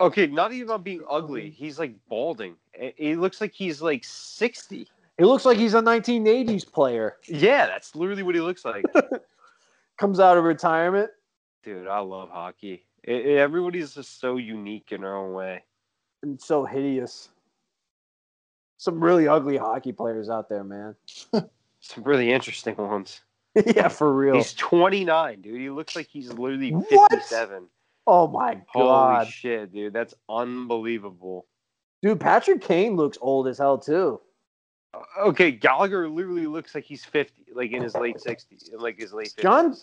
Okay, 0.00 0.26
not 0.26 0.52
even 0.52 0.68
about 0.68 0.84
being 0.84 1.02
ugly. 1.08 1.50
He's 1.50 1.78
like 1.78 1.94
balding. 2.08 2.54
It 2.74 3.18
looks 3.18 3.40
like 3.40 3.52
he's 3.52 3.80
like 3.80 4.04
60. 4.04 4.86
It 5.18 5.24
looks 5.24 5.46
like 5.46 5.56
he's 5.56 5.74
a 5.74 5.80
1980s 5.80 6.70
player. 6.70 7.16
Yeah, 7.26 7.66
that's 7.66 7.96
literally 7.96 8.22
what 8.22 8.34
he 8.34 8.40
looks 8.42 8.64
like. 8.64 8.84
Comes 9.98 10.20
out 10.20 10.36
of 10.36 10.44
retirement. 10.44 11.10
Dude, 11.64 11.86
I 11.88 12.00
love 12.00 12.28
hockey. 12.30 12.84
It, 13.02 13.26
it- 13.26 13.38
everybody's 13.38 13.94
just 13.94 14.20
so 14.20 14.36
unique 14.36 14.92
in 14.92 15.00
their 15.02 15.16
own 15.16 15.32
way. 15.32 15.64
and 16.22 16.40
so 16.40 16.64
hideous. 16.64 17.28
Some 18.78 19.02
really 19.02 19.26
ugly 19.26 19.56
hockey 19.56 19.92
players 19.92 20.28
out 20.28 20.48
there, 20.48 20.62
man. 20.64 20.94
Some 21.80 22.04
really 22.04 22.30
interesting 22.32 22.76
ones. 22.76 23.20
yeah, 23.74 23.88
for 23.88 24.12
real. 24.12 24.34
He's 24.36 24.52
29, 24.54 25.40
dude. 25.40 25.60
He 25.60 25.70
looks 25.70 25.94
like 25.96 26.08
he's 26.08 26.30
literally 26.32 26.70
What? 26.72 27.10
57. 27.10 27.68
oh 28.06 28.26
my 28.28 28.60
god. 28.74 29.18
Holy 29.22 29.30
shit, 29.30 29.72
dude. 29.72 29.92
That's 29.94 30.14
unbelievable. 30.28 31.46
dude! 32.02 32.20
Patrick 32.20 32.60
Kane 32.60 32.96
looks 32.96 33.16
old 33.20 33.46
as 33.48 33.56
hell 33.58 33.78
too. 33.78 34.20
Okay, 35.20 35.50
Gallagher 35.50 36.08
literally 36.08 36.46
looks 36.46 36.74
like 36.74 36.84
he's 36.84 37.04
50, 37.04 37.46
like 37.54 37.72
in 37.72 37.82
his 37.82 37.94
late 37.94 38.16
60s, 38.16 38.70
like 38.78 38.98
his 38.98 39.12
late 39.12 39.32
50s. 39.36 39.42
John- 39.42 39.76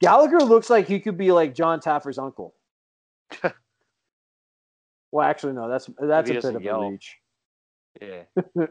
Gallagher 0.00 0.40
looks 0.40 0.68
like 0.70 0.86
he 0.88 0.98
could 1.00 1.16
be 1.16 1.30
like 1.32 1.54
John 1.54 1.80
Taffer's 1.80 2.18
uncle. 2.18 2.54
well, 5.12 5.26
actually, 5.26 5.52
no. 5.52 5.68
That's 5.68 5.88
that's 6.00 6.28
he 6.28 6.34
a 6.36 6.38
bit 6.38 6.42
doesn't 6.42 6.56
of 6.56 6.62
a 6.62 6.64
yell. 6.64 6.90
reach. 6.90 7.18
Yeah. 8.00 8.22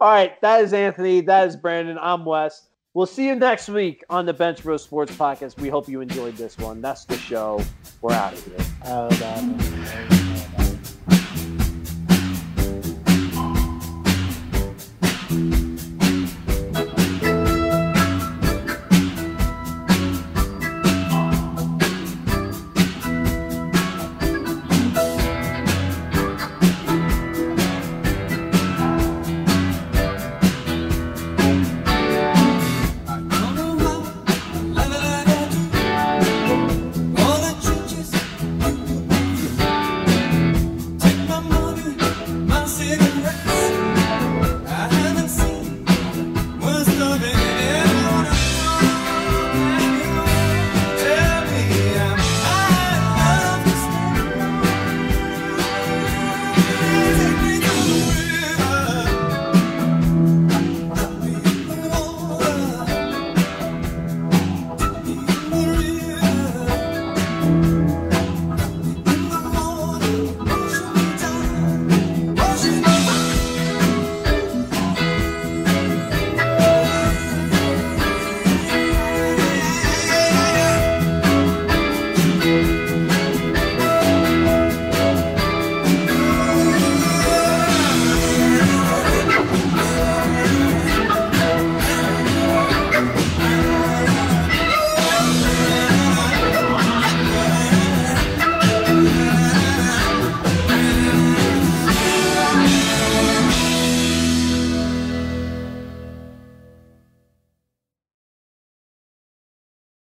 All 0.00 0.08
right, 0.12 0.40
that 0.40 0.62
is 0.62 0.72
Anthony. 0.72 1.20
That 1.20 1.48
is 1.48 1.56
Brandon. 1.56 1.98
I'm 2.00 2.24
Wes. 2.24 2.68
We'll 2.94 3.06
see 3.06 3.26
you 3.26 3.36
next 3.36 3.68
week 3.68 4.02
on 4.10 4.26
the 4.26 4.32
Bench 4.32 4.62
Bros 4.62 4.82
Sports 4.82 5.12
Podcast. 5.12 5.58
We 5.60 5.68
hope 5.68 5.88
you 5.88 6.00
enjoyed 6.00 6.36
this 6.36 6.58
one. 6.58 6.80
That's 6.80 7.04
the 7.04 7.16
show. 7.16 7.62
We're 8.00 8.12
out 8.14 8.32
of 8.32 8.44
here. 8.44 8.56
Uh, 8.84 9.08
that- 9.08 10.19